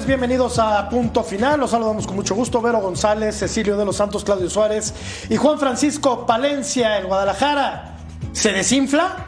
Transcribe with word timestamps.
bienvenidos 0.00 0.58
a 0.58 0.88
Punto 0.88 1.22
Final. 1.22 1.60
Los 1.60 1.72
saludamos 1.72 2.06
con 2.06 2.16
mucho 2.16 2.34
gusto. 2.34 2.62
Vero 2.62 2.80
González, 2.80 3.38
Cecilio 3.38 3.76
de 3.76 3.84
los 3.84 3.94
Santos, 3.94 4.24
Claudio 4.24 4.48
Suárez 4.48 4.94
y 5.28 5.36
Juan 5.36 5.58
Francisco 5.58 6.24
Palencia 6.24 6.98
en 6.98 7.08
Guadalajara. 7.08 7.98
¿Se 8.32 8.52
desinfla? 8.52 9.26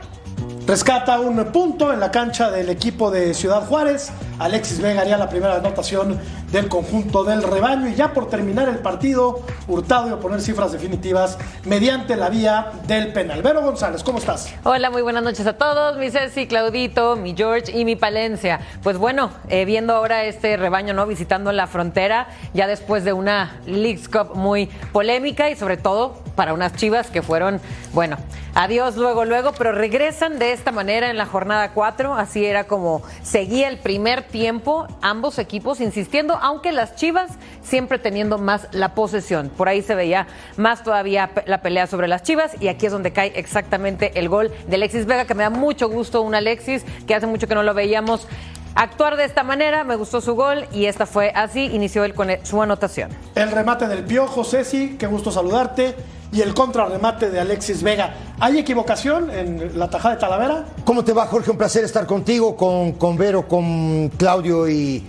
Rescata 0.67 1.21
un 1.21 1.53
punto 1.53 1.93
en 1.93 2.01
la 2.01 2.11
cancha 2.11 2.51
del 2.51 2.71
equipo 2.71 3.11
de 3.11 3.35
Ciudad 3.35 3.67
Juárez. 3.67 4.11
Alexis 4.39 4.81
Vega 4.81 5.03
haría 5.03 5.17
la 5.17 5.29
primera 5.29 5.57
anotación 5.57 6.19
del 6.51 6.69
conjunto 6.69 7.25
del 7.25 7.43
rebaño. 7.43 7.89
Y 7.89 7.95
ya 7.95 8.13
por 8.13 8.29
terminar 8.29 8.69
el 8.69 8.79
partido, 8.79 9.41
Hurtado 9.67 10.09
y 10.09 10.13
a 10.13 10.17
poner 10.19 10.41
cifras 10.41 10.73
definitivas 10.73 11.39
mediante 11.65 12.17
la 12.17 12.29
vía 12.29 12.73
del 12.87 13.13
penal. 13.13 13.43
Vero 13.43 13.63
González, 13.63 14.03
¿cómo 14.05 14.19
estás? 14.19 14.53
Hola, 14.63 14.91
muy 14.91 15.03
buenas 15.03 15.23
noches 15.23 15.47
a 15.47 15.55
todos. 15.55 15.97
Mi 15.97 16.11
Ceci, 16.11 16.47
Claudito, 16.47 17.17
mi 17.17 17.35
George 17.35 17.73
y 17.77 17.85
mi 17.85 17.97
Palencia. 17.97 18.61
Pues 18.83 18.99
bueno, 18.99 19.31
eh, 19.49 19.65
viendo 19.65 19.95
ahora 19.95 20.25
este 20.25 20.57
rebaño, 20.57 20.95
¿no? 20.95 21.07
Visitando 21.07 21.51
la 21.53 21.67
frontera, 21.67 22.29
ya 22.53 22.67
después 22.67 23.05
de 23.05 23.13
una 23.13 23.59
Leagues 23.67 24.09
Cup 24.09 24.35
muy 24.35 24.67
polémica 24.93 25.51
y 25.51 25.57
sobre 25.57 25.77
todo 25.77 26.23
para 26.37 26.53
unas 26.53 26.75
chivas 26.75 27.09
que 27.11 27.23
fueron, 27.23 27.61
bueno, 27.93 28.17
adiós 28.55 28.97
luego, 28.97 29.25
luego, 29.25 29.53
pero 29.57 29.73
regresan 29.73 30.39
de 30.39 30.53
esta 30.53 30.73
manera 30.73 31.11
en 31.11 31.17
la 31.17 31.27
jornada 31.27 31.71
4. 31.73 32.15
Así 32.15 32.45
era 32.45 32.65
como 32.65 33.03
seguía 33.23 33.69
el 33.69 33.79
primer 33.79 34.24
tiempo, 34.29 34.87
ambos 35.03 35.39
equipos 35.39 35.81
insistiendo, 35.81 36.39
aunque 36.41 36.73
las 36.73 36.97
chivas 36.97 37.33
siempre 37.63 37.99
teniendo 37.99 38.39
más 38.39 38.69
la 38.73 38.95
posesión. 38.95 39.49
Por 39.49 39.69
ahí 39.69 39.83
se 39.83 39.95
veía 39.95 40.27
más 40.57 40.83
todavía 40.83 41.31
la 41.47 41.63
pelea 41.63 41.87
sobre 41.87 42.09
las 42.09 42.23
chivas 42.23 42.53
y 42.61 42.69
aquí 42.69 42.87
es 42.87 42.93
donde 42.93 43.13
cae 43.13 43.33
exactamente 43.37 44.19
el 44.19 44.29
gol 44.29 44.53
de 44.67 44.77
Alexis 44.77 45.07
Vega, 45.07 45.25
que 45.25 45.35
me 45.35 45.43
da 45.43 45.51
mucho 45.51 45.89
gusto 45.89 46.23
un 46.23 46.35
Alexis, 46.35 46.85
que 47.07 47.15
hace 47.15 47.27
mucho 47.27 47.47
que 47.47 47.55
no 47.55 47.63
lo 47.63 47.75
veíamos 47.75 48.27
actuar 48.75 49.17
de 49.17 49.25
esta 49.25 49.43
manera, 49.43 49.85
me 49.85 49.97
gustó 49.97 50.21
su 50.21 50.35
gol 50.35 50.67
y 50.73 50.87
esta 50.87 51.07
fue 51.07 51.31
así, 51.35 51.67
inició 51.67 52.05
él 52.05 52.15
con 52.15 52.29
su 52.43 52.61
anotación. 52.61 53.11
El 53.35 53.51
remate 53.51 53.87
del 53.87 54.05
Piojo, 54.05 54.45
Ceci, 54.45 54.97
qué 54.99 55.07
gusto 55.07 55.31
saludarte. 55.31 55.95
Y 56.35 56.43
el 56.43 56.53
contrarremate 56.53 57.31
de 57.31 57.39
Alexis 57.39 57.81
Vega. 57.81 58.13
¿Hay 58.41 58.59
equivocación 58.59 59.31
en 59.31 59.79
la 59.79 59.89
tajada 59.89 60.17
de 60.17 60.21
Talavera? 60.21 60.65
¿Cómo 60.85 61.05
te 61.05 61.13
va, 61.13 61.27
Jorge? 61.27 61.53
Un 61.53 61.57
placer 61.57 61.85
estar 61.85 62.07
contigo, 62.07 62.57
con, 62.57 62.95
con 62.95 63.17
Vero, 63.17 63.47
con 63.47 64.09
Claudio 64.09 64.69
y, 64.69 65.07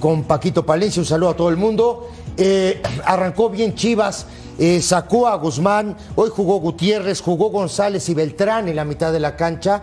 con 0.00 0.22
Paquito 0.22 0.64
Palencia. 0.64 1.02
Un 1.02 1.06
saludo 1.06 1.28
a 1.28 1.36
todo 1.36 1.50
el 1.50 1.58
mundo. 1.58 2.08
Eh, 2.38 2.80
arrancó 3.04 3.50
bien 3.50 3.74
Chivas, 3.74 4.26
eh, 4.58 4.80
sacó 4.80 5.28
a 5.28 5.36
Guzmán, 5.36 5.98
hoy 6.16 6.30
jugó 6.34 6.56
Gutiérrez, 6.60 7.20
jugó 7.20 7.50
González 7.50 8.08
y 8.08 8.14
Beltrán 8.14 8.66
en 8.66 8.76
la 8.76 8.86
mitad 8.86 9.12
de 9.12 9.20
la 9.20 9.36
cancha. 9.36 9.82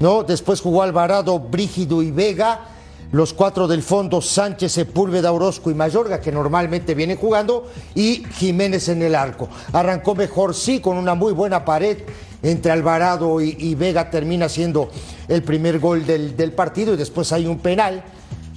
¿no? 0.00 0.22
Después 0.22 0.62
jugó 0.62 0.82
Alvarado, 0.82 1.38
Brígido 1.40 2.02
y 2.02 2.10
Vega. 2.10 2.71
Los 3.12 3.34
cuatro 3.34 3.68
del 3.68 3.82
fondo, 3.82 4.22
Sánchez, 4.22 4.72
Sepúlveda, 4.72 5.32
Orozco 5.32 5.70
y 5.70 5.74
Mayorga, 5.74 6.20
que 6.20 6.32
normalmente 6.32 6.94
vienen 6.94 7.18
jugando, 7.18 7.68
y 7.94 8.24
Jiménez 8.36 8.88
en 8.88 9.02
el 9.02 9.14
arco. 9.14 9.48
Arrancó 9.72 10.14
mejor, 10.14 10.54
sí, 10.54 10.80
con 10.80 10.96
una 10.96 11.14
muy 11.14 11.32
buena 11.34 11.62
pared 11.64 11.98
entre 12.42 12.72
Alvarado 12.72 13.40
y, 13.42 13.54
y 13.58 13.74
Vega, 13.74 14.10
termina 14.10 14.48
siendo 14.48 14.90
el 15.28 15.42
primer 15.42 15.78
gol 15.78 16.06
del, 16.06 16.36
del 16.36 16.52
partido, 16.52 16.94
y 16.94 16.96
después 16.96 17.30
hay 17.32 17.46
un 17.46 17.58
penal. 17.58 18.02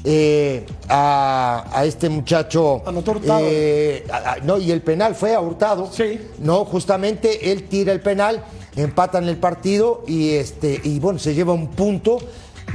eh, 0.07 0.65
a, 0.87 1.65
a 1.73 1.83
este 1.83 2.09
muchacho. 2.09 2.83
Anotó 2.85 3.11
Hurtado. 3.13 3.39
eh, 3.43 4.05
a- 4.11 4.33
a- 4.33 4.37
no, 4.37 4.59
y 4.59 4.69
el 4.71 4.81
penal 4.83 5.15
fue 5.15 5.33
a 5.33 5.41
Hurtado. 5.41 5.89
Sí. 5.91 6.19
No, 6.37 6.63
justamente 6.63 7.51
él 7.51 7.63
tira 7.63 7.91
el 7.91 8.01
penal, 8.01 8.43
empatan 8.75 9.27
el 9.27 9.37
partido 9.37 10.03
y 10.07 10.29
este 10.35 10.79
y 10.83 10.99
bueno, 10.99 11.17
se 11.17 11.33
lleva 11.33 11.53
un 11.53 11.69
punto 11.69 12.19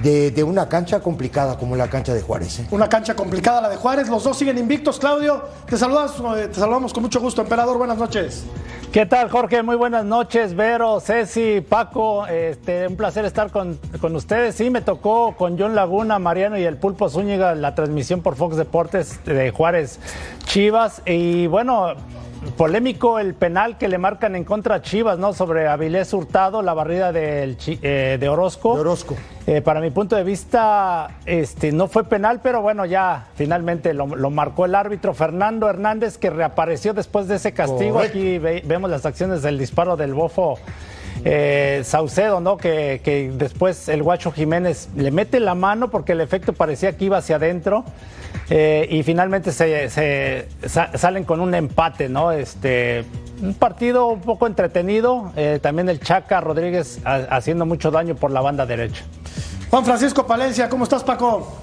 de, 0.03 0.31
de 0.31 0.43
una 0.43 0.69
cancha 0.69 1.01
complicada 1.01 1.57
como 1.59 1.77
la 1.77 1.89
cancha 1.89 2.15
de 2.15 2.23
Juárez. 2.23 2.61
¿eh? 2.61 2.67
Una 2.71 2.89
cancha 2.89 3.15
complicada 3.15 3.61
la 3.61 3.69
de 3.69 3.77
Juárez. 3.77 4.09
Los 4.09 4.25
dos 4.25 4.39
siguen 4.39 4.59
invictos. 4.59 4.99
Claudio, 4.99 5.45
te 5.67 5.77
saludamos, 5.77 6.39
eh, 6.39 6.49
te 6.49 6.55
saludamos 6.55 6.93
con 6.93 7.03
mucho 7.03 7.21
gusto. 7.21 7.43
Emperador, 7.43 7.79
buenas 7.79 7.99
noches. 7.99 8.45
¿Qué 8.93 9.07
tal, 9.07 9.31
Jorge? 9.31 9.63
Muy 9.63 9.77
buenas 9.77 10.05
noches, 10.05 10.57
Vero, 10.57 10.99
Ceci, 10.99 11.61
Paco. 11.61 12.27
Este, 12.27 12.89
un 12.89 12.97
placer 12.97 13.25
estar 13.25 13.53
con, 13.53 13.79
con 14.01 14.17
ustedes. 14.17 14.57
Sí, 14.57 14.69
me 14.69 14.81
tocó 14.81 15.37
con 15.37 15.57
John 15.57 15.77
Laguna, 15.77 16.19
Mariano 16.19 16.59
y 16.59 16.65
el 16.65 16.77
Pulpo 16.77 17.09
Zúñiga 17.09 17.55
la 17.55 17.77
transmisión 17.77 18.21
por 18.21 18.35
Fox 18.35 18.57
Deportes 18.57 19.25
de 19.25 19.53
Juárez 19.53 20.01
Chivas. 20.47 21.03
Y 21.07 21.47
bueno, 21.47 21.95
polémico 22.57 23.19
el 23.19 23.35
penal 23.35 23.77
que 23.79 23.89
le 23.89 23.99
marcan 23.99 24.35
en 24.35 24.45
contra 24.45 24.77
a 24.77 24.83
Chivas, 24.83 25.19
¿no? 25.19 25.33
Sobre 25.33 25.69
Avilés 25.69 26.13
Hurtado, 26.13 26.63
la 26.63 26.75
barrida 26.75 27.13
del, 27.13 27.57
eh, 27.67 28.17
de 28.19 28.29
Orozco. 28.29 28.75
De 28.75 28.81
Orozco. 28.81 29.15
Eh, 29.47 29.61
para 29.61 29.81
mi 29.81 29.91
punto 29.91 30.17
de 30.17 30.25
vista, 30.25 31.19
este, 31.27 31.73
no 31.73 31.89
fue 31.89 32.05
penal, 32.05 32.41
pero 32.43 32.63
bueno, 32.63 32.87
ya 32.87 33.27
finalmente 33.35 33.93
lo, 33.95 34.07
lo 34.07 34.31
marcó 34.31 34.65
el 34.65 34.75
árbitro 34.75 35.13
Fernando 35.15 35.69
Hernández, 35.69 36.19
que 36.19 36.31
reapareció 36.31 36.95
después 36.95 37.29
de 37.29 37.37
ese 37.37 37.53
castigo. 37.53 37.95
Correcto. 37.95 38.19
Aquí 38.19 38.39
ve- 38.39 38.63
vemos 38.65 38.91
las 38.91 39.05
acciones 39.07 39.43
del 39.43 39.59
disparo 39.59 39.97
del 39.97 40.15
bofo 40.15 40.59
eh, 41.25 41.83
Saucedo, 41.85 42.41
¿no? 42.41 42.57
Que, 42.57 43.01
que 43.05 43.31
después 43.35 43.89
el 43.89 44.03
Guacho 44.03 44.33
Jiménez 44.33 44.89
le 44.97 45.11
mete 45.11 45.41
la 45.41 45.55
mano 45.55 45.91
porque 45.91 46.13
el 46.13 46.21
efecto 46.21 46.53
parecía 46.55 46.97
que 46.97 47.05
iba 47.07 47.19
hacia 47.19 47.37
adentro. 47.37 47.85
Eh, 48.51 48.87
y 48.91 49.03
finalmente 49.05 49.53
se, 49.53 49.89
se- 49.91 50.49
sa- 50.67 50.91
salen 50.99 51.25
con 51.25 51.41
un 51.41 51.55
empate, 51.55 52.09
¿no? 52.09 52.33
Este, 52.33 53.05
un 53.41 53.55
partido 53.55 54.09
un 54.09 54.21
poco 54.21 54.47
entretenido. 54.47 55.33
eh, 55.37 55.59
también 55.63 55.89
el 55.89 56.01
Chaca 56.01 56.41
Rodríguez 56.41 57.01
ha- 57.05 57.27
haciendo 57.37 57.65
mucho 57.65 57.91
daño 57.91 58.15
por 58.17 58.31
la 58.33 58.41
banda 58.41 58.67
derecha. 58.67 59.05
Juan 59.71 59.85
Francisco 59.85 60.27
Palencia, 60.27 60.69
¿cómo 60.69 60.83
estás, 60.85 61.05
Paco? 61.05 61.57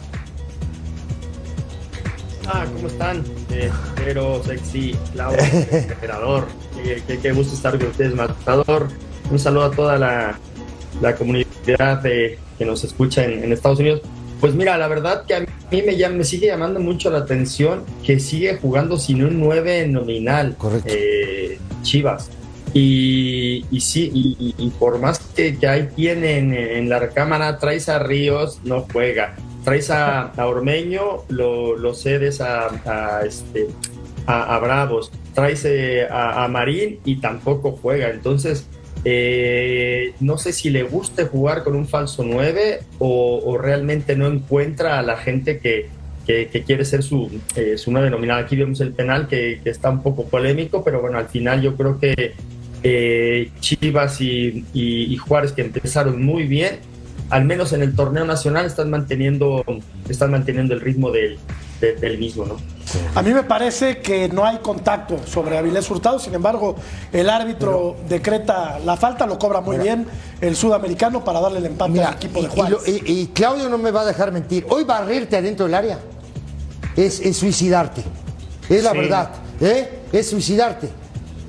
Ah, 2.47 2.65
¿cómo 2.73 2.87
están? 2.87 3.23
Eh, 3.51 3.69
pero 3.97 4.41
sexy, 4.43 4.95
Claudio, 5.13 5.39
emperador. 5.71 6.47
Qué, 6.81 7.03
qué- 7.05 7.19
qué 7.19 7.31
gusto 7.33 7.53
estar 7.53 7.77
con 7.77 7.87
ustedes, 7.89 8.15
matador. 8.15 8.87
Un 9.29 9.37
saludo 9.39 9.65
a 9.65 9.71
toda 9.71 9.97
la, 9.97 10.39
la 11.01 11.15
comunidad 11.15 12.01
que 12.01 12.37
nos 12.65 12.85
escucha 12.85 13.25
en, 13.25 13.43
en 13.43 13.51
Estados 13.51 13.79
Unidos. 13.79 14.01
Pues 14.39 14.53
mira, 14.53 14.77
la 14.77 14.87
verdad 14.87 15.25
que 15.25 15.35
a 15.35 15.39
mí 15.39 15.81
me, 15.85 15.97
llama- 15.97 16.17
me 16.17 16.23
sigue 16.23 16.47
llamando 16.47 16.79
mucho 16.79 17.09
la 17.09 17.19
atención 17.19 17.83
que 18.05 18.19
sigue 18.19 18.57
jugando 18.57 18.97
sin 18.99 19.23
un 19.23 19.39
9 19.39 19.87
nominal. 19.87 20.55
Correcto. 20.57 20.87
eh, 20.95 21.57
Chivas. 21.81 22.29
Y, 22.73 23.65
y 23.71 23.79
sí, 23.81 24.11
y, 24.13 24.69
por 24.77 24.99
más 24.99 25.19
que, 25.19 25.57
que 25.57 25.67
ahí 25.67 25.89
tienen 25.95 26.53
en 26.53 26.89
la 26.89 26.99
recámara, 26.99 27.57
traes 27.57 27.89
a 27.89 27.97
Ríos, 27.99 28.59
no 28.63 28.85
juega. 28.91 29.35
Traes 29.63 29.89
a, 29.89 30.23
a 30.27 30.45
Ormeño, 30.47 31.23
lo, 31.29 31.75
lo 31.75 31.93
cedes 31.95 32.39
a, 32.41 32.67
a, 32.85 33.21
este, 33.25 33.67
a, 34.27 34.55
a 34.55 34.59
Bravos. 34.59 35.11
Traes 35.33 35.63
eh, 35.65 36.05
a, 36.09 36.43
a 36.43 36.47
Marín 36.47 36.99
y 37.05 37.15
tampoco 37.17 37.71
juega. 37.81 38.09
Entonces, 38.09 38.67
eh, 39.09 40.15
no 40.19 40.37
sé 40.37 40.51
si 40.51 40.69
le 40.69 40.83
guste 40.83 41.23
jugar 41.23 41.63
con 41.63 41.77
un 41.77 41.87
falso 41.87 42.25
9 42.25 42.81
o, 42.99 43.57
realmente 43.57 44.17
no 44.17 44.27
encuentra 44.27 44.99
a 44.99 45.01
la 45.01 45.15
gente 45.15 45.59
que, 45.59 45.87
que, 46.25 46.63
quiere 46.65 46.83
ser 46.83 47.03
su, 47.03 47.31
eh, 47.55 47.77
su 47.77 47.93
9 47.93 48.09
nominal. 48.09 48.43
Aquí 48.43 48.57
vemos 48.57 48.81
el 48.81 48.91
penal 48.91 49.29
que, 49.29 49.61
está 49.63 49.89
un 49.91 50.03
poco 50.03 50.25
polémico, 50.25 50.83
pero 50.83 50.99
bueno, 50.99 51.17
al 51.19 51.29
final 51.29 51.61
yo 51.61 51.77
creo 51.77 51.97
que 51.97 52.33
eh, 52.83 53.49
Chivas 53.61 54.19
y 54.19 55.17
Juárez 55.25 55.53
que 55.53 55.61
empezaron 55.61 56.21
muy 56.21 56.43
bien, 56.43 56.79
al 57.29 57.45
menos 57.45 57.71
en 57.71 57.83
el 57.83 57.95
torneo 57.95 58.25
nacional 58.25 58.65
están 58.65 58.89
manteniendo, 58.89 59.63
están 60.09 60.31
manteniendo 60.31 60.73
el 60.73 60.81
ritmo 60.81 61.11
del, 61.11 61.37
de- 61.81 61.95
del 61.95 62.17
mismo, 62.17 62.45
¿no? 62.45 62.57
A 63.15 63.21
mí 63.21 63.33
me 63.33 63.43
parece 63.43 63.97
que 63.99 64.29
no 64.29 64.45
hay 64.45 64.57
contacto 64.59 65.19
sobre 65.27 65.57
Avilés 65.57 65.89
Hurtado, 65.91 66.19
sin 66.19 66.33
embargo, 66.33 66.75
el 67.11 67.29
árbitro 67.29 67.97
decreta 68.07 68.79
la 68.85 68.95
falta, 68.95 69.25
lo 69.25 69.37
cobra 69.37 69.59
muy 69.61 69.77
bien 69.77 70.07
el 70.39 70.55
sudamericano 70.55 71.23
para 71.23 71.41
darle 71.41 71.59
el 71.59 71.65
empate 71.65 71.91
Mira, 71.91 72.07
al 72.09 72.13
equipo 72.15 72.41
de 72.41 72.47
Juárez. 72.47 72.77
y- 72.87 73.11
y 73.21 73.27
Claudio 73.27 73.67
no 73.69 73.77
me 73.77 73.91
va 73.91 74.01
a 74.01 74.05
dejar 74.05 74.31
mentir. 74.31 74.65
Hoy 74.69 74.85
barrerte 74.85 75.35
adentro 75.37 75.65
del 75.65 75.75
área 75.75 75.99
es, 76.95 77.19
es 77.19 77.35
suicidarte. 77.37 78.03
Es 78.69 78.83
la 78.83 78.91
Sí. 78.91 78.97
verdad. 78.97 79.29
¿eh? 79.59 79.99
Es 80.13 80.29
suicidarte. 80.29 80.89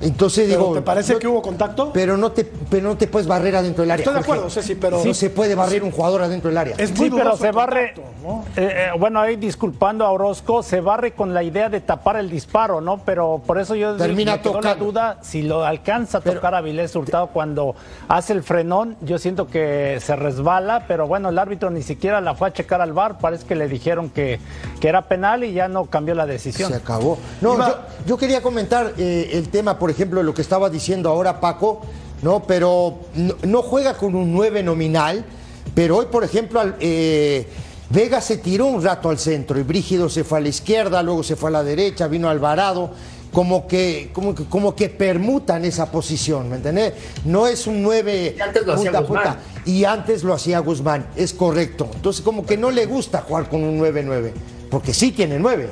Entonces 0.01 0.47
¿Pero 0.49 0.59
digo. 0.61 0.73
¿Te 0.75 0.81
parece 0.81 1.13
no- 1.13 1.19
que 1.19 1.27
hubo 1.27 1.41
contacto? 1.41 1.91
Pero 1.93 2.17
no 2.17 2.31
te, 2.31 2.43
pero 2.45 2.87
no 2.89 2.97
te 2.97 3.07
puedes 3.07 3.27
barrer 3.27 3.55
adentro 3.55 3.83
del 3.83 3.91
área. 3.91 4.03
Estoy 4.03 4.13
de 4.13 4.19
Jorge. 4.19 4.31
acuerdo, 4.31 4.49
Ceci, 4.49 4.75
pero- 4.75 5.03
No 5.03 5.13
se 5.13 5.29
puede 5.29 5.55
barrer 5.55 5.83
un 5.83 5.91
jugador 5.91 6.21
adentro 6.23 6.49
del 6.49 6.57
área. 6.57 6.75
Es 6.77 6.95
muy 6.97 7.09
Sí, 7.09 7.15
pero 7.15 7.35
se 7.35 7.51
barre, 7.51 7.93
contacto, 7.95 8.27
¿no? 8.27 8.45
eh, 8.55 8.73
eh, 8.75 8.87
bueno, 8.97 9.19
ahí 9.19 9.35
disculpando 9.35 10.05
a 10.05 10.11
Orozco, 10.11 10.63
se 10.63 10.81
barre 10.81 11.11
con 11.13 11.33
la 11.33 11.43
idea 11.43 11.69
de 11.69 11.81
tapar 11.81 12.15
el 12.17 12.29
disparo, 12.29 12.81
¿no? 12.81 12.99
Pero 13.05 13.41
por 13.45 13.59
eso 13.59 13.75
yo 13.75 13.95
Termina 13.95 14.37
me 14.37 14.41
quedó 14.41 14.61
la 14.61 14.75
duda 14.75 15.17
si 15.21 15.41
lo 15.41 15.65
alcanza 15.65 16.19
a 16.19 16.21
Pero- 16.21 16.35
tocar 16.35 16.55
a 16.55 16.61
Vilés 16.61 16.95
Hurtado 16.95 17.27
cuando 17.27 17.75
hace 18.07 18.33
el 18.33 18.43
frenón, 18.43 18.95
yo 19.01 19.17
siento 19.19 19.47
que 19.47 19.99
se 20.01 20.15
resbala, 20.15 20.85
pero 20.87 21.07
bueno, 21.07 21.29
el 21.29 21.37
árbitro 21.37 21.69
ni 21.69 21.81
siquiera 21.83 22.21
la 22.21 22.35
fue 22.35 22.47
a 22.49 22.53
checar 22.53 22.81
al 22.81 22.93
bar, 22.93 23.17
parece 23.19 23.45
que 23.45 23.55
le 23.55 23.67
dijeron 23.67 24.09
que, 24.09 24.39
que 24.79 24.87
era 24.87 25.07
penal 25.07 25.43
y 25.43 25.53
ya 25.53 25.67
no 25.67 25.85
cambió 25.85 26.15
la 26.15 26.25
decisión. 26.25 26.69
Se 26.71 26.77
acabó. 26.77 27.17
No, 27.41 27.55
Iba- 27.55 27.67
yo, 27.67 27.75
yo 28.07 28.17
quería 28.17 28.41
comentar 28.41 28.93
eh, 28.97 29.29
el 29.33 29.49
tema, 29.49 29.77
por 29.77 29.88
ejemplo, 29.89 30.23
lo 30.23 30.33
que 30.33 30.41
estaba 30.41 30.69
diciendo 30.69 31.09
ahora 31.09 31.39
Paco, 31.39 31.81
¿no? 32.21 32.43
Pero 32.43 32.99
no, 33.15 33.35
no 33.43 33.61
juega 33.61 33.95
con 33.95 34.15
un 34.15 34.33
9 34.33 34.63
nominal, 34.63 35.23
pero 35.75 35.97
hoy, 35.97 36.07
por 36.11 36.23
ejemplo, 36.23 36.59
al- 36.59 36.75
eh, 36.79 37.47
Vega 37.91 38.21
se 38.21 38.37
tiró 38.37 38.67
un 38.67 38.83
rato 38.83 39.09
al 39.09 39.17
centro 39.17 39.57
y 39.59 39.63
Brígido 39.63 40.09
se 40.09 40.23
fue 40.23 40.37
a 40.37 40.41
la 40.41 40.49
izquierda, 40.49 41.01
luego 41.01 41.23
se 41.23 41.35
fue 41.35 41.49
a 41.49 41.53
la 41.53 41.63
derecha, 41.63 42.07
vino 42.07 42.29
Alvarado, 42.29 42.91
como 43.31 43.67
que, 43.67 44.09
como 44.13 44.33
que, 44.35 44.45
como 44.45 44.75
que 44.75 44.89
permutan 44.89 45.63
esa 45.65 45.91
posición, 45.91 46.49
¿me 46.49 46.57
entendés? 46.57 46.93
No 47.25 47.47
es 47.47 47.65
un 47.67 47.81
9 47.81 48.35
Y 48.37 48.41
antes 48.41 48.65
lo 48.65 48.73
hacía 48.73 48.99
Guzmán. 49.01 49.37
y 49.65 49.83
antes 49.85 50.23
lo 50.23 50.33
hacía 50.33 50.59
Guzmán, 50.59 51.07
es 51.15 51.33
correcto. 51.33 51.89
Entonces 51.93 52.21
como 52.23 52.45
que 52.45 52.57
no 52.57 52.69
le 52.71 52.85
gusta 52.85 53.21
jugar 53.21 53.49
con 53.49 53.63
un 53.63 53.79
9-9, 53.79 54.31
porque 54.69 54.93
sí 54.93 55.11
tiene 55.11 55.37
9. 55.39 55.69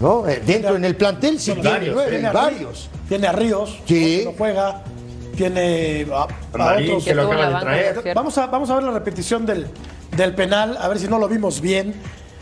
¿No? 0.00 0.26
Eh, 0.28 0.42
Dentro 0.46 0.76
en 0.76 0.84
el 0.86 0.96
plantel 0.96 1.38
sí 1.38 1.52
tiene 1.52 1.70
varios, 1.70 1.94
9, 1.94 2.10
Tiene 2.10 2.28
a, 2.28 2.32
varios. 2.32 2.88
Tiene 3.10 3.26
a 3.26 3.32
Ríos, 3.32 3.76
Sí. 3.86 4.18
que 4.20 4.24
no 4.26 4.32
juega. 4.38 4.82
Tiene 5.36 6.06
a, 6.12 6.28
otros. 6.52 7.04
que 7.04 7.12
lo 7.12 7.22
acaba 7.22 7.46
de 7.48 7.60
traer. 7.60 8.14
Vamos 8.14 8.38
a, 8.38 8.46
vamos 8.46 8.70
a 8.70 8.74
ver 8.76 8.84
la 8.84 8.92
repetición 8.92 9.44
del, 9.44 9.66
del 10.16 10.32
penal, 10.36 10.78
a 10.80 10.86
ver 10.86 11.00
si 11.00 11.08
no 11.08 11.18
lo 11.18 11.26
vimos 11.26 11.60
bien. 11.60 11.92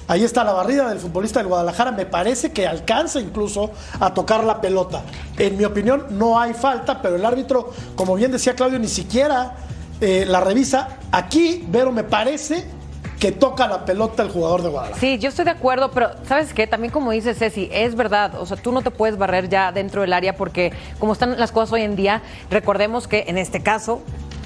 Ahí 0.09 0.25
está 0.25 0.45
la 0.45 0.53
barrida 0.53 0.87
del 0.91 0.99
futbolista 0.99 1.39
del 1.41 1.49
Guadalajara. 1.49 1.93
Me 1.93 2.05
parece 2.05 2.53
que 2.53 2.67
alcanza 2.67 3.19
incluso 3.19 3.71
a 3.99 4.13
tocar 4.13 4.45
la 4.45 4.61
pelota. 4.61 5.05
En 5.39 5.57
mi 5.57 5.65
opinión, 5.65 6.05
no 6.11 6.39
hay 6.39 6.53
falta, 6.53 7.01
pero 7.01 7.17
el 7.17 7.25
árbitro, 7.25 7.71
como 7.97 8.15
bien 8.15 8.31
decía 8.31 8.55
Claudio, 8.55 8.79
ni 8.79 8.89
siquiera 8.89 9.55
eh, 10.03 10.27
la 10.29 10.41
revisa. 10.41 10.99
Aquí, 11.13 11.65
Vero, 11.67 11.93
me 11.93 12.05
parece 12.05 12.67
que 13.19 13.33
toca 13.33 13.67
la 13.67 13.85
pelota 13.85 14.23
el 14.23 14.31
jugador 14.31 14.63
de 14.63 14.69
Guadalajara. 14.69 15.01
Sí, 15.01 15.19
yo 15.19 15.29
estoy 15.29 15.45
de 15.45 15.51
acuerdo, 15.51 15.91
pero 15.91 16.11
¿sabes 16.27 16.55
qué? 16.55 16.67
También 16.67 16.93
como 16.93 17.11
dice 17.11 17.35
Ceci, 17.35 17.69
es 17.73 17.97
verdad, 17.97 18.41
o 18.41 18.47
sea, 18.47 18.57
tú 18.57 18.71
no 18.71 18.83
te 18.83 18.91
puedes 18.91 19.19
barrer 19.19 19.49
ya 19.49 19.73
dentro 19.73 20.03
del 20.03 20.13
área 20.13 20.37
porque 20.37 20.73
como 20.99 21.13
están 21.13 21.39
las 21.39 21.51
cosas 21.51 21.73
hoy 21.73 21.83
en 21.83 21.97
día, 21.97 22.23
recordemos 22.51 23.09
que 23.09 23.25
en 23.27 23.37
este 23.37 23.61
caso, 23.61 24.01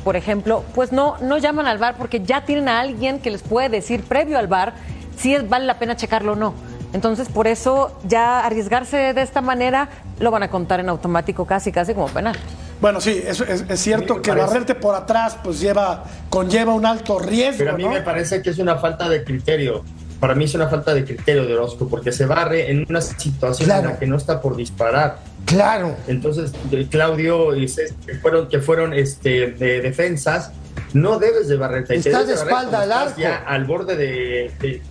por 0.05 0.17
ejemplo, 0.17 0.65
pues 0.75 0.91
no, 0.91 1.17
no 1.21 1.37
llaman 1.37 1.67
al 1.67 1.79
VAR 1.79 1.97
porque 1.97 2.23
ya 2.23 2.45
tienen 2.45 2.69
a 2.69 2.81
alguien 2.81 3.21
que 3.21 3.31
les 3.31 3.43
puede 3.43 3.69
decir 3.69 4.05
previo 4.05 4.39
al 4.39 4.47
VAR 4.47 4.73
si 5.17 5.37
vale 5.37 5.67
la 5.67 5.79
pena 5.79 5.97
checarlo 5.97 6.33
o 6.33 6.37
no. 6.37 6.55
Entonces, 6.95 7.29
por 7.29 7.47
eso 7.47 7.99
ya 8.05 8.45
arriesgarse 8.45 9.15
de 9.15 9.23
esta 9.23 9.41
manera 9.41 9.89
lo 10.19 10.31
van 10.31 10.43
a 10.43 10.51
contar 10.51 10.81
en 10.81 10.89
automático 10.89 11.47
casi, 11.47 11.73
casi 11.73 11.95
como 11.95 12.09
penal. 12.09 12.37
Bueno, 12.83 13.01
sí, 13.01 13.23
es, 13.27 13.41
es- 13.41 13.65
es 13.69 13.81
cierto 13.81 14.21
que 14.21 14.31
parece. 14.33 14.47
barrerte 14.47 14.75
por 14.75 14.95
atrás 14.95 15.39
pues 15.43 15.61
lleva, 15.61 16.05
conlleva 16.29 16.75
un 16.75 16.85
alto 16.85 17.19
riesgo, 17.19 17.59
Pero 17.59 17.71
a 17.71 17.77
mí 17.77 17.85
¿no? 17.85 17.91
me 17.91 18.03
parece 18.03 18.43
que 18.43 18.51
es 18.51 18.59
una 18.59 18.77
falta 18.77 19.09
de 19.09 19.23
criterio. 19.25 19.85
Para 20.19 20.35
mí 20.35 20.45
es 20.45 20.55
una 20.55 20.69
falta 20.69 20.93
de 20.93 21.05
criterio 21.05 21.47
de 21.47 21.55
Orozco, 21.55 21.89
porque 21.89 22.11
se 22.13 22.27
barre 22.27 22.71
en 22.71 22.85
una 22.89 23.01
situación 23.01 23.67
Claro. 23.67 23.87
en 23.87 23.95
la 23.95 23.99
que 24.01 24.07
no 24.07 24.17
está 24.17 24.41
por 24.41 24.57
disparar. 24.57 25.19
Claro. 25.47 25.97
Entonces, 26.09 26.53
Claudio 26.91 27.55
y 27.57 27.67
Cés, 27.69 27.95
que 28.07 28.15
fueron, 28.17 28.49
que 28.49 28.59
fueron 28.61 28.93
este, 28.95 29.53
de 29.53 29.81
defensas, 29.81 30.51
no 30.93 31.19
debes 31.21 31.47
de 31.49 31.57
barrerte. 31.57 31.95
Estás 31.95 32.27
de 32.27 32.35
barrer 32.35 32.49
espalda 32.53 32.81
al 32.83 32.91
estás 32.91 33.17
Ya 33.17 33.37
arco. 33.37 33.49
al 33.51 33.65
borde 33.65 33.97
de, 33.97 34.53
de- 34.61 34.83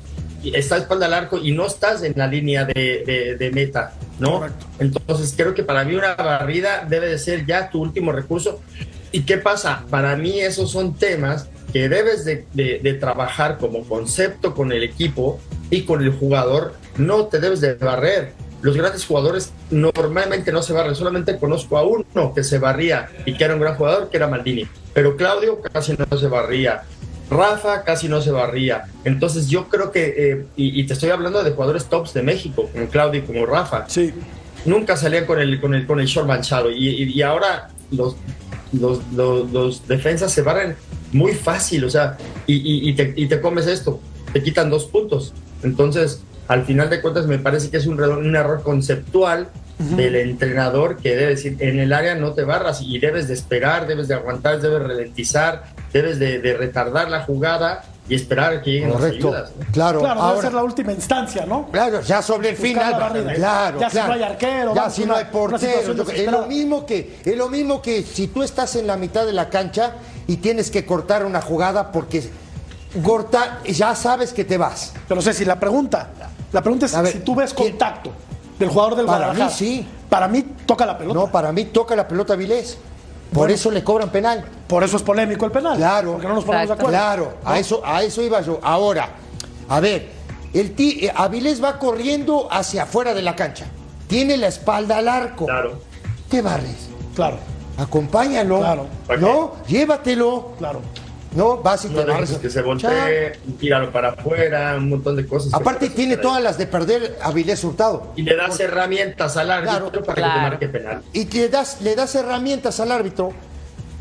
Estás 0.57 0.79
espalda 0.81 1.05
al 1.05 1.13
arco 1.13 1.37
y 1.37 1.51
no 1.51 1.67
estás 1.67 2.01
en 2.03 2.13
la 2.15 2.25
línea 2.27 2.65
de 2.65 3.51
meta, 3.53 3.93
¿no? 4.21 4.39
Correcto. 4.39 4.65
Entonces, 4.79 5.33
creo 5.35 5.53
que 5.53 5.63
para 5.63 5.83
mí 5.83 5.95
una 5.95 6.15
barrida 6.15 6.85
debe 6.87 7.07
de 7.07 7.17
ser 7.17 7.45
ya 7.45 7.69
tu 7.69 7.81
último 7.81 8.11
recurso. 8.13 8.61
¿Y 9.11 9.23
qué 9.23 9.37
pasa? 9.37 9.83
Para 9.89 10.15
mí 10.15 10.39
esos 10.39 10.71
son 10.71 10.93
temas 10.93 11.49
que 11.73 11.89
debes 11.89 12.23
de, 12.23 12.45
de- 12.53 12.79
de 12.81 12.93
trabajar 12.93 13.57
como 13.57 13.83
concepto 13.83 14.53
con 14.53 14.71
el 14.71 14.83
equipo 14.83 15.39
y 15.69 15.81
con 15.83 16.01
el 16.01 16.11
jugador. 16.13 16.73
No 16.97 17.25
te 17.25 17.39
debes 17.39 17.59
de 17.59 17.73
barrer. 17.73 18.33
Los 18.61 18.77
grandes 18.77 19.05
jugadores 19.05 19.51
normalmente 19.71 20.51
no 20.51 20.61
se 20.61 20.71
barren. 20.71 20.93
Solamente 20.95 21.37
conozco 21.39 21.77
a 21.77 21.83
uno 21.83 22.33
que 22.35 22.43
se 22.43 22.59
barría 22.59 23.09
y 23.25 23.35
que 23.35 23.43
era 23.43 23.55
un 23.55 23.59
gran 23.61 23.75
jugador, 23.75 24.09
que 24.09 24.17
era 24.17 24.27
Maldini. 24.27 24.67
Pero 24.93 25.17
Claudio 25.17 25.59
casi 25.61 25.93
no 25.97 26.17
se 26.17 26.27
barría. 26.27 26.83
Rafa 27.31 27.83
casi 27.83 28.07
no 28.09 28.21
se 28.21 28.29
barría. 28.31 28.83
Entonces 29.05 29.47
yo 29.47 29.69
creo 29.69 29.91
que, 29.91 30.13
eh, 30.17 30.45
y, 30.57 30.79
y 30.81 30.85
te 30.85 30.93
estoy 30.93 31.09
hablando 31.09 31.43
de 31.43 31.51
jugadores 31.51 31.85
tops 31.85 32.13
de 32.13 32.21
México, 32.21 32.69
como 32.71 32.87
Claudio 32.87 33.21
y 33.21 33.23
como 33.25 33.45
Rafa 33.45 33.85
Sí. 33.87 34.13
nunca 34.65 34.95
salían 34.97 35.25
con 35.25 35.39
el 35.39 35.59
con 35.61 35.73
el 35.73 35.87
con 35.87 35.99
el 35.99 36.05
short 36.07 36.27
manchado 36.27 36.69
y, 36.69 36.87
y- 36.89 37.03
y 37.13 37.21
ahora 37.21 37.69
los, 37.89 38.15
los, 38.73 38.99
los, 39.13 39.49
los 39.51 39.87
defensas 39.87 40.31
se 40.31 40.41
barren 40.43 40.75
muy 41.13 41.31
fácil, 41.33 41.83
o 41.85 41.89
sea, 41.89 42.17
y, 42.47 42.93
te, 42.93 43.13
y 43.17 43.27
te 43.27 43.41
comes 43.41 43.65
esto, 43.67 43.99
te 44.33 44.41
quitan 44.43 44.69
dos 44.69 44.85
puntos. 44.85 45.33
Entonces, 45.63 46.21
al 46.47 46.65
final 46.65 46.89
de 46.89 47.01
cuentas, 47.01 47.27
me 47.27 47.37
parece 47.39 47.69
que 47.69 47.77
es 47.77 47.85
un, 47.87 47.95
error- 47.99 48.17
un 48.19 48.35
error 48.35 48.61
conceptual 48.63 49.49
del 49.79 50.15
entrenador 50.15 50.97
que 50.97 51.09
debe 51.15 51.27
decir, 51.31 51.57
en 51.59 51.79
el 51.79 51.91
área 51.91 52.13
no 52.15 52.33
te 52.33 52.43
barras 52.43 52.81
y 52.83 52.99
debes 52.99 53.27
de 53.27 53.33
esperar, 53.33 53.87
debes 53.87 54.07
de 54.07 54.13
aguantar, 54.13 54.61
debes 54.61 54.79
ralentizar, 54.87 55.63
debes 55.93 56.19
de, 56.19 56.39
de 56.39 56.53
retardar 56.55 57.09
la 57.09 57.23
jugada 57.23 57.83
y 58.09 58.15
esperar 58.15 58.53
a 58.53 58.61
que 58.61 58.71
lleguen 58.71 58.91
Correcto. 58.91 59.31
las 59.31 59.41
ayudas. 59.43 59.51
Claro. 59.71 59.99
Claro, 59.99 60.15
debe 60.19 60.29
ahora, 60.29 60.41
ser 60.41 60.53
la 60.53 60.63
última 60.63 60.91
instancia, 60.91 61.45
¿no? 61.45 61.67
Claro, 61.71 62.01
ya 62.01 62.21
sobre 62.21 62.49
el 62.49 62.55
Buscar 62.55 63.11
final. 63.13 63.35
Claro, 63.35 63.79
Ya 63.79 63.89
si 63.89 63.93
claro. 63.95 64.07
no 64.09 64.13
hay 64.15 64.23
arquero, 64.23 64.75
Ya 64.75 64.89
si 64.89 65.03
una- 65.03 65.13
no 65.13 65.17
hay 65.19 65.25
portero. 65.25 66.11
Es 66.11 66.31
lo 66.31 66.45
mismo 66.47 66.85
que 66.85 67.19
es 67.23 67.37
lo 67.37 67.47
mismo 67.49 67.81
que 67.81 68.03
si 68.03 68.27
tú 68.27 68.43
estás 68.43 68.75
en 68.75 68.87
la 68.87 68.97
mitad 68.97 69.25
de 69.25 69.33
la 69.33 69.49
cancha 69.49 69.93
y 70.27 70.37
tienes 70.37 70.71
que 70.71 70.85
cortar 70.85 71.25
una 71.25 71.41
jugada 71.41 71.91
porque 71.91 72.29
corta 73.03 73.59
ya 73.65 73.95
sabes 73.95 74.33
que 74.33 74.43
te 74.43 74.57
vas. 74.57 74.93
Pero 75.07 75.21
sé 75.21 75.33
si 75.33 75.45
la 75.45 75.59
pregunta, 75.59 76.09
la 76.51 76.61
pregunta 76.61 76.85
es 76.87 77.01
ver, 77.01 77.13
si 77.13 77.19
tú 77.19 77.35
ves 77.35 77.53
¿quién- 77.53 77.69
contacto 77.71 78.11
del 78.59 78.69
jugador 78.69 78.95
del 78.95 79.05
Para 79.05 79.17
Guadalajara. 79.27 79.45
mí, 79.49 79.55
sí. 79.57 79.87
Para 80.09 80.27
mí 80.27 80.43
toca 80.65 80.85
la 80.85 80.97
pelota. 80.97 81.17
No, 81.19 81.31
para 81.31 81.51
mí 81.53 81.65
toca 81.65 81.95
la 81.95 82.07
pelota 82.07 82.33
a 82.33 82.35
Vilés. 82.35 82.77
Por 83.29 83.39
Bueno. 83.43 83.53
eso 83.53 83.71
le 83.71 83.81
cobran 83.83 84.09
penal. 84.09 84.43
Por 84.71 84.85
eso 84.85 84.95
es 84.95 85.03
polémico 85.03 85.45
el 85.45 85.51
penal. 85.51 85.75
Claro. 85.75 86.13
Porque 86.13 86.27
no 86.29 86.35
nos 86.35 86.45
ponemos 86.45 86.69
de 86.69 86.73
acuerdo. 86.75 86.91
Claro, 86.91 87.33
a 87.43 87.59
eso, 87.59 87.81
a 87.85 88.03
eso 88.03 88.21
iba 88.23 88.39
yo. 88.39 88.57
Ahora, 88.63 89.09
a 89.67 89.81
ver, 89.81 90.07
el 90.53 90.71
ti, 90.75 90.99
eh, 91.05 91.11
Avilés 91.13 91.61
va 91.61 91.77
corriendo 91.77 92.47
hacia 92.49 92.83
afuera 92.83 93.13
de 93.13 93.21
la 93.21 93.35
cancha. 93.35 93.65
Tiene 94.07 94.37
la 94.37 94.47
espalda 94.47 94.99
al 94.99 95.09
arco. 95.09 95.45
Claro. 95.45 95.81
Te 96.29 96.41
barres. 96.41 96.87
Claro, 97.15 97.35
Acompáñalo. 97.77 98.59
Claro. 98.59 98.87
No, 99.19 99.55
llévatelo. 99.67 100.53
claro. 100.57 100.81
No, 101.35 101.57
vas 101.57 101.83
y 101.83 101.89
No 101.89 101.99
te 101.99 102.05
barres. 102.05 102.31
que 102.37 102.49
se 102.49 102.61
voltee, 102.61 103.33
tíralo 103.59 103.91
para 103.91 104.11
afuera, 104.11 104.75
un 104.77 104.87
montón 104.87 105.17
de 105.17 105.27
cosas. 105.27 105.53
Aparte 105.53 105.89
tiene 105.89 106.15
todas 106.15 106.41
las 106.41 106.57
de 106.57 106.65
perder 106.67 107.17
Avilés 107.21 107.61
Hurtado. 107.65 108.13
Y 108.15 108.21
le 108.21 108.37
das 108.37 108.57
herramientas 108.61 109.35
al 109.35 109.51
árbitro 109.51 109.91
Claro. 109.91 110.05
para 110.05 110.15
que 110.15 110.21
te 110.21 110.39
marque 110.39 110.67
penal. 110.69 111.03
Y 111.11 111.25
le 111.25 111.49
das, 111.49 111.81
le 111.81 111.93
das 111.95 112.15
herramientas 112.15 112.79
al 112.79 112.93
árbitro. 112.93 113.33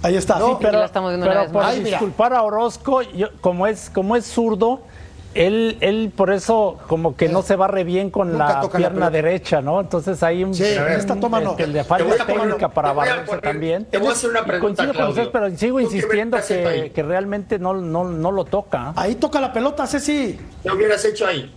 Ahí 0.02 0.16
está. 0.16 0.38
No, 0.38 0.48
Sí, 0.48 0.56
pero 0.60 0.78
la 0.78 0.86
estamos 0.86 1.10
viendo 1.10 1.26
una 1.26 1.34
Pero 1.34 1.42
vez 1.44 1.52
por. 1.52 1.62
Ay, 1.64 1.78
mira. 1.78 1.90
disculpar 1.90 2.32
a 2.32 2.42
Orozco, 2.42 3.02
yo- 3.02 3.28
como 3.40 3.66
es 3.66 3.90
como 3.90 4.16
es 4.16 4.24
zurdo, 4.26 4.80
él, 5.34 5.76
él 5.80 6.10
por 6.16 6.32
eso 6.32 6.78
como 6.88 7.16
que 7.16 7.28
no 7.28 7.42
se 7.42 7.54
barre 7.54 7.84
bien 7.84 8.10
con 8.10 8.32
Nunca 8.32 8.48
la 8.48 8.62
la 8.62 8.68
pierna 8.70 8.90
pelota. 8.90 9.10
derecha, 9.10 9.60
¿no? 9.60 9.78
Entonces 9.80 10.22
hay 10.22 10.42
un, 10.42 10.54
Sí, 10.54 10.62
un- 10.64 10.88
esta 10.92 11.14
toma 11.16 11.40
no. 11.40 11.50
este, 11.52 11.66
le 11.66 11.84
falta 11.84 12.24
técnica 12.26 12.68
para 12.68 12.88
te 12.90 12.94
voy 12.94 13.06
a 13.08 13.10
barrerse 13.12 13.38
también. 13.38 13.84
te 13.84 13.98
voy 13.98 14.08
a 14.08 14.12
hacer 14.12 14.30
una 14.30 14.44
pregunta, 14.44 14.82
coincido 14.84 14.94
con 15.02 15.08
ustedes, 15.10 15.28
pero 15.28 15.50
sigo 15.56 15.78
¿Tú 15.80 15.88
qué 15.88 15.94
insistiendo 15.94 16.38
que, 16.48 16.66
ahí? 16.66 16.90
que 16.90 17.02
realmente 17.02 17.58
no, 17.58 17.74
no, 17.74 18.04
no 18.04 18.32
lo 18.32 18.44
toca. 18.44 18.92
ahí 18.96 19.14
toca 19.16 19.40
la 19.40 19.52
pelota, 19.52 19.86
Ceci. 19.86 20.38
¿Qué 20.62 20.70
hubieras 20.70 21.04
hecho 21.04 21.26
ahí? 21.26 21.54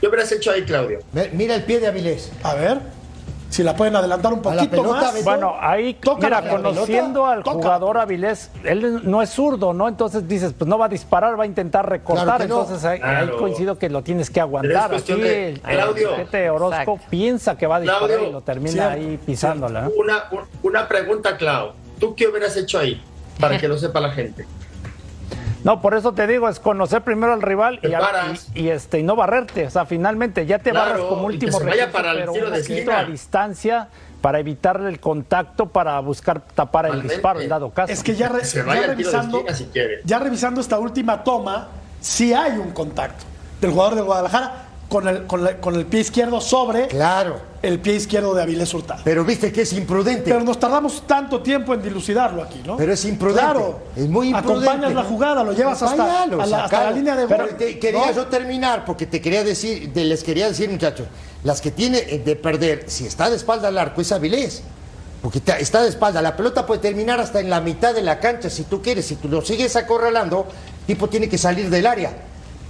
¿Qué 0.00 0.08
hubieras 0.08 0.32
hecho 0.32 0.50
ahí, 0.50 0.62
Claudio? 0.64 0.98
Mira 1.32 1.54
el 1.54 1.62
pie 1.62 1.78
de 1.78 1.86
Avilés. 1.86 2.32
A 2.42 2.54
ver. 2.54 2.78
Si 3.52 3.62
la 3.62 3.76
pueden 3.76 3.94
adelantar 3.94 4.32
un 4.32 4.40
poquito 4.40 4.70
pelota, 4.70 4.88
más. 5.02 5.12
Beto. 5.12 5.24
Bueno, 5.26 5.54
ahí, 5.60 5.92
Toca 5.94 6.26
mira, 6.26 6.40
la 6.40 6.50
pelota, 6.50 6.62
conociendo 6.70 7.26
al 7.26 7.42
toca. 7.42 7.56
jugador 7.58 7.98
Avilés, 7.98 8.50
él 8.64 9.02
no 9.08 9.20
es 9.20 9.28
zurdo, 9.28 9.74
¿no? 9.74 9.88
Entonces 9.88 10.26
dices, 10.26 10.54
pues 10.56 10.66
no 10.66 10.78
va 10.78 10.86
a 10.86 10.88
disparar, 10.88 11.38
va 11.38 11.42
a 11.44 11.46
intentar 11.46 11.86
recortar. 11.86 12.24
Claro 12.24 12.46
no. 12.48 12.60
Entonces 12.62 12.82
ahí, 12.86 12.94
ahí 13.02 13.26
Claro. 13.26 13.36
coincido 13.36 13.78
que 13.78 13.90
lo 13.90 14.02
tienes 14.02 14.30
que 14.30 14.40
aguantar. 14.40 14.94
Aquí 14.94 15.12
de- 15.12 15.48
el, 15.50 15.60
Claudio. 15.60 16.10
el 16.32 16.50
Orozco 16.50 16.92
Exacto. 16.94 17.10
piensa 17.10 17.58
que 17.58 17.66
va 17.66 17.76
a 17.76 17.80
disparar 17.80 18.08
Claudio. 18.08 18.28
y 18.28 18.32
lo 18.32 18.40
termina 18.40 18.70
Cierto, 18.72 18.92
ahí 18.94 19.18
pisándola. 19.18 19.90
Una, 19.98 20.24
un- 20.30 20.46
una 20.62 20.88
pregunta, 20.88 21.36
Clau. 21.36 21.72
¿Tú 22.00 22.14
qué 22.14 22.28
hubieras 22.28 22.56
hecho 22.56 22.78
ahí? 22.78 23.02
Para 23.38 23.58
que 23.58 23.68
lo 23.68 23.76
sepa 23.76 24.00
la 24.00 24.12
gente. 24.12 24.46
No, 25.64 25.80
por 25.80 25.94
eso 25.94 26.12
te 26.12 26.26
digo, 26.26 26.48
es 26.48 26.58
conocer 26.60 27.02
primero 27.02 27.32
al 27.32 27.42
rival 27.42 27.78
y, 27.82 27.92
a- 27.94 28.34
y- 28.54 28.62
y, 28.62 28.68
este, 28.70 28.98
y 28.98 29.02
no 29.02 29.14
barrerte. 29.16 29.66
O 29.66 29.70
sea, 29.70 29.86
finalmente 29.86 30.44
ya 30.46 30.58
te 30.58 30.70
Claro, 30.70 30.90
barras 30.92 31.06
como 31.06 31.30
y 31.30 31.38
que 31.38 31.46
último 31.46 31.58
se 31.58 31.64
vaya 31.64 31.86
recurso, 31.86 31.92
para 31.98 32.10
el 32.12 32.18
pero 32.18 32.32
tiro 32.32 32.46
un 32.46 32.52
de 32.52 32.92
a 32.92 33.04
distancia 33.04 33.88
para 34.20 34.38
evitarle 34.38 34.88
el 34.88 35.00
contacto, 35.00 35.66
para 35.66 35.98
buscar 36.00 36.40
tapar 36.40 36.86
el 36.86 37.02
disparo 37.02 37.40
en 37.40 37.48
dado 37.48 37.70
caso. 37.70 37.92
Es 37.92 38.02
que 38.02 38.14
ya, 38.14 38.28
re- 38.28 38.40
Que 38.40 38.44
se 38.44 38.58
ya 38.58 38.64
vaya 38.64 38.80
al 38.90 38.96
tiro 38.96 39.10
de 39.10 39.16
revisando, 39.16 39.38
esquina 39.38 39.56
si 39.56 39.64
quiere. 39.66 40.00
ya 40.04 40.18
revisando 40.20 40.60
esta 40.60 40.78
última 40.78 41.24
toma, 41.24 41.68
sí 42.00 42.32
hay 42.32 42.58
un 42.58 42.70
contacto 42.72 43.24
del 43.60 43.70
jugador 43.72 43.94
de 43.96 44.02
Guadalajara 44.02 44.52
con 44.92 45.08
el, 45.08 45.26
con 45.26 45.42
la- 45.42 45.56
con 45.58 45.74
el 45.74 45.86
pie 45.86 46.00
izquierdo 46.00 46.38
sobre 46.40 46.86
Claro. 46.88 47.40
el 47.62 47.80
pie 47.80 47.94
izquierdo 47.94 48.34
de 48.34 48.42
Avilés 48.42 48.74
Hurtado. 48.74 49.00
Pero 49.04 49.24
viste 49.24 49.50
que 49.50 49.62
es 49.62 49.72
imprudente. 49.72 50.24
Pero 50.30 50.40
nos 50.44 50.60
tardamos 50.60 51.06
tanto 51.06 51.40
tiempo 51.40 51.72
en 51.72 51.80
dilucidarlo 51.82 52.42
aquí, 52.42 52.60
¿no? 52.66 52.76
Pero 52.76 52.92
es 52.92 53.02
imprudente. 53.06 53.40
Claro. 53.42 53.80
Es 53.96 54.06
muy 54.08 54.28
imprudente. 54.28 54.68
Acompañas 54.68 54.94
la 54.94 55.02
jugada, 55.04 55.42
lo 55.42 55.52
llevas 55.54 55.82
hasta, 55.82 56.22
a 56.24 56.26
la, 56.26 56.64
hasta 56.64 56.84
la 56.84 56.90
línea 56.90 57.16
de 57.16 57.26
Pero 57.26 57.46
gol. 57.46 57.56
te- 57.56 57.78
quería 57.78 58.06
¿no? 58.08 58.12
yo 58.12 58.26
terminar 58.26 58.84
porque 58.84 59.06
te 59.06 59.20
quería 59.22 59.42
decir, 59.42 59.90
de- 59.92 60.04
les 60.04 60.22
quería 60.22 60.46
decir, 60.48 60.68
muchachos, 60.70 61.06
las 61.42 61.62
que 61.62 61.70
tiene 61.70 61.98
eh, 61.98 62.18
de 62.22 62.36
perder, 62.36 62.84
si 62.88 63.06
está 63.06 63.30
de 63.30 63.36
espalda 63.36 63.68
al 63.68 63.78
arco, 63.78 64.02
es 64.02 64.12
Avilés. 64.12 64.62
Porque 65.22 65.38
está, 65.38 65.58
está 65.58 65.80
de 65.82 65.88
espalda. 65.88 66.20
La 66.20 66.36
pelota 66.36 66.66
puede 66.66 66.80
terminar 66.80 67.18
hasta 67.20 67.40
en 67.40 67.48
la 67.48 67.60
mitad 67.60 67.94
de 67.94 68.02
la 68.02 68.18
cancha 68.20 68.50
si 68.50 68.64
tú 68.64 68.82
quieres. 68.82 69.06
Si 69.06 69.14
tú 69.16 69.28
lo 69.28 69.40
sigues 69.40 69.74
acorralando, 69.76 70.46
tipo 70.86 71.08
tiene 71.08 71.28
que 71.28 71.38
salir 71.38 71.70
del 71.70 71.86
área. 71.86 72.10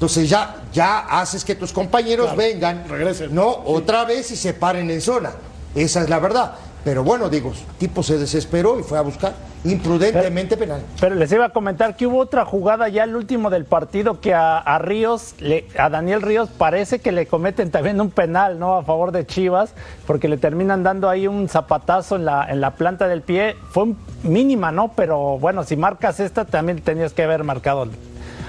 Entonces 0.02 0.28
ya, 0.28 0.56
ya 0.72 0.98
haces 0.98 1.44
que 1.44 1.54
tus 1.54 1.72
compañeros 1.72 2.26
Claro, 2.32 2.38
vengan, 2.38 2.88
regresen. 2.88 3.32
¿no? 3.32 3.46
Otra 3.64 4.04
vez 4.04 4.32
y 4.32 4.36
se 4.36 4.52
paren 4.52 4.90
en 4.90 5.00
zona. 5.00 5.30
Esa 5.76 6.00
es 6.02 6.10
la 6.10 6.18
verdad. 6.18 6.54
Pero 6.82 7.04
bueno, 7.04 7.28
digo, 7.28 7.50
el 7.52 7.76
tipo 7.78 8.02
se 8.02 8.18
desesperó 8.18 8.80
y 8.80 8.82
fue 8.82 8.98
a 8.98 9.02
buscar 9.02 9.32
imprudentemente 9.62 10.56
penal. 10.56 10.82
Pero 11.00 11.14
les 11.14 11.30
iba 11.30 11.44
a 11.44 11.48
comentar 11.50 11.94
que 11.96 12.08
hubo 12.08 12.18
otra 12.18 12.44
jugada 12.44 12.88
ya 12.88 13.04
el 13.04 13.14
último 13.14 13.48
del 13.48 13.64
partido 13.64 14.20
que 14.20 14.34
a, 14.34 14.58
a 14.58 14.80
Ríos, 14.80 15.36
le- 15.38 15.68
a 15.78 15.88
Daniel 15.88 16.20
Ríos 16.20 16.48
parece 16.58 16.98
que 16.98 17.12
le 17.12 17.26
cometen 17.26 17.70
también 17.70 18.00
un 18.00 18.10
penal, 18.10 18.58
¿no? 18.58 18.74
A 18.78 18.82
favor 18.82 19.12
de 19.12 19.24
Chivas, 19.24 19.72
porque 20.08 20.26
le 20.28 20.36
terminan 20.36 20.82
dando 20.82 21.08
ahí 21.08 21.28
un 21.28 21.48
zapatazo 21.48 22.16
en 22.16 22.24
la, 22.24 22.44
en 22.50 22.60
la 22.60 22.72
planta 22.72 23.06
del 23.06 23.22
pie. 23.22 23.54
Fue 23.70 23.84
mínima, 24.24 24.72
¿no? 24.72 24.94
Pero 24.96 25.38
bueno, 25.38 25.62
si 25.62 25.76
marcas 25.76 26.18
esta 26.18 26.44
también 26.44 26.80
tenías 26.80 27.12
que 27.12 27.22
haber 27.22 27.44
marcado 27.44 27.86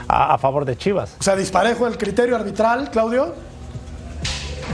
a, 0.07 0.33
a 0.33 0.37
favor 0.37 0.65
de 0.65 0.75
Chivas. 0.77 1.15
O 1.19 1.23
sea, 1.23 1.35
disparejo 1.35 1.87
el 1.87 1.97
criterio 1.97 2.35
arbitral, 2.35 2.89
Claudio. 2.91 3.33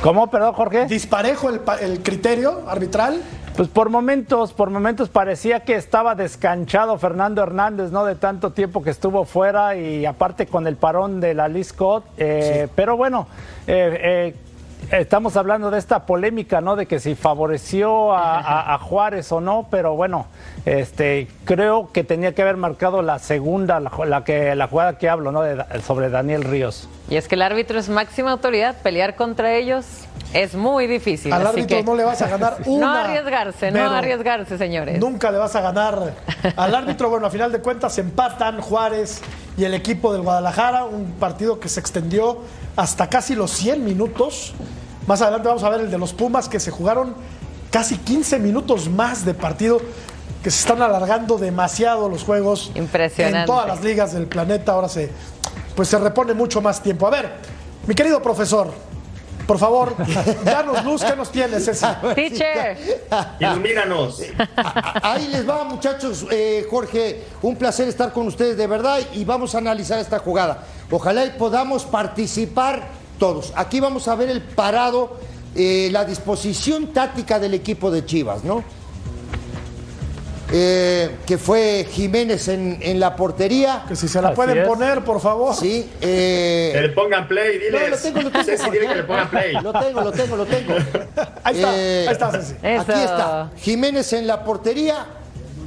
¿Cómo, 0.01 0.27
perdón, 0.29 0.53
Jorge? 0.53 0.86
Disparejo 0.86 1.50
el, 1.50 2.01
criterio 2.01 2.63
arbitral. 2.67 3.21
Pues 3.57 3.67
por 3.67 3.89
momentos, 3.89 4.53
por 4.53 4.69
momentos 4.69 5.09
parecía 5.09 5.59
que 5.62 5.75
estaba 5.75 6.15
descanchado 6.15 6.98
Fernando 6.98 7.43
Hernández, 7.43 7.91
¿no? 7.91 8.05
De 8.05 8.15
tanto 8.15 8.51
tiempo 8.51 8.81
que 8.81 8.91
estuvo 8.91 9.25
fuera 9.25 9.75
y 9.75 10.05
aparte 10.05 10.48
con 10.48 10.65
el 10.67 10.77
parón 10.77 11.19
de 11.19 11.33
la 11.33 11.50
Liz 11.50 11.69
Scott. 11.69 12.05
eh, 12.17 12.69
Pero 12.75 12.95
bueno, 12.95 13.27
eh, 13.67 14.00
eh, 14.01 14.36
estamos 14.91 15.38
hablando 15.38 15.71
de 15.71 15.79
esta 15.79 16.05
polémica, 16.05 16.62
¿no? 16.62 16.75
De 16.75 16.86
que 16.86 17.00
si 17.00 17.15
favoreció 17.15 18.13
a, 18.13 18.77
Juárez 18.79 19.31
o 19.31 19.41
no, 19.41 19.67
pero 19.69 19.95
bueno, 19.95 20.27
este, 20.65 21.27
creo 21.45 21.91
que 21.91 22.03
tenía 22.03 22.33
que 22.33 22.41
haber 22.41 22.57
marcado 22.57 23.01
la 23.01 23.19
segunda, 23.19 23.79
la, 23.79 23.91
la 24.05 24.24
que, 24.24 24.55
la 24.55 24.67
jugada 24.67 24.98
que 24.98 25.09
hablo, 25.09 25.31
¿no? 25.31 25.41
De 25.41 25.63
sobre 25.81 26.09
Daniel 26.09 26.43
Ríos. 26.43 26.89
Y 27.10 27.16
es 27.16 27.28
que 27.28 27.36
el 27.36 27.42
árbitro 27.42 27.80
es 27.80 27.89
máxima 27.89 28.32
autoridad, 28.32 28.75
pelear 28.82 29.16
contra 29.16 29.56
ellos 29.56 29.86
es 30.34 30.54
muy 30.54 30.86
difícil. 30.86 31.34
Al 31.34 31.48
árbitro 31.48 31.78
que 31.78 31.84
no 31.84 31.96
le 31.96 32.04
vas 32.04 32.22
a 32.22 32.28
ganar 32.28 32.58
una. 32.66 32.86
No 32.86 32.94
arriesgarse, 32.94 33.72
no 33.72 33.89
arriesgarse, 33.89 34.58
señores. 34.58 35.00
Nunca 35.00 35.32
le 35.32 35.38
vas 35.38 35.56
a 35.56 35.62
ganar 35.62 36.13
al 36.56 36.75
árbitro. 36.75 37.10
Bueno, 37.10 37.28
a 37.28 37.30
final 37.30 37.51
de 37.51 37.60
cuentas 37.60 37.98
empatan 37.98 38.62
Juárez 38.62 39.22
y 39.58 39.63
el 39.63 39.74
equipo 39.74 40.13
del 40.13 40.22
Guadalajara. 40.22 40.86
Un 40.86 41.13
partido 41.13 41.60
que 41.60 41.68
se 41.68 41.80
extendió 41.80 42.39
hasta 42.75 43.10
casi 43.10 43.34
los 43.34 43.51
100 43.51 43.84
minutos. 43.84 44.54
Más 45.08 45.22
adelante 45.22 45.48
vamos 45.48 45.63
a 45.63 45.70
ver 45.70 45.82
el 45.82 45.92
de 45.92 45.98
los 45.98 46.13
Pumas 46.13 46.48
que 46.48 46.60
se 46.60 46.70
jugaron 46.70 47.16
casi 47.72 47.98
15 47.98 48.38
minutos 48.39 48.88
más 48.88 49.25
de 49.25 49.34
partido. 49.34 49.82
Que 50.43 50.51
se 50.51 50.60
están 50.60 50.81
alargando 50.81 51.38
demasiado 51.38 52.08
los 52.08 52.24
juegos. 52.24 52.72
Impresionante. 52.75 53.39
En 53.39 53.46
todas 53.46 53.67
las 53.67 53.84
ligas 53.84 54.13
del 54.13 54.27
planeta. 54.27 54.72
Ahora 54.74 54.88
se, 54.88 55.10
pues 55.75 55.89
se 55.89 55.98
repone 56.00 56.34
mucho 56.34 56.62
más 56.62 56.81
tiempo. 56.81 57.08
A 57.08 57.10
ver, 57.10 57.29
mi 57.86 57.93
querido 57.93 58.22
profesor, 58.22 58.72
por 59.50 59.58
favor, 59.58 59.96
danos 60.46 60.86
luz. 60.86 61.03
¿Qué 61.03 61.15
nos 61.15 61.31
tienes, 61.31 61.65
Ceci? 61.65 61.86
Teacher. 62.13 62.77
Ilumínanos. 63.39 64.22
Ahí 65.01 65.27
les 65.27 65.50
va, 65.50 65.63
muchachos. 65.63 66.25
Eh, 66.29 66.67
Jorge, 66.69 67.24
un 67.41 67.55
placer 67.55 67.88
estar 67.88 68.13
con 68.13 68.27
ustedes 68.27 68.55
de 68.55 68.67
verdad 68.67 69.00
y 69.13 69.25
vamos 69.25 69.55
a 69.55 69.58
analizar 69.58 69.98
esta 69.98 70.19
jugada. 70.19 70.63
Ojalá 70.91 71.25
y 71.25 71.31
podamos 71.31 71.84
participar 71.86 72.88
todos. 73.17 73.51
Aquí 73.55 73.79
vamos 73.79 74.08
a 74.08 74.15
ver 74.15 74.29
el 74.29 74.41
parado, 74.41 75.17
eh, 75.55 75.89
la 75.91 76.05
disposición 76.05 76.93
táctica 76.93 77.39
del 77.39 77.55
equipo 77.55 77.89
de 77.89 78.05
Chivas, 78.05 78.43
¿no? 78.43 78.63
Eh, 80.51 81.12
que 81.27 81.38
fue 81.38 81.86
Jiménez 81.91 82.48
en, 82.48 82.79
en 82.82 83.00
la 83.00 83.15
portería. 83.15 83.84
Que 83.88 83.96
si 83.96 84.08
se 84.08 84.20
la 84.22 84.29
Así 84.29 84.36
pueden 84.36 84.58
es. 84.60 84.68
poner, 84.68 85.03
por 85.03 85.22
favor. 85.22 85.53
Sí, 85.56 85.88
eh, 86.01 86.72
Que 86.74 86.82
le 86.82 86.89
pongan 86.89 87.27
play, 87.27 87.60
no, 87.72 87.77
diles. 87.77 87.89
lo 87.91 87.98
tengo, 87.98 88.22
lo 88.22 88.32
tengo. 88.32 88.46
Ceci, 88.46 88.70
dile 88.72 88.88
que 88.88 88.96
le 88.96 89.03
pongan 89.03 89.29
play. 89.29 89.53
Lo 89.53 89.72
tengo, 89.74 90.01
lo 90.01 90.12
tengo, 90.12 90.36
lo 90.38 90.46
tengo. 90.46 90.74
Ahí 91.44 91.56
está, 91.56 91.72
Eh, 91.77 92.06
ahí 92.08 92.13
está, 92.13 92.32
Ceci. 92.32 92.56
Eso. 92.63 92.82
Aquí 92.82 93.00
está. 93.00 93.51
Jiménez 93.58 94.13
en 94.13 94.25
la 94.27 94.44
portería. 94.44 95.06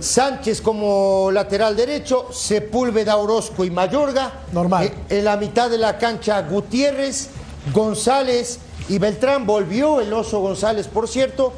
Sánchez 0.00 0.60
como 0.60 1.30
lateral 1.30 1.76
derecho. 1.76 2.26
Sepúlveda, 2.32 3.16
Orozco 3.18 3.64
y 3.64 3.70
Mayorga. 3.70 4.32
Normal. 4.52 4.86
Eh, 4.86 5.18
en 5.18 5.24
la 5.24 5.36
mitad 5.36 5.70
de 5.70 5.78
la 5.78 5.96
cancha, 5.96 6.42
Gutiérrez, 6.42 7.30
González 7.72 8.58
y 8.88 8.98
Beltrán. 8.98 9.46
Volvió 9.46 10.00
el 10.00 10.12
oso 10.12 10.40
González, 10.40 10.88
por 10.88 11.06
cierto. 11.06 11.52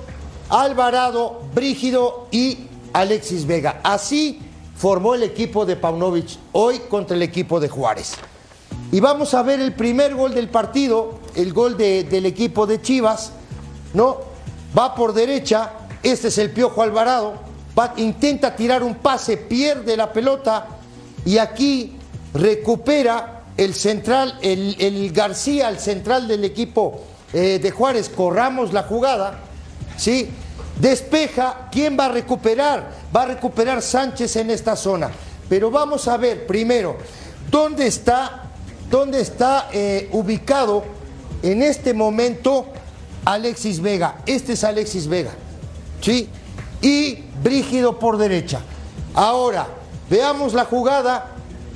Alvarado, 0.50 1.40
Brígido 1.54 2.28
y 2.31 2.69
Alexis 2.94 3.46
Vega. 3.46 3.80
Así 3.82 4.40
formó 4.76 5.14
el 5.14 5.22
equipo 5.22 5.66
de 5.66 5.76
Paunovic 5.76 6.38
hoy 6.52 6.78
contra 6.88 7.14
el 7.16 7.22
equipo 7.22 7.60
de 7.60 7.68
Juárez. 7.68 8.14
Y 8.90 9.00
vamos 9.00 9.34
a 9.34 9.42
ver 9.42 9.60
el 9.60 9.72
primer 9.74 10.14
gol 10.14 10.34
del 10.34 10.48
partido, 10.48 11.18
el 11.34 11.52
gol 11.52 11.76
de- 11.76 12.04
del 12.04 12.26
equipo 12.26 12.66
de 12.66 12.80
Chivas, 12.80 13.32
¿no? 13.92 14.18
Va 14.76 14.94
por 14.94 15.12
derecha, 15.12 15.70
este 16.02 16.28
es 16.28 16.38
el 16.38 16.50
Piojo 16.50 16.82
Alvarado, 16.82 17.34
va- 17.78 17.94
intenta 17.96 18.56
tirar 18.56 18.82
un 18.82 18.94
pase, 18.96 19.36
pierde 19.36 19.96
la 19.96 20.12
pelota 20.12 20.66
y 21.24 21.38
aquí 21.38 21.96
recupera 22.32 23.42
el 23.56 23.74
central, 23.74 24.38
el, 24.42 24.76
el 24.80 25.12
García, 25.12 25.68
el 25.68 25.78
central 25.78 26.26
del 26.28 26.44
equipo 26.44 27.00
eh, 27.32 27.58
de 27.62 27.70
Juárez, 27.70 28.08
corramos 28.08 28.72
la 28.72 28.82
jugada, 28.82 29.38
¿sí? 29.96 30.28
Despeja, 30.81 31.69
¿quién 31.71 31.97
va 31.99 32.07
a 32.07 32.09
recuperar? 32.09 32.90
Va 33.14 33.23
a 33.23 33.26
recuperar 33.26 33.81
Sánchez 33.81 34.37
en 34.37 34.50
esta 34.50 34.76
zona. 34.76 35.11
Pero 35.49 35.71
vamos 35.71 36.09
a 36.09 36.16
ver 36.16 36.47
primero, 36.47 36.97
¿dónde 37.50 37.87
está, 37.87 38.50
dónde 38.90 39.21
está 39.21 39.69
eh, 39.73 40.09
ubicado 40.12 40.85
en 41.43 41.62
este 41.62 41.95
momento 41.95 42.66
Alexis 43.25 43.81
Vega? 43.81 44.16
Este 44.26 44.54
es 44.54 44.64
Alexis 44.64 45.07
Vega, 45.07 45.33
¿sí? 46.00 46.28
Y 46.81 47.25
Brígido 47.43 47.99
por 47.99 48.16
derecha. 48.16 48.61
Ahora, 49.14 49.66
veamos 50.09 50.54
la 50.54 50.64
jugada, 50.64 51.33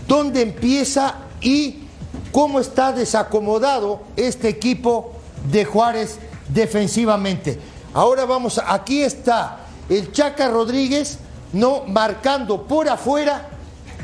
dónde 0.07 0.41
empieza 0.41 1.17
y 1.43 1.85
cómo 2.33 2.59
está 2.59 2.93
desacomodado 2.93 4.01
este 4.17 4.49
equipo 4.49 5.13
de 5.51 5.65
Juárez 5.67 6.19
defensivamente. 6.49 7.59
Ahora 7.99 8.27
vamos, 8.27 8.61
aquí 8.65 9.03
está 9.03 9.57
el 9.89 10.13
Chaca 10.13 10.49
Rodríguez, 10.49 11.19
no 11.53 11.83
marcando 11.85 12.63
por 12.63 12.89
afuera, 12.89 13.49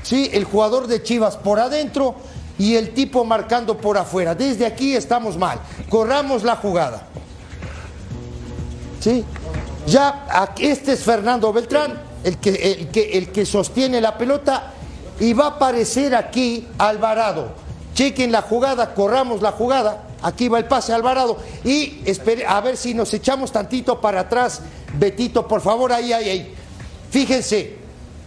¿sí? 0.02 0.28
el 0.32 0.42
jugador 0.42 0.88
de 0.88 1.00
Chivas 1.00 1.36
por 1.36 1.60
adentro 1.60 2.16
y 2.58 2.74
el 2.74 2.92
tipo 2.92 3.24
marcando 3.24 3.78
por 3.78 3.96
afuera. 3.96 4.34
Desde 4.34 4.66
aquí 4.66 4.96
estamos 4.96 5.38
mal. 5.38 5.60
Corramos 5.88 6.42
la 6.42 6.56
jugada. 6.56 7.06
¿Sí? 8.98 9.24
Ya 9.86 10.26
este 10.58 10.94
es 10.94 11.04
Fernando 11.04 11.52
Beltrán, 11.52 12.02
el 12.24 12.38
que, 12.38 12.50
el, 12.50 12.88
que, 12.88 13.16
el 13.16 13.30
que 13.30 13.46
sostiene 13.46 14.00
la 14.00 14.18
pelota 14.18 14.72
y 15.20 15.34
va 15.34 15.44
a 15.44 15.48
aparecer 15.50 16.16
aquí 16.16 16.66
Alvarado. 16.78 17.52
Chequen 17.94 18.32
la 18.32 18.42
jugada, 18.42 18.92
corramos 18.92 19.40
la 19.40 19.52
jugada. 19.52 20.02
Aquí 20.24 20.48
va 20.48 20.58
el 20.58 20.64
pase 20.64 20.94
Alvarado 20.94 21.36
y 21.64 22.00
espere, 22.06 22.46
a 22.46 22.58
ver 22.62 22.78
si 22.78 22.94
nos 22.94 23.12
echamos 23.12 23.52
tantito 23.52 24.00
para 24.00 24.20
atrás. 24.20 24.62
Betito, 24.94 25.46
por 25.46 25.60
favor, 25.60 25.92
ahí, 25.92 26.14
ahí, 26.14 26.30
ahí. 26.30 26.54
Fíjense, 27.10 27.76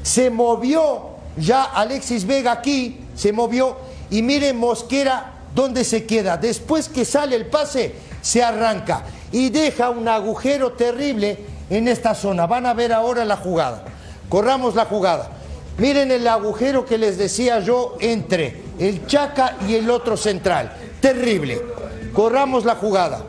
se 0.04 0.30
movió 0.30 1.18
ya 1.38 1.64
Alexis 1.64 2.28
Vega 2.28 2.52
aquí, 2.52 3.00
se 3.16 3.34
movió 3.34 3.78
y 4.12 4.22
miren 4.22 4.58
Mosquera 4.58 5.34
dónde 5.56 5.84
se 5.84 6.06
queda. 6.06 6.38
Después 6.38 6.88
que 6.88 7.04
sale 7.04 7.36
el 7.36 7.48
pase, 7.48 7.96
se 8.22 8.44
arranca 8.44 9.04
y 9.32 9.50
deja 9.50 9.90
un 9.90 10.08
agujero 10.08 10.74
terrible 10.74 11.40
en 11.68 11.88
esta 11.88 12.14
zona. 12.14 12.46
Van 12.46 12.68
a 12.68 12.76
ver 12.76 12.94
ahora 12.94 13.26
la 13.26 13.38
jugada. 13.38 13.86
Corramos 14.30 14.76
la 14.76 14.86
jugada. 14.86 15.32
Miren 15.80 16.12
el 16.12 16.28
agujero 16.28 16.86
que 16.86 17.00
les 17.00 17.18
decía 17.18 17.60
yo 17.60 17.98
entre 18.00 18.62
el 18.78 19.08
Chaca 19.08 19.58
y 19.68 19.74
el 19.74 19.90
otro 19.90 20.16
central. 20.16 20.72
Terrible. 21.02 21.87
Corramos 22.18 22.66
la 22.66 22.74
jugada. 22.74 23.22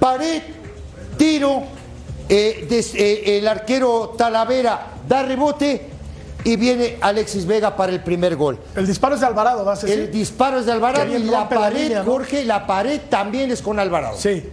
Pared, 0.00 0.42
tiro, 1.18 1.62
eh, 2.26 2.66
des- 2.70 2.94
eh, 2.94 3.36
el 3.36 3.46
arquero 3.46 4.14
Talavera 4.16 4.86
da 5.06 5.22
rebote 5.24 5.90
y 6.42 6.56
viene 6.56 6.96
Alexis 7.02 7.44
Vega 7.44 7.76
para 7.76 7.92
el 7.92 8.02
primer 8.02 8.34
gol. 8.36 8.58
El 8.74 8.86
disparo 8.86 9.14
es 9.16 9.20
de 9.20 9.26
Alvarado, 9.26 9.62
¿va 9.62 9.74
a 9.74 9.76
ser? 9.76 9.90
El 9.90 10.10
disparo 10.10 10.58
es 10.58 10.64
de 10.64 10.72
Alvarado 10.72 11.14
y 11.14 11.22
la 11.24 11.46
pared. 11.46 12.02
Jorge, 12.02 12.46
la 12.46 12.66
pared 12.66 12.98
también 13.10 13.50
es 13.50 13.60
con 13.60 13.78
Alvarado. 13.78 14.16
Sí. 14.16 14.48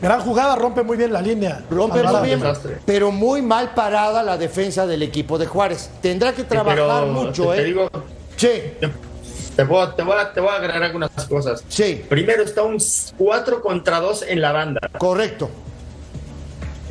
Gran 0.00 0.20
jugada, 0.20 0.54
rompe 0.54 0.84
muy 0.84 0.96
bien 0.96 1.12
la 1.12 1.20
línea. 1.22 1.64
Rompe 1.68 1.98
Alvarado. 1.98 2.18
muy 2.20 2.28
bien, 2.28 2.38
Desastre. 2.40 2.78
pero 2.86 3.10
muy 3.10 3.42
mal 3.42 3.74
parada 3.74 4.22
la 4.22 4.38
defensa 4.38 4.86
del 4.86 5.02
equipo 5.02 5.38
de 5.38 5.46
Juárez. 5.46 5.90
Tendrá 6.00 6.32
que 6.32 6.44
trabajar 6.44 6.76
Pero 7.02 7.06
mucho, 7.12 7.46
te, 7.46 7.54
¿eh? 7.54 7.56
te 7.56 7.64
digo, 7.64 7.90
Sí, 8.36 8.48
te, 9.56 9.64
voy, 9.64 9.82
a- 9.86 9.94
te, 9.94 10.02
voy 10.02 10.16
a, 10.18 10.32
te 10.32 10.40
voy 10.40 10.50
a 10.50 10.54
agregar 10.56 10.82
algunas 10.82 11.10
cosas. 11.28 11.64
sí, 11.68 12.04
Primero 12.08 12.42
está 12.42 12.62
un 12.62 12.78
4 13.18 13.60
contra 13.62 14.00
2 14.00 14.22
en 14.28 14.40
la 14.40 14.52
banda. 14.52 14.80
correcto. 14.98 15.50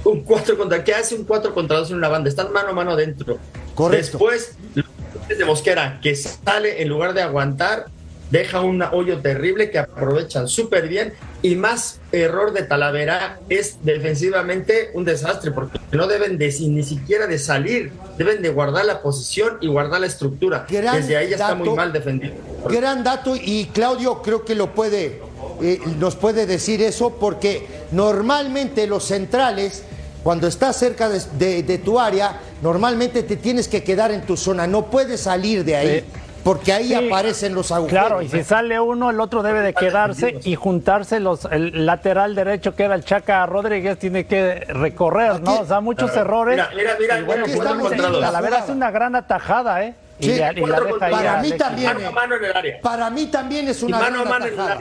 Un 0.04 0.24
4 0.24 0.58
contra. 0.58 0.84
¿Qué 0.84 0.94
hace 0.96 1.14
un 1.16 1.26
4 1.26 1.54
contra 1.54 1.78
2 1.78 1.92
en 1.92 1.98
una 1.98 2.10
banda? 2.10 2.28
Están 2.30 2.52
mano 2.52 2.70
a 2.70 2.74
mano 2.74 2.92
adentro. 2.92 3.38
Correcto. 3.76 4.18
Después, 4.18 4.56
los 4.76 5.38
de 5.38 5.46
Mosquera, 5.46 6.00
que 6.02 6.16
sale 6.16 6.82
en 6.82 6.90
lugar 6.90 7.14
de 7.14 7.22
aguantar, 7.22 7.86
deja 8.32 8.62
un 8.62 8.82
hoyo 8.82 9.20
terrible 9.20 9.70
que 9.70 9.78
aprovechan 9.78 10.48
súper 10.48 10.88
bien 10.88 11.14
y 11.42 11.56
más 11.56 12.00
error 12.12 12.54
de 12.54 12.64
Talavera 12.64 13.40
es 13.50 13.78
defensivamente 13.84 14.90
un 14.94 15.06
desastre 15.06 15.52
porque 15.52 15.80
no 15.92 16.08
deben 16.08 16.38
de 16.38 16.48
ni 16.62 16.84
siquiera 16.84 17.28
de 17.28 17.38
salir, 17.38 17.92
deben 18.18 18.42
de 18.42 18.50
guardar 18.50 18.86
la 18.86 19.02
posición 19.02 19.58
y 19.62 19.68
guardar 19.68 20.02
la 20.02 20.08
estructura. 20.08 20.66
Desde 20.70 21.18
ahí 21.18 21.30
ya 21.30 21.36
está 21.36 21.56
muy 21.56 21.70
mal 21.70 21.94
defendido. 21.94 22.34
Gran 22.70 23.04
dato 23.04 23.36
y 23.36 23.66
Claudio 23.74 24.22
creo 24.22 24.44
que 24.46 24.56
lo 24.56 24.74
puede 24.74 25.22
eh, 25.62 25.80
nos 26.00 26.16
puede 26.16 26.46
decir 26.46 26.82
eso 26.82 27.18
porque 27.20 27.68
normalmente 27.92 28.88
los 28.88 29.04
centrales 29.04 29.84
cuando 30.24 30.48
estás 30.48 30.78
cerca 30.78 31.10
de, 31.10 31.82
tu 31.84 32.00
área, 32.00 32.40
normalmente 32.62 33.24
te 33.24 33.38
tienes 33.38 33.68
que 33.68 33.84
quedar 33.84 34.12
en 34.12 34.22
tu 34.22 34.38
zona, 34.38 34.68
no 34.68 34.92
puedes 34.92 35.22
salir 35.22 35.66
de 35.66 35.76
ahí. 35.76 36.06
Porque 36.44 36.74
ahí 36.74 36.94
aparecen 36.94 37.54
los 37.54 37.72
agujeros. 37.72 38.08
Claro, 38.08 38.22
y 38.22 38.28
si 38.28 38.44
sale 38.44 38.80
uno, 38.80 39.12
el 39.12 39.20
otro 39.20 39.44
debe 39.44 39.62
de 39.62 39.74
quedarse 39.74 40.40
y 40.44 40.56
juntarse 40.56 41.20
los, 41.20 41.46
el 41.46 41.86
lateral 41.86 42.34
derecho 42.34 42.76
que 42.76 42.84
era 42.84 42.96
el 42.96 43.06
Chaca 43.06 43.46
Rodríguez 43.46 44.00
tiene 44.00 44.26
que 44.26 44.66
recorrer, 44.70 45.40
¿no? 45.42 45.60
O 45.62 45.66
sea, 45.66 45.82
muchos 45.82 46.16
errores. 46.16 46.56
Mira, 46.56 46.96
mira, 46.98 47.20
mira, 47.20 47.24
bueno, 47.24 48.20
la 48.20 48.42
verdad 48.42 48.64
es 48.64 48.70
una 48.70 48.90
gran 48.90 49.16
atajada, 49.16 49.84
¿eh? 49.84 49.94
Sí, 50.20 50.32
y 50.32 50.38
la, 50.38 50.52
deja 50.54 51.00
para 51.00 51.42
mí 51.42 51.52
también. 51.54 51.94
Mano 51.94 52.08
a 52.08 52.12
mano 52.12 52.36
en 52.36 52.46
el 52.46 52.56
área. 52.56 52.82
Para 52.82 53.10
mí 53.10 53.26
también 53.28 53.68
es 53.68 53.82
una 53.82 54.00
mano 54.00 54.24
gran 54.24 54.44
atajada. 54.44 54.80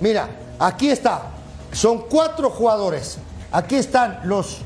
Mira, 0.00 0.28
aquí 0.58 0.90
está. 0.90 1.22
Son 1.72 2.06
cuatro 2.08 2.50
jugadores. 2.50 3.18
Aquí 3.52 3.76
están 3.76 4.20
los 4.24 4.62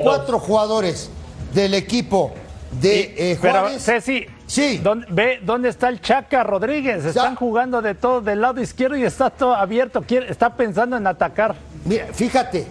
cuatro 0.00 0.38
jugadores 0.38 1.10
del 1.52 1.74
equipo 1.74 2.32
de 2.80 3.14
eh, 3.16 3.36
Juárez. 3.40 3.82
Pero, 3.84 4.00
Ceci, 4.00 4.26
sí. 4.48 4.82
ve 5.10 5.38
dónde 5.42 5.68
está 5.68 5.88
el 5.88 6.00
Chaca 6.00 6.42
Rodríguez. 6.42 7.04
Están 7.04 7.36
jugando 7.36 7.80
de 7.80 7.94
todo 7.94 8.20
del 8.20 8.40
lado 8.40 8.60
izquierdo 8.60 8.96
y 8.96 9.04
está 9.04 9.30
todo 9.30 9.54
abierto. 9.54 10.04
está 10.08 10.56
pensando 10.56 10.96
en 10.96 11.06
atacar. 11.06 11.54
Mira, 11.84 12.06
fíjate. 12.12 12.66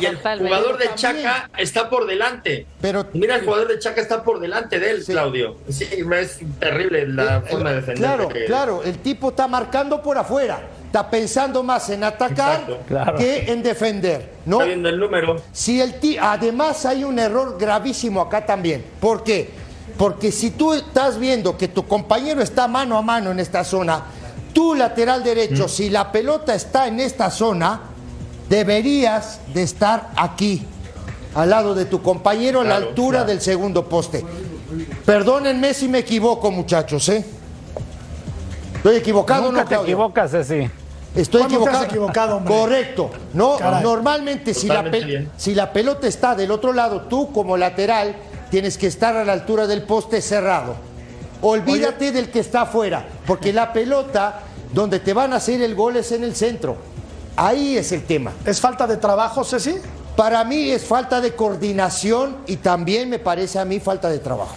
Y 0.00 0.04
el, 0.06 0.16
jugador 0.16 0.78
de 0.78 0.94
Chaca 0.94 1.50
está 1.58 1.90
por 1.90 2.06
delante. 2.06 2.66
Pero, 2.80 3.06
Mira, 3.12 3.36
el 3.36 3.44
jugador 3.44 3.68
de 3.68 3.78
Chaca 3.78 4.00
está 4.00 4.22
por 4.24 4.40
delante 4.40 4.80
de 4.80 4.90
él, 4.90 5.04
Claudio. 5.04 5.58
Sí, 5.68 5.86
es 6.18 6.40
terrible 6.58 7.06
la 7.06 7.38
eh, 7.38 7.42
forma 7.42 7.70
de 7.70 7.76
defender. 7.76 8.02
Claro, 8.02 8.28
claro. 8.46 8.82
El 8.82 8.98
tipo 8.98 9.28
está 9.30 9.46
marcando 9.46 10.02
por 10.02 10.16
afuera 10.16 10.60
está 10.92 11.08
pensando 11.08 11.62
más 11.62 11.88
en 11.88 12.04
atacar 12.04 12.66
que 13.16 13.50
en 13.50 13.62
defender. 13.62 14.28
¿no? 14.44 14.56
Está 14.56 14.66
viendo 14.66 14.90
el 14.90 15.00
número. 15.00 15.36
Si 15.50 15.80
el 15.80 15.94
Además 16.20 16.84
hay 16.84 17.02
un 17.02 17.18
error 17.18 17.56
gravísimo 17.58 18.20
acá 18.20 18.44
también. 18.44 18.84
¿Por 19.00 19.24
qué? 19.24 19.48
Porque 19.98 20.32
si 20.32 20.50
tú 20.50 20.72
estás 20.72 21.18
viendo 21.18 21.56
que 21.56 21.68
tu 21.68 21.86
compañero 21.86 22.42
está 22.42 22.68
mano 22.68 22.96
a 22.96 23.02
mano 23.02 23.30
en 23.30 23.40
esta 23.40 23.64
zona, 23.64 24.02
tú 24.52 24.74
lateral 24.74 25.22
derecho, 25.22 25.66
mm. 25.66 25.68
si 25.68 25.90
la 25.90 26.10
pelota 26.10 26.54
está 26.54 26.86
en 26.86 27.00
esta 27.00 27.30
zona, 27.30 27.80
deberías 28.48 29.40
de 29.54 29.62
estar 29.62 30.10
aquí, 30.16 30.66
al 31.34 31.50
lado 31.50 31.74
de 31.74 31.84
tu 31.84 32.02
compañero, 32.02 32.60
a 32.60 32.64
la 32.64 32.76
altura 32.76 33.24
del 33.24 33.40
segundo 33.40 33.88
poste. 33.88 34.24
Perdónenme 35.04 35.74
si 35.74 35.88
me 35.88 35.98
equivoco, 35.98 36.50
muchachos, 36.50 37.08
¿eh? 37.08 37.24
Estoy 38.76 38.96
equivocado, 38.96 39.52
Nunca 39.52 39.64
te 39.64 39.74
equivocas, 39.74 40.32
sí. 40.46 40.68
Estoy 41.14 41.42
equivocado. 41.42 42.42
Correcto. 42.44 43.10
No, 43.34 43.58
normalmente 43.82 44.54
si 44.54 44.66
la, 44.66 44.84
si 45.36 45.54
la 45.54 45.72
pelota 45.72 46.06
está 46.06 46.34
del 46.34 46.50
otro 46.50 46.72
lado, 46.72 47.02
tú 47.02 47.32
como 47.32 47.56
lateral 47.56 48.16
tienes 48.52 48.76
que 48.76 48.86
estar 48.86 49.16
a 49.16 49.24
la 49.24 49.32
altura 49.32 49.66
del 49.66 49.82
poste 49.84 50.20
cerrado. 50.20 50.76
Olvídate 51.40 52.12
del 52.12 52.30
que 52.30 52.40
está 52.40 52.60
afuera, 52.60 53.08
porque 53.26 53.50
la 53.50 53.72
pelota 53.72 54.42
donde 54.74 55.00
te 55.00 55.14
van 55.14 55.32
a 55.32 55.36
hacer 55.36 55.62
el 55.62 55.74
gol 55.74 55.96
es 55.96 56.12
en 56.12 56.22
el 56.22 56.36
centro. 56.36 56.76
Ahí 57.34 57.78
es 57.78 57.92
el 57.92 58.04
tema. 58.04 58.30
¿Es 58.44 58.60
falta 58.60 58.86
de 58.86 58.98
trabajo, 58.98 59.42
Ceci? 59.42 59.76
Para 60.16 60.44
mí 60.44 60.70
es 60.70 60.84
falta 60.84 61.22
de 61.22 61.34
coordinación 61.34 62.36
y 62.46 62.56
también 62.56 63.08
me 63.08 63.18
parece 63.18 63.58
a 63.58 63.64
mí 63.64 63.80
falta 63.80 64.10
de 64.10 64.18
trabajo. 64.18 64.54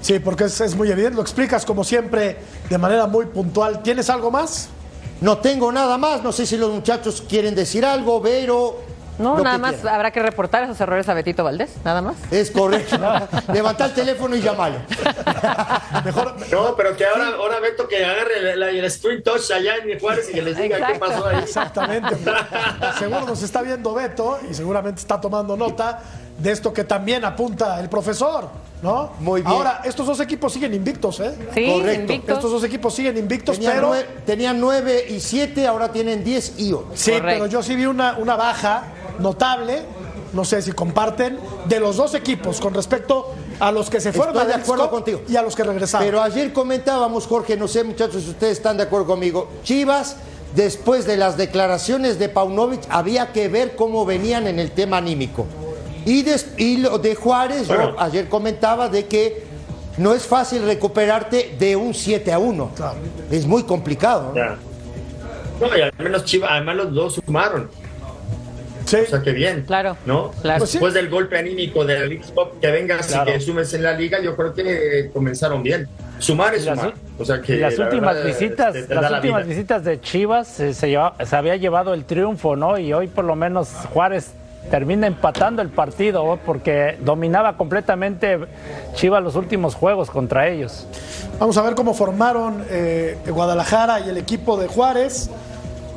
Sí, 0.00 0.20
porque 0.20 0.44
es, 0.44 0.60
es 0.60 0.76
muy 0.76 0.88
evidente. 0.88 1.16
Lo 1.16 1.22
explicas 1.22 1.66
como 1.66 1.82
siempre 1.82 2.36
de 2.70 2.78
manera 2.78 3.08
muy 3.08 3.26
puntual. 3.26 3.82
¿Tienes 3.82 4.08
algo 4.10 4.30
más? 4.30 4.68
No 5.20 5.38
tengo 5.38 5.72
nada 5.72 5.98
más, 5.98 6.22
no 6.22 6.30
sé 6.30 6.46
si 6.46 6.56
los 6.56 6.72
muchachos 6.72 7.24
quieren 7.28 7.56
decir 7.56 7.84
algo, 7.84 8.20
Vero. 8.20 8.87
No, 9.18 9.38
nada 9.40 9.58
más 9.58 9.84
habrá 9.84 10.10
que 10.10 10.22
reportar 10.22 10.62
esos 10.62 10.80
errores 10.80 11.08
a 11.08 11.14
Betito 11.14 11.42
Valdés, 11.42 11.70
nada 11.84 12.00
más. 12.00 12.16
Es 12.30 12.50
correcto. 12.50 12.96
Levanta 13.52 13.86
el 13.86 13.94
teléfono 13.94 14.36
y 14.36 14.40
llámalo. 14.40 14.76
Mejor, 16.04 16.34
no, 16.50 16.76
pero 16.76 16.96
que 16.96 17.04
ahora, 17.04 17.28
ahora 17.36 17.60
Beto 17.60 17.88
que 17.88 18.04
agarre 18.04 18.52
el, 18.52 18.62
el, 18.62 19.22
touch 19.22 19.50
allá 19.50 19.76
en 19.76 19.98
Juárez 19.98 20.28
y 20.30 20.34
que 20.34 20.42
les 20.42 20.56
diga 20.56 20.86
qué 20.86 20.98
pasó 20.98 21.26
ahí. 21.26 21.38
Exactamente. 21.42 22.16
Seguro 22.98 23.26
nos 23.26 23.42
está 23.42 23.62
viendo 23.62 23.92
Beto 23.94 24.38
y 24.48 24.54
seguramente 24.54 25.00
está 25.00 25.20
tomando 25.20 25.56
nota 25.56 26.00
de 26.38 26.52
esto 26.52 26.72
que 26.72 26.84
también 26.84 27.24
apunta 27.24 27.80
el 27.80 27.88
profesor, 27.88 28.48
¿no? 28.80 29.10
Muy 29.18 29.40
bien. 29.40 29.52
Ahora, 29.52 29.80
estos 29.84 30.06
dos 30.06 30.20
equipos 30.20 30.52
siguen 30.52 30.72
invictos, 30.72 31.18
¿eh? 31.18 31.34
Sí, 31.52 31.66
Correcto. 31.66 32.32
Estos 32.32 32.50
dos 32.52 32.62
equipos 32.62 32.94
siguen 32.94 33.16
invictos, 33.16 33.58
pero... 33.58 33.92
tenían 34.24 34.60
nueve 34.60 35.04
y 35.08 35.18
siete, 35.18 35.66
ahora 35.66 35.90
tienen 35.90 36.22
diez 36.22 36.54
y 36.58 36.72
ocho. 36.72 36.92
Sí, 36.94 37.12
pero 37.20 37.46
yo 37.46 37.62
sí 37.62 37.74
vi 37.74 37.86
una, 37.86 38.16
una 38.18 38.36
baja 38.36 38.84
notable, 39.18 39.82
no 40.32 40.44
sé 40.44 40.62
si 40.62 40.72
comparten, 40.72 41.38
de 41.66 41.80
los 41.80 41.96
dos 41.96 42.14
equipos 42.14 42.60
con 42.60 42.74
respecto 42.74 43.34
a 43.60 43.72
los 43.72 43.90
que 43.90 44.00
se 44.00 44.12
fueron 44.12 44.36
Estoy 44.36 44.48
de 44.48 44.62
acuerdo 44.62 44.90
contigo. 44.90 45.22
y 45.28 45.36
a 45.36 45.42
los 45.42 45.54
que 45.56 45.64
regresaron. 45.64 46.06
Pero 46.06 46.22
ayer 46.22 46.52
comentábamos, 46.52 47.26
Jorge, 47.26 47.56
no 47.56 47.68
sé 47.68 47.84
muchachos 47.84 48.22
si 48.22 48.30
ustedes 48.30 48.58
están 48.58 48.76
de 48.76 48.84
acuerdo 48.84 49.06
conmigo, 49.06 49.48
Chivas, 49.62 50.16
después 50.54 51.06
de 51.06 51.16
las 51.16 51.36
declaraciones 51.36 52.18
de 52.18 52.28
Paunovic, 52.28 52.82
había 52.88 53.32
que 53.32 53.48
ver 53.48 53.76
cómo 53.76 54.04
venían 54.04 54.46
en 54.46 54.58
el 54.58 54.70
tema 54.70 54.98
anímico. 54.98 55.46
Y, 56.04 56.78
lo 56.78 56.98
de 56.98 57.14
Juárez, 57.14 57.68
yo 57.68 57.94
ayer 58.00 58.30
comentaba 58.30 58.88
de 58.88 59.06
que 59.06 59.44
no 59.98 60.14
es 60.14 60.24
fácil 60.24 60.62
recuperarte 60.64 61.54
de 61.58 61.76
un 61.76 61.92
7 61.92 62.32
a 62.32 62.38
1. 62.38 62.70
Es 63.30 63.46
muy 63.46 63.64
complicado. 63.64 64.32
¿no? 65.60 65.76
y 65.76 65.80
al 65.80 65.92
menos 65.98 66.24
Chivas, 66.24 66.50
además 66.52 66.76
los 66.76 66.94
dos 66.94 67.14
sumaron. 67.14 67.68
Sí. 68.88 68.96
O 69.06 69.06
sea, 69.06 69.22
que 69.22 69.32
bien. 69.32 69.64
Claro. 69.66 69.96
¿No? 70.06 70.30
Pues 70.42 70.72
Después 70.72 70.94
del 70.94 71.10
golpe 71.10 71.38
anímico 71.38 71.84
de 71.84 72.08
League 72.08 72.22
que 72.60 72.70
vengas 72.70 73.14
y 73.14 73.30
que 73.30 73.40
sumes 73.40 73.72
en 73.74 73.82
la 73.82 73.92
liga, 73.92 74.20
yo 74.20 74.34
creo 74.34 74.54
que 74.54 75.10
comenzaron 75.12 75.62
bien. 75.62 75.88
Sumar 76.18 76.54
es 76.54 76.64
sumar. 76.64 76.94
O 77.18 77.24
sea 77.24 77.40
que 77.40 77.56
las 77.56 77.78
últimas 77.78 78.24
visitas, 78.24 78.74
las 78.88 79.12
últimas 79.12 79.46
visitas 79.46 79.84
de 79.84 80.00
Chivas 80.00 80.48
se, 80.48 80.74
se, 80.74 80.96
había 80.96 81.56
llevado 81.56 81.94
el 81.94 82.04
triunfo, 82.04 82.56
¿no? 82.56 82.78
Y 82.78 82.92
hoy 82.92 83.08
por 83.08 83.24
lo 83.24 83.36
menos 83.36 83.68
Juárez 83.92 84.32
termina 84.70 85.06
empatando 85.06 85.62
el 85.62 85.68
partido 85.68 86.38
porque 86.44 86.96
dominaba 87.00 87.56
completamente 87.56 88.38
Chivas 88.94 89.22
los 89.22 89.36
últimos 89.36 89.74
juegos 89.74 90.10
contra 90.10 90.48
ellos. 90.48 90.86
Vamos 91.38 91.56
a 91.56 91.62
ver 91.62 91.74
cómo 91.74 91.94
formaron 91.94 92.64
eh, 92.70 93.16
Guadalajara 93.28 94.00
y 94.00 94.08
el 94.08 94.16
equipo 94.16 94.56
de 94.56 94.66
Juárez. 94.66 95.30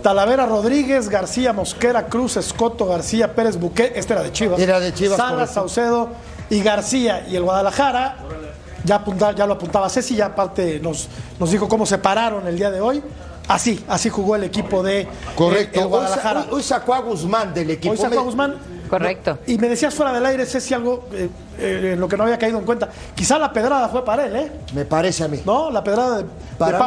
Talavera 0.02 0.46
Rodríguez, 0.46 1.10
García 1.10 1.54
Mosquera, 1.54 2.08
Cruz, 2.08 2.38
Escoto, 2.38 2.86
García, 2.86 3.36
Pérez 3.36 3.58
Buqué, 3.58 3.94
este 3.96 4.14
era 4.14 4.24
de 4.24 4.32
Chivas. 4.32 4.60
Era 4.60 4.80
de 4.80 4.94
Chivas. 4.94 5.18
Salas, 5.18 5.54
Saucedo 5.54 6.10
y 6.50 6.62
García. 6.62 7.26
Y 7.30 7.36
el 7.36 7.44
Guadalajara, 7.44 8.18
ya, 8.84 9.04
ya 9.36 9.46
lo 9.46 9.54
apuntaba 9.54 9.90
Ceci, 9.90 10.16
ya 10.16 10.28
aparte 10.28 10.80
nos, 10.80 11.08
nos 11.40 11.52
dijo 11.52 11.68
cómo 11.68 11.86
se 11.86 11.98
pararon 11.98 12.48
el 12.48 12.58
día 12.58 12.72
de 12.72 12.82
hoy. 12.82 13.04
Así, 13.48 13.84
así 13.88 14.10
jugó 14.10 14.36
el 14.36 14.44
equipo 14.44 14.82
de 14.82 15.08
Correcto. 15.36 15.88
Guadalajara. 15.88 16.48
Hoy, 16.52 16.64
sacó 16.64 16.94
a 16.94 17.00
Guzmán 17.00 17.54
del 17.54 17.72
equipo. 17.72 17.92
Hoy 17.92 17.98
sacó 17.98 18.20
a 18.20 18.24
Guzmán. 18.24 18.58
Correcto. 18.92 19.40
y 19.48 19.58
me 19.58 19.70
decías 19.70 19.94
fuera 19.94 20.12
del 20.12 20.26
aire, 20.26 20.46
Ceci, 20.46 20.74
algo 20.74 21.08
eh, 21.14 21.30
eh, 21.58 21.92
en 21.94 22.00
lo 22.00 22.08
que 22.08 22.18
no 22.18 22.24
había 22.24 22.38
caído 22.38 22.60
en 22.60 22.66
cuenta. 22.66 22.90
Quizá 23.16 23.40
la 23.40 23.54
pedrada 23.54 23.88
fue 23.90 24.04
para 24.04 24.26
él, 24.26 24.36
¿eh? 24.36 24.52
Me 24.74 24.86
parece 24.86 25.24
a 25.24 25.28
mí. 25.28 25.42
No, 25.46 25.72
la 25.72 25.84
pedrada 25.84 26.18
de, 26.18 26.26
para 26.58 26.86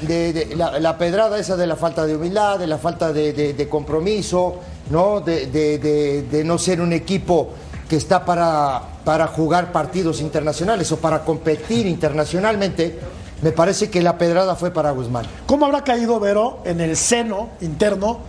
de 0.00 0.56
la, 0.80 0.96
pedrada 0.96 1.38
esa 1.38 1.56
de 1.56 1.66
la 1.66 1.76
falta 1.76 2.06
de 2.06 2.14
humildad, 2.14 2.58
de 2.58 2.66
la 2.66 2.78
falta 2.78 3.12
de, 3.12 3.68
compromiso, 3.68 4.60
¿no? 4.90 5.20
De, 5.20 6.42
no 6.44 6.56
ser 6.56 6.80
un 6.80 6.92
equipo 6.92 7.50
que 7.88 7.96
está 7.96 8.24
para, 8.24 8.80
para 9.04 9.26
jugar 9.26 9.72
partidos 9.72 10.20
internacionales 10.20 10.90
o 10.92 10.98
para 10.98 11.24
competir 11.24 11.86
internacionalmente 11.86 12.98
me 13.42 13.52
parece 13.52 13.88
que 13.88 14.02
la 14.02 14.18
pedrada 14.18 14.54
fue 14.54 14.70
para 14.70 14.90
Guzmán. 14.90 15.24
¿Cómo 15.46 15.66
habrá 15.66 15.82
caído 15.82 16.20
Vero 16.20 16.58
en 16.64 16.80
el 16.80 16.96
seno 16.96 17.50
interno 17.60 18.20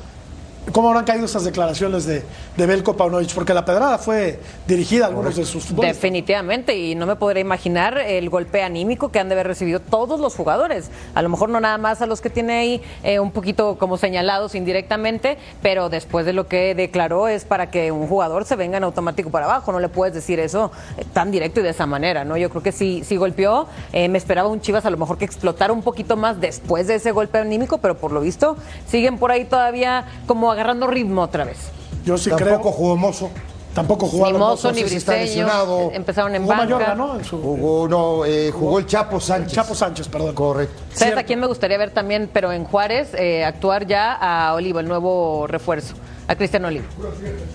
cómo 0.71 0.89
habrán 0.89 1.06
caído 1.06 1.26
esas 1.26 1.43
declaraciones 1.43 2.06
de, 2.06 2.24
de 2.56 2.65
Belko 2.65 2.95
Paunovic, 2.95 3.34
porque 3.34 3.54
la 3.54 3.65
pedrada 3.65 3.97
fue 3.97 4.39
dirigida 4.67 5.06
a 5.06 5.08
algunos 5.10 5.36
de 5.36 5.45
sus 5.45 5.65
futbolistas. 5.65 5.97
Definitivamente, 5.97 6.78
y 6.78 6.95
no 6.95 7.06
me 7.06 7.15
podría 7.15 7.41
imaginar 7.41 7.97
el 7.97 8.30
golpe 8.30 8.63
anímico 8.63 9.10
que 9.10 9.19
han 9.19 9.28
de 9.28 9.34
haber 9.34 9.47
recibido 9.47 9.80
todos 9.80 10.19
los 10.19 10.36
jugadores. 10.36 10.89
A 11.15 11.21
lo 11.21 11.30
mejor 11.30 11.50
no 11.50 11.60
nada 11.60 11.78
más 11.78 12.02
a 12.02 12.06
los 12.06 12.21
que 12.21 12.30
tiene 12.30 12.54
ahí 12.54 12.82
eh, 13.04 13.19
un 13.19 13.32
poquito 13.32 13.78
como 13.78 13.97
señalados 13.97 14.56
indirectamente, 14.56 15.38
pero 15.62 15.89
después 15.89 16.26
de 16.26 16.34
lo 16.34 16.47
que 16.47 16.76
declaró 16.76 17.28
es 17.28 17.43
para 17.45 17.71
que 17.71 17.91
un 17.91 18.08
jugador 18.08 18.45
se 18.45 18.56
venga 18.56 18.78
en 18.78 18.84
automático 18.84 19.30
para 19.30 19.45
abajo. 19.45 19.71
No 19.71 19.80
le 19.80 19.89
puedes 19.89 20.13
decir 20.13 20.39
eso 20.39 20.71
eh, 20.97 21.06
tan 21.12 21.32
directo 21.32 21.60
y 21.60 21.63
de 21.63 21.69
esa 21.69 21.86
manera, 21.86 22.24
¿no? 22.24 22.38
Yo 22.38 22.50
creo 22.50 22.63
que 22.63 22.71
sí, 22.71 23.04
sí 23.06 23.17
golpeó. 23.17 23.67
Eh, 23.93 24.08
me 24.08 24.17
esperaba 24.17 24.47
un 24.47 24.62
Chivas 24.62 24.86
a 24.86 24.89
lo 24.89 24.97
mejor 24.97 25.17
que 25.17 25.26
explotara 25.26 25.74
un 25.74 25.82
poquito 25.82 26.15
más 26.17 26.39
después 26.39 26.88
de 26.88 26.95
ese 26.95 27.12
golpe 27.12 27.39
anímico, 27.39 27.80
pero 27.80 27.97
por 27.97 28.12
lo 28.12 28.21
visto 28.21 28.58
siguen 28.88 29.17
por 29.17 29.32
ahí 29.32 29.45
todavía 29.45 30.06
como 30.28 30.51
agarrando 30.52 30.88
ritmo 30.88 31.22
otra 31.24 31.44
vez. 31.46 31.58
Yo 32.06 32.18
sí 32.18 32.30
Tampoco 32.30 32.46
creo. 32.62 32.72
jugó 32.72 32.98
Mozo. 32.98 33.30
Tampoco 33.74 34.06
Ni 34.06 34.12
jugaron. 34.12 34.40
Mozo 34.40 34.68
no 34.68 34.74
ni 34.74 34.82
sé 34.82 34.90
si 34.90 34.96
está 34.98 35.14
lesionado. 35.16 35.92
empezaron 35.94 36.36
en 36.36 36.42
Jugó 36.42 36.52
banca. 36.58 36.64
Mayorga, 36.76 36.96
¿no? 36.96 37.16
En 37.18 37.24
su- 37.24 37.42
Jugó, 37.42 37.88
no, 37.88 38.26
eh, 38.26 38.52
jugó 38.52 38.80
el 38.80 38.86
Chapo 38.86 39.20
Sánchez. 39.22 39.54
Chapo 39.54 39.74
Sánchez, 39.76 40.10
perdón. 40.10 40.36
Correcto. 40.36 40.76
¿Sabes 40.90 41.00
Cierto. 41.00 41.20
a 41.22 41.24
quién 41.24 41.40
me 41.40 41.48
gustaría 41.48 41.78
ver 41.78 41.92
también, 41.92 42.30
pero 42.34 42.52
en 42.52 42.66
Juárez, 42.66 43.14
eh, 43.14 43.46
actuar 43.46 43.88
ya 43.88 44.14
a 44.14 44.54
Olivo, 44.56 44.82
el 44.82 44.88
nuevo 44.90 45.48
refuerzo, 45.48 45.94
a 46.32 46.36
Cristian 46.38 46.63
Olivo? 46.65 46.86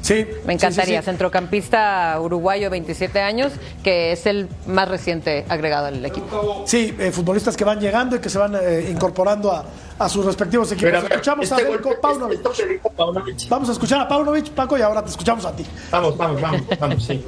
Sí. 0.03 0.27
Me 0.47 0.53
encantaría, 0.53 0.85
sí, 0.85 0.91
sí, 0.93 0.99
sí. 0.99 1.05
centrocampista 1.05 2.19
uruguayo, 2.21 2.69
27 2.71 3.21
años, 3.21 3.53
que 3.83 4.13
es 4.13 4.27
el 4.27 4.49
más 4.67 4.89
reciente 4.89 5.45
agregado 5.49 5.87
al 5.87 6.05
equipo. 6.05 6.65
Sí, 6.67 6.95
eh, 6.99 7.11
futbolistas 7.11 7.57
que 7.57 7.65
van 7.65 7.81
llegando 7.81 8.17
y 8.17 8.19
que 8.19 8.29
se 8.29 8.39
van 8.39 8.55
eh, 8.61 8.89
incorporando 8.91 9.51
a, 9.51 9.65
a 9.99 10.09
sus 10.09 10.25
respectivos 10.27 10.71
equipos. 10.73 10.93
Pero, 10.93 11.07
escuchamos 11.09 11.51
este 11.51 11.65
golpe- 11.67 11.99
Paunovic. 12.01 12.41
Paunovic. 12.97 13.49
Vamos 13.49 13.69
a 13.71 13.73
escuchar 13.73 14.01
a 14.01 14.09
Paunovic, 14.09 14.51
Paco, 14.51 14.77
y 14.77 14.83
ahora 14.83 15.03
te 15.03 15.11
escuchamos 15.11 15.45
a 15.47 15.57
ti. 15.57 15.65
Vamos, 15.91 16.17
vamos, 16.17 16.41
vamos, 16.43 16.63
vamos, 16.79 17.03
sí. 17.05 17.25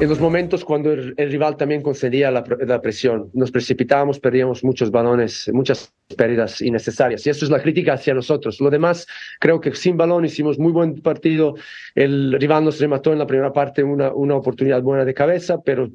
en 0.00 0.08
los 0.08 0.20
momentos 0.20 0.64
cuando 0.64 0.92
el, 0.92 1.14
el 1.16 1.30
rival 1.30 1.56
también 1.56 1.82
concedía 1.82 2.30
la 2.30 2.44
presión. 2.80 3.30
Nos 3.32 3.50
precipitábamos, 3.50 4.20
perdíamos 4.20 4.62
muchos 4.62 4.90
balones, 4.90 5.50
muchas 5.52 5.92
pérdidas 6.16 6.60
innecesarias. 6.60 7.26
Y 7.26 7.30
eso 7.30 7.44
es 7.44 7.50
la 7.50 7.62
crítica 7.62 7.94
hacia 7.94 8.14
nosotros. 8.14 8.60
Lo 8.60 8.70
demás, 8.70 9.06
creo 9.40 9.60
que 9.60 9.74
sin 9.74 9.96
balón 9.96 10.24
hicimos 10.24 10.58
muy 10.58 10.72
buen 10.72 11.00
partido. 11.00 11.54
El 11.94 12.32
rival 12.40 12.64
nos 12.64 12.80
remató 12.80 13.12
en 13.12 13.18
la 13.18 13.26
primera 13.26 13.52
parte 13.52 13.82
una, 13.82 14.12
una 14.12 14.36
oportunidad 14.36 14.82
buena 14.82 15.04
de 15.04 15.14
cabeza, 15.14 15.60
pero 15.62 15.90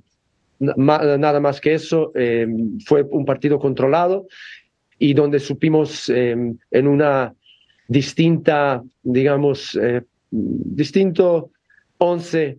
na- 0.60 1.18
nada 1.18 1.40
más 1.40 1.62
que 1.62 1.74
eso. 1.76 2.12
eh, 2.16 2.48
fue 2.86 3.04
un 3.04 3.26
partido 3.26 3.60
controlado 3.60 4.28
y 4.98 5.14
donde 5.14 5.40
supimos 5.40 6.10
eh, 6.10 6.36
en 6.72 6.88
una 6.88 7.34
distinta, 7.88 8.84
digamos, 9.04 9.78
eh, 9.82 10.02
distinto 10.32 11.52
11 11.98 12.58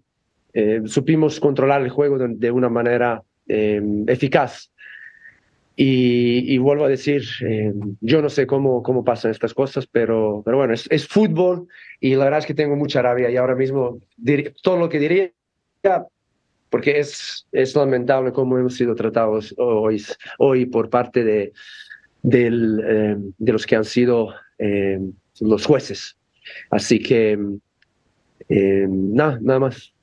eh, 0.53 0.83
supimos 0.87 1.39
controlar 1.39 1.83
el 1.83 1.91
juego 1.91 2.19
de, 2.19 2.29
de 2.29 2.51
una 2.51 2.69
manera 2.69 3.23
eh, 3.47 3.81
eficaz. 4.09 4.70
Y, 5.83 6.53
y 6.55 6.59
vuelvo 6.59 6.85
a 6.85 6.89
decir, 6.91 7.23
eh, 7.49 7.73
yo 8.03 8.21
no 8.21 8.29
sé 8.29 8.47
cómo, 8.47 8.83
cómo 8.83 9.03
pasan 9.03 9.31
estas 9.31 9.55
cosas, 9.55 9.87
pero, 9.87 10.43
pero 10.45 10.59
bueno, 10.59 10.75
es, 10.75 10.87
es 10.91 11.09
fútbol 11.09 11.69
y 12.01 12.15
la 12.17 12.25
verdad 12.25 12.41
es 12.41 12.45
que 12.47 12.53
tengo 12.53 12.77
mucha 12.77 13.01
rabia 13.01 13.31
y 13.31 13.39
ahora 13.39 13.55
mismo 13.55 13.99
dir- 14.19 14.53
todo 14.63 14.77
lo 14.77 14.91
que 14.91 14.99
diría, 14.99 15.33
porque 16.69 16.99
es, 16.99 17.47
es 17.53 17.75
lamentable 17.75 18.31
cómo 18.31 18.59
hemos 18.59 18.75
sido 18.75 18.95
tratados 18.95 19.55
hoy, 19.57 20.05
hoy 20.37 20.67
por 20.67 20.91
parte 20.91 21.25
de, 21.25 21.53
del, 22.23 22.83
eh, 22.87 23.17
de 23.39 23.53
los 23.53 23.65
que 23.65 23.77
han 23.77 23.87
sido 23.87 24.35
eh, 24.59 25.01
los 25.41 25.65
jueces. 25.65 26.15
Así 26.71 26.99
que, 26.99 27.39
eh, 28.51 28.87
nada, 28.87 29.39
nada 29.41 29.61
más. 29.61 29.95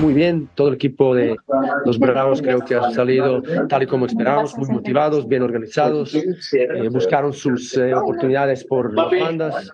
Muy 0.00 0.14
bien, 0.14 0.48
todo 0.54 0.68
el 0.68 0.74
equipo 0.74 1.14
de 1.14 1.36
los 1.84 1.98
Bravos 1.98 2.40
creo 2.40 2.60
que 2.60 2.74
ha 2.74 2.90
salido 2.90 3.42
tal 3.68 3.82
y 3.82 3.86
como 3.86 4.06
esperábamos, 4.06 4.56
muy 4.56 4.68
motivados, 4.68 5.28
bien 5.28 5.42
organizados, 5.42 6.14
eh, 6.14 6.88
buscaron 6.90 7.32
sus 7.32 7.76
eh, 7.76 7.94
oportunidades 7.94 8.64
por 8.64 8.94
las 8.94 9.10
bandas, 9.10 9.70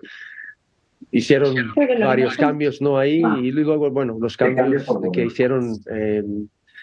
hicieron 1.11 1.55
varios 1.99 2.35
cambios 2.35 2.81
no 2.81 2.97
ahí 2.97 3.23
y 3.41 3.51
luego, 3.51 3.89
bueno, 3.89 4.17
los 4.19 4.35
cambios 4.35 4.85
que 5.13 5.25
hicieron, 5.25 5.73
eh, 5.91 6.23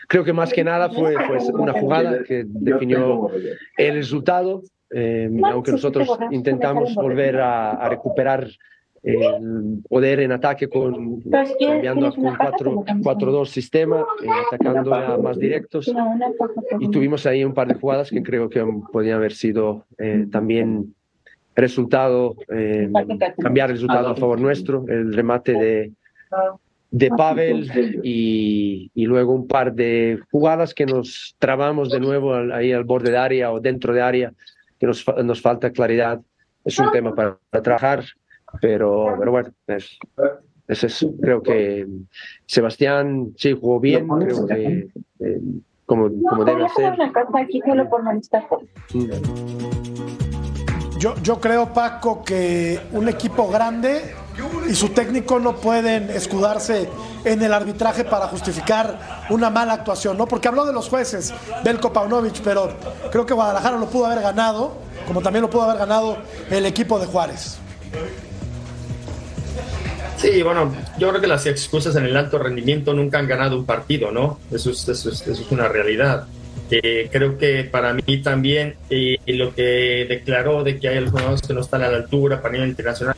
creo 0.08 0.24
que 0.24 0.32
más 0.32 0.52
que 0.52 0.64
nada 0.64 0.88
fue, 0.88 1.14
fue 1.26 1.38
una 1.54 1.72
jugada 1.72 2.22
que 2.24 2.44
definió 2.46 3.30
el 3.76 3.94
resultado, 3.94 4.62
eh, 4.90 5.30
aunque 5.44 5.72
nosotros 5.72 6.08
intentamos 6.30 6.94
volver 6.94 7.40
a, 7.40 7.72
a 7.72 7.88
recuperar 7.88 8.48
el 9.04 9.82
poder 9.88 10.20
en 10.20 10.32
ataque 10.32 10.68
con 10.68 11.20
cambiando 11.66 12.10
con 12.14 12.24
4-2 13.02 13.46
sistema, 13.46 14.00
eh, 14.22 14.28
atacando 14.48 14.94
a 14.94 15.18
más 15.18 15.38
directos. 15.38 15.86
Y 16.80 16.90
tuvimos 16.90 17.26
ahí 17.26 17.44
un 17.44 17.52
par 17.54 17.68
de 17.68 17.74
jugadas 17.74 18.10
que 18.10 18.22
creo 18.22 18.48
que 18.48 18.64
podían 18.92 19.16
haber 19.16 19.32
sido 19.32 19.84
eh, 19.98 20.26
también 20.32 20.94
resultado, 21.54 22.34
eh, 22.48 22.88
cambiar 23.40 23.70
el 23.70 23.76
resultado 23.76 24.08
a 24.08 24.16
favor 24.16 24.40
nuestro, 24.40 24.84
el 24.88 25.12
remate 25.12 25.52
de, 25.52 25.92
de 26.90 27.10
Pavel 27.10 27.70
y, 28.02 28.90
y 28.94 29.06
luego 29.06 29.34
un 29.34 29.46
par 29.46 29.72
de 29.74 30.18
jugadas 30.30 30.74
que 30.74 30.86
nos 30.86 31.36
trabamos 31.38 31.90
de 31.90 32.00
nuevo 32.00 32.34
al- 32.34 32.52
ahí 32.52 32.72
al 32.72 32.84
borde 32.84 33.10
de 33.12 33.18
área 33.18 33.52
o 33.52 33.60
dentro 33.60 33.92
de 33.92 34.00
área, 34.00 34.32
que 34.80 34.86
nos, 34.86 35.04
nos 35.24 35.40
falta 35.40 35.70
claridad. 35.70 36.20
Es 36.64 36.78
un 36.78 36.90
tema 36.90 37.14
para, 37.14 37.38
para 37.50 37.62
trabajar, 37.62 38.04
pero, 38.60 39.14
pero 39.18 39.30
bueno, 39.30 39.50
es, 39.66 39.98
es 40.68 40.84
eso. 40.84 41.12
Creo 41.20 41.42
que 41.42 41.86
Sebastián 42.46 43.32
sí 43.36 43.52
jugó 43.52 43.80
bien, 43.80 44.08
creo 44.08 44.46
que 44.46 44.88
eh, 45.20 45.40
como, 45.86 46.10
como 46.28 46.44
debe 46.44 46.68
ser. 46.70 46.94
Yo, 50.98 51.14
yo 51.22 51.40
creo, 51.40 51.72
Paco, 51.72 52.24
que 52.24 52.80
un 52.92 53.08
equipo 53.08 53.48
grande 53.50 54.14
y 54.68 54.74
su 54.74 54.88
técnico 54.90 55.38
no 55.38 55.56
pueden 55.56 56.10
escudarse 56.10 56.88
en 57.24 57.42
el 57.42 57.52
arbitraje 57.52 58.04
para 58.04 58.28
justificar 58.28 59.26
una 59.30 59.50
mala 59.50 59.74
actuación, 59.74 60.16
¿no? 60.16 60.26
Porque 60.26 60.48
habló 60.48 60.64
de 60.64 60.72
los 60.72 60.88
jueces, 60.88 61.34
Belko 61.62 61.92
Paunovic, 61.92 62.40
pero 62.42 62.70
creo 63.10 63.26
que 63.26 63.34
Guadalajara 63.34 63.76
lo 63.76 63.86
pudo 63.86 64.06
haber 64.06 64.22
ganado, 64.22 64.72
como 65.06 65.20
también 65.20 65.42
lo 65.42 65.50
pudo 65.50 65.62
haber 65.62 65.78
ganado 65.78 66.18
el 66.50 66.66
equipo 66.66 66.98
de 66.98 67.06
Juárez. 67.06 67.58
Sí, 70.16 70.42
bueno, 70.42 70.74
yo 70.98 71.08
creo 71.10 71.20
que 71.20 71.26
las 71.26 71.44
excusas 71.46 71.96
en 71.96 72.04
el 72.06 72.16
alto 72.16 72.38
rendimiento 72.38 72.94
nunca 72.94 73.18
han 73.18 73.26
ganado 73.28 73.56
un 73.58 73.66
partido, 73.66 74.10
¿no? 74.10 74.38
Eso 74.50 74.70
es, 74.70 74.88
eso 74.88 75.10
es, 75.10 75.20
eso 75.26 75.42
es 75.42 75.50
una 75.50 75.68
realidad. 75.68 76.26
Eh, 76.70 77.08
creo 77.12 77.36
que 77.36 77.64
para 77.64 77.92
mí 77.92 78.22
también 78.22 78.74
eh, 78.88 79.18
lo 79.26 79.54
que 79.54 80.06
declaró 80.08 80.64
de 80.64 80.78
que 80.78 80.88
hay 80.88 80.96
algunos 80.96 81.42
que 81.42 81.52
no 81.52 81.60
están 81.60 81.82
a 81.82 81.88
la 81.88 81.98
altura 81.98 82.40
para 82.40 82.52
nivel 82.54 82.70
internacional, 82.70 83.16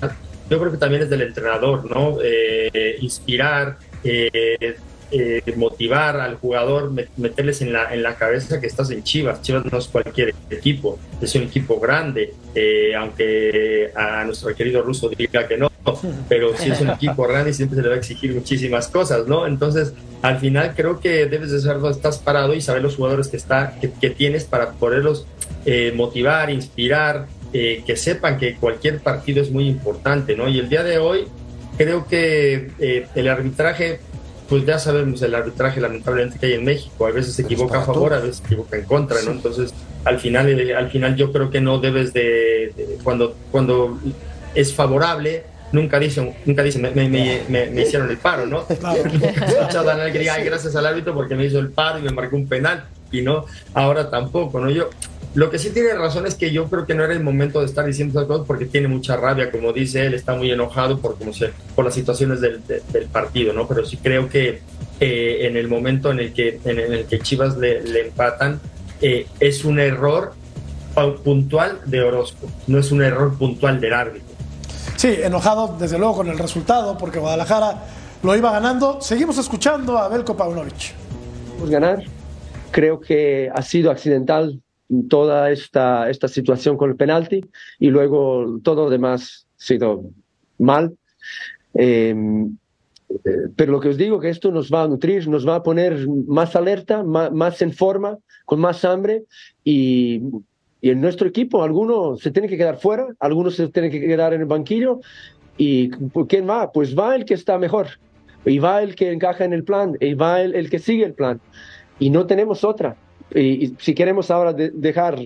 yo 0.51 0.59
creo 0.59 0.73
que 0.73 0.79
también 0.79 1.03
es 1.03 1.11
del 1.11 1.23
entrenador, 1.23 1.89
¿no? 1.89 2.19
Eh, 2.23 2.97
inspirar, 3.01 3.79
eh, 4.03 4.77
eh, 5.13 5.43
motivar 5.57 6.17
al 6.19 6.37
jugador, 6.37 6.91
met- 6.93 7.09
meterles 7.17 7.63
en 7.63 7.73
la, 7.73 7.95
en 7.95 8.03
la 8.03 8.17
cabeza 8.17 8.61
que 8.61 8.67
estás 8.67 8.91
en 8.91 9.05
Chivas. 9.05 9.43
Chivas 9.43 9.65
no 9.71 9.79
es 9.79 9.87
cualquier 9.87 10.35
equipo, 10.51 10.99
es 11.21 11.33
un 11.37 11.45
equipo 11.45 11.79
grande, 11.79 12.35
eh, 12.55 12.93
aunque 12.97 13.93
a 13.95 14.25
nuestro 14.25 14.53
querido 14.57 14.83
ruso 14.83 15.09
diga 15.09 15.47
que 15.47 15.57
no, 15.57 15.71
pero 16.29 16.57
sí 16.57 16.71
es 16.71 16.81
un 16.81 16.91
equipo 16.99 17.27
grande 17.27 17.51
y 17.51 17.55
siempre 17.55 17.77
se 17.77 17.83
le 17.83 17.89
va 17.89 17.95
a 17.95 17.99
exigir 17.99 18.35
muchísimas 18.35 18.89
cosas, 18.89 19.27
¿no? 19.27 19.47
Entonces, 19.47 19.93
al 20.23 20.39
final 20.39 20.73
creo 20.77 20.99
que 21.01 21.27
debes 21.27 21.51
de 21.51 21.61
saber 21.61 21.81
dónde 21.81 21.97
estás 21.97 22.19
parado 22.19 22.55
y 22.55 22.61
saber 22.61 22.83
los 22.83 22.97
jugadores 22.97 23.29
que, 23.29 23.37
está, 23.37 23.75
que, 23.81 23.91
que 23.93 24.11
tienes 24.11 24.45
para 24.45 24.73
poderlos 24.73 25.27
eh, 25.65 25.93
motivar, 25.95 26.51
inspirar, 26.51 27.27
eh, 27.53 27.83
que 27.87 27.97
sepan 27.97 28.39
que 28.39 28.57
cualquier 28.57 29.01
partido 29.01 29.41
es 29.43 29.51
muy 29.51 29.69
importante, 29.69 30.37
¿no? 30.37 30.49
Y 30.49 30.59
el 30.59 30.69
día 30.69 30.83
de 30.83 30.99
hoy 30.99 31.27
creo 31.79 32.07
que 32.07 32.71
eh, 32.79 33.07
el 33.15 33.29
arbitraje, 33.29 34.01
pues 34.49 34.65
ya 34.67 34.79
sabemos 34.79 35.23
el 35.23 35.35
arbitraje 35.35 35.81
lamentablemente 35.81 36.39
que 36.39 36.47
hay 36.47 36.53
en 36.55 36.65
México, 36.65 37.07
a 37.07 37.11
veces 37.11 37.35
se 37.35 37.43
equivoca 37.43 37.79
a 37.79 37.85
favor, 37.85 38.15
a 38.15 38.19
veces 38.21 38.37
se 38.39 38.45
equivoca 38.45 38.77
en 38.77 38.85
contra, 38.85 39.21
¿no? 39.23 39.31
Entonces, 39.33 39.73
al 40.05 40.19
final, 40.21 40.47
al 40.77 40.91
final 40.91 41.17
yo 41.17 41.33
creo 41.33 41.51
que 41.51 41.61
no 41.61 41.79
debes 41.79 42.13
de, 42.13 42.73
de- 42.77 42.99
cuando, 43.03 43.35
cuando 43.51 43.99
es 44.55 44.73
favorable, 44.73 45.45
nunca 45.73 45.99
dicen, 45.99 46.35
nunca 46.45 46.63
dicen, 46.63 46.83
me, 46.83 46.91
me- 46.93 47.09
me- 47.09 47.41
me- 47.49 47.67
me 47.71 47.83
hicieron 47.83 48.11
el 48.11 48.19
paro, 48.19 48.47
¿no? 48.47 48.65
Claro. 48.67 49.03
Nunca 49.13 49.27
he 49.29 49.49
escuchado 49.49 49.91
a 49.91 49.95
nadie 49.95 50.13
que 50.13 50.19
diga, 50.21 50.35
"Ay, 50.35 50.45
gracias 50.45 50.75
al 50.77 50.87
árbitro 50.87 51.15
porque 51.15 51.35
me 51.35 51.45
hizo 51.45 51.59
el 51.59 51.71
paro 51.71 51.99
y 51.99 52.03
me 52.03 52.11
marcó 52.11 52.37
un 52.37 52.47
penal, 52.49 52.85
y 53.13 53.23
no, 53.23 53.45
ahora 53.75 54.11
tampoco, 54.11 54.61
¿no? 54.61 54.71
Yo, 54.71 54.91
Lo 55.35 55.51
que 55.51 55.59
sí 55.59 55.69
tiene 55.69 55.93
razón 55.93 56.27
es 56.27 56.35
que 56.35 56.51
yo 56.51 56.65
creo 56.71 56.87
que 56.87 56.95
no 56.95 57.05
era 57.05 57.13
el 57.13 57.23
momento 57.23 57.61
de 57.61 57.67
estar 57.67 57.85
diciendo 57.85 58.19
esas 58.19 58.27
cosas 58.27 58.47
porque 58.47 58.65
tiene 58.65 58.89
mucha 58.89 59.19
rabia, 59.19 59.51
como 59.51 59.71
dice 59.75 60.07
él, 60.07 60.15
está 60.15 60.35
muy 60.35 60.51
enojado 60.51 60.99
por, 60.99 61.19
como 61.19 61.35
se, 61.35 61.51
por 61.75 61.85
las 61.85 61.93
situaciones 61.93 62.41
del, 62.41 62.63
del 62.67 63.05
partido, 63.13 63.53
¿no? 63.53 63.69
Pero 63.69 63.85
sí 63.85 63.99
creo 63.99 64.31
que 64.31 64.61
eh, 64.99 65.39
en 65.43 65.59
el 65.59 65.69
momento 65.69 66.11
en 66.11 66.21
el 66.21 66.33
que, 66.33 66.59
en 66.65 66.79
el 66.81 67.05
que 67.05 67.19
Chivas 67.19 67.59
le, 67.59 67.83
le 67.83 68.07
empatan, 68.07 68.61
eh, 69.03 69.27
es 69.39 69.63
un 69.67 69.79
error 69.79 70.33
puntual 71.23 71.81
de 71.85 72.01
Orozco, 72.01 72.51
no 72.67 72.79
es 72.79 72.91
un 72.91 73.03
error 73.03 73.37
puntual 73.37 73.79
del 73.81 73.93
árbitro. 73.93 74.26
Sí, 74.97 75.09
enojado 75.23 75.77
desde 75.79 75.99
luego 75.99 76.17
con 76.17 76.29
el 76.29 76.39
resultado 76.39 76.97
porque 76.97 77.19
Guadalajara 77.19 77.83
lo 78.23 78.35
iba 78.35 78.51
ganando. 78.51 79.01
Seguimos 79.03 79.37
escuchando 79.37 79.99
a 79.99 80.09
Belko 80.09 80.35
Paunovic. 80.37 80.95
Ganar, 81.69 82.03
creo 82.71 83.01
que 83.01 83.51
ha 83.55 83.61
sido 83.63 83.91
accidental 83.91 84.61
toda 85.09 85.51
esta, 85.51 86.09
esta 86.09 86.29
situación 86.29 86.77
con 86.77 86.91
el 86.91 86.97
penalti 86.97 87.45
y 87.79 87.89
luego 87.89 88.59
todo 88.63 88.85
lo 88.85 88.91
demás 88.91 89.47
ha 89.59 89.63
sido 89.63 90.05
mal. 90.59 90.97
Em, 91.75 92.57
eh, 93.11 93.49
pero 93.55 93.73
lo 93.73 93.81
que 93.81 93.91
os 93.91 93.99
digo 93.99 94.19
que 94.19 94.31
esto 94.31 94.51
nos 94.51 94.73
va 94.73 94.85
a 94.85 94.89
nutrir, 94.89 95.29
nos 95.29 95.47
va 95.47 95.57
a 95.57 95.63
poner 95.63 96.09
más 96.09 96.57
alerta, 96.57 97.03
más, 97.03 97.31
más 97.33 97.61
en 97.61 97.73
forma, 97.73 98.17
con 98.47 98.61
más 98.61 98.85
hambre 98.85 99.25
y, 99.63 100.23
y, 100.87 100.91
en 100.91 101.01
nuestro 101.01 101.29
equipo 101.29 101.63
algunos 101.63 102.21
se 102.21 102.31
tienen 102.31 102.51
que 102.51 102.57
quedar 102.57 102.79
fuera, 102.79 103.09
algunos 103.21 103.57
se 103.57 103.69
tienen 103.69 103.91
que 103.91 104.01
quedar 104.01 104.33
en 104.35 104.41
el 104.43 104.47
banquillo 104.47 105.01
y 105.57 105.91
¿quién 106.29 106.49
va? 106.49 106.73
Pues 106.73 106.97
va 106.97 107.17
el 107.17 107.25
que 107.25 107.35
está 107.35 107.59
mejor 107.59 107.89
y 108.45 108.59
va 108.59 108.83
el 108.83 108.95
que 108.95 109.13
encaja 109.13 109.45
en 109.45 109.53
el 109.53 109.65
plan 109.65 109.97
y 110.01 110.15
va 110.15 110.43
el, 110.43 110.55
el 110.55 110.71
que 110.71 110.79
sigue 110.79 111.05
el 111.05 111.15
plan 111.15 111.41
y 111.99 112.11
no 112.11 112.27
tenemos 112.27 112.65
otra. 112.65 112.97
Y, 113.35 113.65
y 113.65 113.77
si 113.79 113.95
queremos 113.95 114.31
ahora 114.31 114.53
de, 114.53 114.71
dejar 114.71 115.19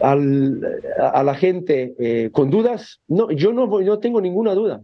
al, 0.00 0.60
a 0.98 1.22
la 1.22 1.34
gente 1.34 1.94
eh, 1.98 2.30
con 2.32 2.50
dudas, 2.50 3.00
no, 3.08 3.30
yo 3.30 3.52
no, 3.52 3.66
no 3.66 3.98
tengo 3.98 4.20
ninguna 4.20 4.54
duda. 4.54 4.82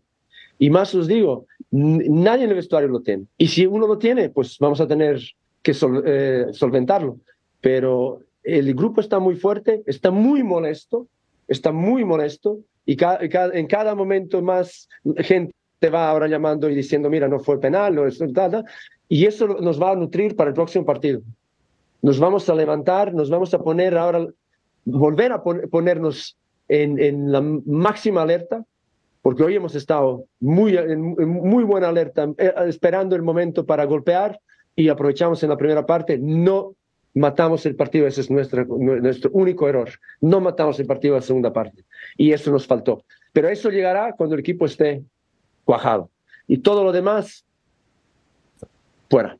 Y 0.59 0.71
más 0.71 0.95
os 0.95 1.07
digo, 1.07 1.47
nadie 1.71 2.45
en 2.45 2.51
el 2.51 2.57
vestuario 2.57 2.89
lo 2.89 3.01
tiene. 3.01 3.27
Y 3.37 3.49
si 3.49 3.67
uno 3.67 3.87
lo 3.87 3.99
tiene, 3.99 4.29
pues 4.29 4.57
vamos 4.59 4.81
a 4.81 4.89
tener 4.89 5.21
que 5.63 5.75
sol, 5.75 6.03
eh, 6.05 6.47
solventarlo. 6.53 7.19
Pero 7.61 8.21
el 8.43 8.75
grupo 8.75 9.01
está 9.01 9.19
muy 9.19 9.37
fuerte, 9.37 9.83
está 9.87 10.11
muy 10.11 10.43
molesto, 10.43 11.07
está 11.47 11.73
muy 11.73 12.05
molesto 12.05 12.59
y 12.87 12.97
en 13.01 13.67
cada 13.67 13.95
momento 13.95 14.43
más 14.43 14.89
gente 15.19 15.53
va 15.93 16.09
ahora 16.09 16.27
llamando 16.27 16.69
y 16.69 16.75
diciendo, 16.75 17.11
mira, 17.11 17.29
no 17.29 17.39
fue 17.39 17.61
penal, 17.61 17.95
no 17.95 18.07
es 18.07 18.21
nada. 18.21 18.65
Y 19.09 19.27
eso 19.27 19.47
nos 19.47 19.81
va 19.81 19.93
a 19.93 19.97
nutrir 19.97 20.37
para 20.37 20.49
el 20.49 20.55
próximo 20.55 20.85
partido. 20.85 21.21
Nos 22.03 22.19
vamos 22.19 22.49
a 22.49 22.55
levantar, 22.55 23.13
nos 23.13 23.31
vamos 23.31 23.53
a 23.55 23.59
poner 23.59 23.97
ahora, 23.97 24.27
volver 24.85 25.33
a 25.33 25.43
pon 25.43 25.63
ponernos 25.71 26.37
en, 26.69 26.99
en 26.99 27.33
la 27.33 27.41
máxima 27.41 28.23
alerta 28.23 28.65
porque 29.23 29.43
hoy 29.43 29.57
hemos 29.57 29.75
estado 29.75 30.25
muy, 30.41 30.77
en 30.77 31.03
muy 31.03 31.65
buena 31.65 31.89
alerta, 31.89 32.29
eh, 32.39 32.53
esperando 32.67 33.17
el 33.17 33.23
momento 33.23 33.67
para 33.67 33.85
golpear 33.85 34.41
y 34.75 34.89
aprovechamos 34.89 35.43
en 35.43 35.51
la 35.51 35.57
primera 35.57 35.85
parte, 35.85 36.19
no 36.19 36.73
matamos 37.15 37.67
el 37.67 37.75
partido, 37.75 38.07
ese 38.07 38.21
es 38.21 38.31
nuestro, 38.31 38.65
nuestro 38.65 39.31
único 39.33 39.69
error, 39.69 39.91
no 40.21 40.41
matamos 40.41 40.79
el 40.81 40.87
partido 40.87 41.15
en 41.15 41.21
la 41.21 41.27
segunda 41.27 41.53
parte. 41.53 41.85
Y 42.17 42.33
eso 42.33 42.51
nos 42.51 42.67
faltó. 42.67 43.05
Pero 43.33 43.49
eso 43.49 43.71
llegará 43.71 44.13
cuando 44.13 44.35
el 44.35 44.41
equipo 44.41 44.67
esté 44.67 45.03
cuajado. 45.65 46.11
Y 46.47 46.59
todo 46.59 46.85
lo 46.85 46.93
demás, 46.93 47.45
fuera 49.11 49.39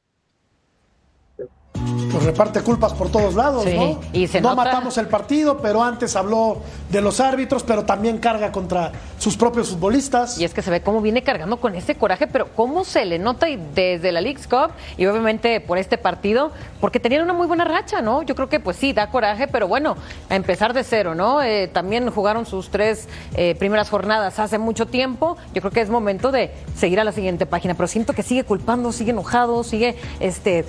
pues 2.19 2.27
reparte 2.27 2.63
culpas 2.63 2.93
por 2.95 3.11
todos 3.13 3.37
lados, 3.37 3.63
Sí, 3.63 3.77
¿no? 3.77 4.01
y 4.13 4.27
se 4.27 4.41
no 4.41 4.51
nota. 4.51 4.65
matamos 4.65 4.99
el 4.99 5.07
partido, 5.07 5.59
pero 5.59 5.85
antes 5.85 6.17
habló 6.17 6.59
de 6.91 7.01
los 7.01 7.21
árbitros, 7.21 7.63
pero 7.63 7.85
también 7.85 8.19
carga 8.19 8.51
contra 8.51 8.91
sus 9.19 9.37
propios 9.37 9.69
futbolistas. 9.71 10.37
Y 10.37 10.45
es 10.45 10.53
que 10.53 10.61
se 10.61 10.71
ve 10.73 10.81
cómo 10.81 11.01
viene 11.01 11.23
cargando 11.23 11.59
con 11.59 11.77
ese 11.77 11.95
coraje, 11.95 12.27
pero 12.27 12.49
cómo 12.57 12.85
se 12.85 13.05
le 13.05 13.21
nota 13.21 13.49
y 13.49 13.57
desde 13.73 14.11
la 14.11 14.21
League's 14.21 14.49
Cup 14.49 14.73
y 14.97 15.07
obviamente 15.07 15.61
por 15.61 15.79
este 15.79 15.97
partido, 15.97 16.51
porque 16.81 16.99
tenían 16.99 17.23
una 17.23 17.35
muy 17.35 17.47
buena 17.47 17.65
racha, 17.65 18.03
¿no? 18.03 18.23
Yo 18.23 18.35
creo 18.35 18.49
que 18.49 18.59
pues 18.59 18.77
sí, 18.77 18.93
da 18.93 19.11
coraje, 19.11 19.47
pero 19.47 19.69
bueno, 19.69 19.97
a 20.29 20.35
empezar 20.35 20.75
de 20.75 20.83
cero, 20.83 21.15
¿no? 21.15 21.41
Eh, 21.41 21.69
también 21.73 22.11
jugaron 22.11 22.47
sus 22.47 22.69
tres 22.71 23.09
eh, 23.37 23.55
primeras 23.61 23.91
jornadas 23.91 24.41
hace 24.41 24.59
mucho 24.59 24.87
tiempo. 24.87 25.37
Yo 25.55 25.61
creo 25.63 25.71
que 25.71 25.83
es 25.83 25.89
momento 25.89 26.33
de 26.33 26.51
seguir 26.77 26.99
a 26.99 27.05
la 27.05 27.13
siguiente 27.13 27.47
página, 27.47 27.75
pero 27.75 27.87
siento 27.87 28.13
que 28.13 28.25
sigue 28.25 28.43
culpando, 28.43 28.91
sigue 28.91 29.13
enojado, 29.13 29.63
sigue 29.63 29.95
este 30.19 30.65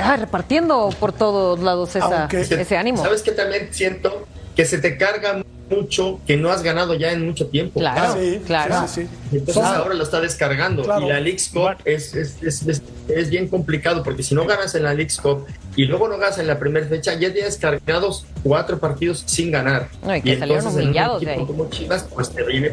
ah, 0.00 0.16
repartiendo 0.16 0.90
por 1.00 1.12
todos 1.12 1.60
lados 1.60 1.96
esa, 1.96 2.22
Aunque- 2.22 2.40
ese 2.40 2.76
ánimo. 2.76 3.02
¿Sabes 3.02 3.22
que 3.22 3.32
también 3.32 3.68
siento? 3.72 4.26
Que 4.54 4.64
se 4.64 4.78
te 4.78 4.96
carga 4.96 5.42
mucho, 5.70 6.20
que 6.26 6.36
no 6.36 6.50
has 6.50 6.62
ganado 6.62 6.94
ya 6.94 7.12
en 7.12 7.26
mucho 7.26 7.46
tiempo. 7.48 7.80
Claro, 7.80 8.12
Ah, 8.14 8.16
sí, 8.18 8.40
claro. 8.46 8.74
sí, 8.88 9.02
sí, 9.02 9.08
sí. 9.30 9.36
Entonces 9.38 9.62
ahora 9.64 9.94
lo 9.94 10.02
está 10.02 10.20
descargando. 10.20 10.82
Claro. 10.82 11.06
Y 11.06 11.08
la 11.08 11.20
League's 11.20 11.48
Cup 11.52 11.76
es, 11.84 12.14
es, 12.14 12.42
es, 12.42 12.66
es- 12.66 12.82
es 13.08 13.30
bien 13.30 13.46
complicado 13.46 14.02
porque 14.02 14.24
si 14.24 14.34
no 14.34 14.44
ganas 14.46 14.74
en 14.74 14.82
la 14.82 14.92
League's 14.92 15.18
Cup 15.20 15.46
y 15.76 15.84
luego 15.84 16.08
no 16.08 16.18
ganas 16.18 16.38
en 16.38 16.48
la 16.48 16.58
primera 16.58 16.84
fecha, 16.86 17.14
ya 17.14 17.32
tienes 17.32 17.56
cargados 17.56 18.26
cuatro 18.42 18.78
partidos 18.78 19.22
sin 19.26 19.50
ganar. 19.52 19.88
No, 20.04 20.16
y 20.16 20.22
que 20.22 20.36
salieron 20.38 20.58
entonces 20.66 20.74
en 20.74 20.82
un 20.82 20.88
humillados 20.88 21.20
de 21.20 21.26
equipo 21.26 21.40
ahí. 21.40 21.46
como 21.46 21.70
Chivas, 21.70 22.06
pues 22.12 22.30
te 22.30 22.42
viene, 22.44 22.70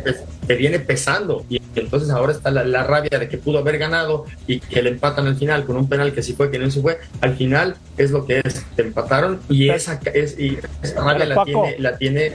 te 0.47 0.55
viene 0.55 0.79
pesando. 0.79 1.45
Y 1.49 1.61
entonces 1.75 2.09
ahora 2.09 2.31
está 2.31 2.49
la, 2.49 2.63
la 2.63 2.83
rabia 2.83 3.19
de 3.19 3.27
que 3.29 3.37
pudo 3.37 3.59
haber 3.59 3.77
ganado 3.77 4.25
y 4.47 4.59
que 4.59 4.81
le 4.81 4.89
empatan 4.89 5.27
al 5.27 5.35
final 5.35 5.65
con 5.65 5.75
un 5.77 5.87
penal 5.87 6.13
que 6.13 6.23
sí 6.23 6.33
fue, 6.33 6.49
que 6.49 6.57
no 6.59 6.69
se 6.71 6.81
fue. 6.81 6.99
Al 7.21 7.35
final 7.35 7.75
es 7.97 8.09
lo 8.11 8.25
que 8.25 8.41
es. 8.43 8.63
Te 8.75 8.81
empataron 8.83 9.39
y 9.49 9.69
esa, 9.69 9.99
es, 10.13 10.39
y 10.39 10.57
esa 10.81 11.01
rabia 11.03 11.25
la 11.25 11.35
Paco. 11.35 11.45
tiene, 11.63 11.75
la 11.79 11.97
tiene 11.97 12.31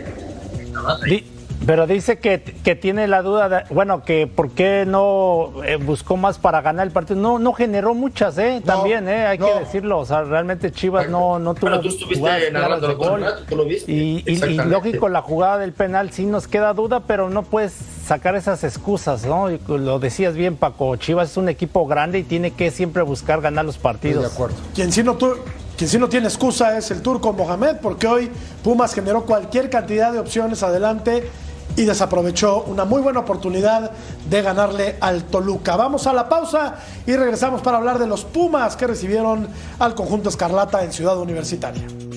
Di- 1.04 1.24
pero 1.66 1.88
dice 1.88 2.18
que, 2.20 2.40
que 2.40 2.76
tiene 2.76 3.08
la 3.08 3.20
duda, 3.20 3.48
de- 3.48 3.74
bueno, 3.74 4.04
que 4.04 4.28
por 4.28 4.52
qué 4.52 4.84
no 4.86 5.52
eh, 5.64 5.74
buscó 5.76 6.16
más 6.16 6.38
para 6.38 6.60
ganar 6.62 6.86
el 6.86 6.92
partido. 6.92 7.18
No, 7.20 7.40
no 7.40 7.52
generó 7.52 7.94
muchas, 7.94 8.38
¿eh? 8.38 8.60
No, 8.64 8.74
También, 8.74 9.08
¿eh? 9.08 9.26
Hay 9.26 9.38
no. 9.38 9.46
que 9.46 9.58
decirlo. 9.60 9.98
O 9.98 10.06
sea, 10.06 10.22
realmente 10.22 10.70
Chivas 10.70 11.08
no, 11.10 11.38
no 11.40 11.54
tuvo 11.54 11.70
Bueno, 11.70 11.82
tú 11.82 11.88
estuviste 11.88 12.50
narrando 12.52 12.88
el 12.90 12.96
gol. 12.96 13.20
rato, 13.22 13.42
tú 13.48 13.56
lo 13.56 13.64
viste. 13.64 13.90
Y, 13.90 14.22
y- 14.24 14.44
y 14.44 14.54
lógico, 14.54 15.08
la 15.08 15.20
jugada 15.20 15.58
del 15.58 15.72
penal 15.72 16.12
sí 16.12 16.26
nos 16.26 16.46
queda 16.46 16.72
duda, 16.74 17.00
pero 17.00 17.28
no 17.28 17.42
puedes 17.42 17.72
sacar 17.72 18.36
esas 18.36 18.62
excusas, 18.62 19.26
¿no? 19.26 19.50
Y 19.50 19.58
Lo 19.66 19.98
decías 19.98 20.34
bien, 20.36 20.56
Paco. 20.56 20.94
Chivas 20.96 21.32
es 21.32 21.36
un 21.36 21.48
equipo 21.48 21.86
grande 21.86 22.20
y 22.20 22.22
tiene 22.22 22.52
que 22.52 22.70
siempre 22.70 23.02
buscar 23.02 23.40
ganar 23.40 23.64
los 23.64 23.78
partidos. 23.78 24.22
de 24.22 24.30
acuerdo. 24.30 24.54
Quien 24.76 24.92
sí, 24.92 25.02
no 25.02 25.16
tu- 25.16 25.34
quien 25.78 25.88
sí 25.88 25.96
no 25.96 26.08
tiene 26.08 26.26
excusa 26.26 26.76
es 26.76 26.90
el 26.90 27.02
turco 27.02 27.32
Mohamed, 27.32 27.76
porque 27.80 28.08
hoy 28.08 28.32
Pumas 28.64 28.92
generó 28.92 29.24
cualquier 29.24 29.70
cantidad 29.70 30.12
de 30.12 30.18
opciones 30.18 30.64
adelante 30.64 31.30
y 31.76 31.84
desaprovechó 31.84 32.64
una 32.64 32.84
muy 32.84 33.00
buena 33.00 33.20
oportunidad 33.20 33.92
de 34.28 34.42
ganarle 34.42 34.96
al 35.00 35.22
Toluca. 35.22 35.76
Vamos 35.76 36.08
a 36.08 36.12
la 36.12 36.28
pausa 36.28 36.78
y 37.06 37.14
regresamos 37.14 37.62
para 37.62 37.76
hablar 37.76 38.00
de 38.00 38.08
los 38.08 38.24
Pumas 38.24 38.74
que 38.74 38.88
recibieron 38.88 39.46
al 39.78 39.94
conjunto 39.94 40.30
Escarlata 40.30 40.82
en 40.82 40.92
Ciudad 40.92 41.16
Universitaria. 41.16 42.07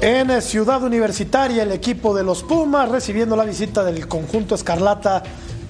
En 0.00 0.40
Ciudad 0.40 0.82
Universitaria, 0.82 1.62
el 1.62 1.72
equipo 1.72 2.14
de 2.14 2.22
los 2.22 2.42
Pumas 2.42 2.88
recibiendo 2.88 3.36
la 3.36 3.44
visita 3.44 3.84
del 3.84 4.08
conjunto 4.08 4.54
Escarlata 4.54 5.22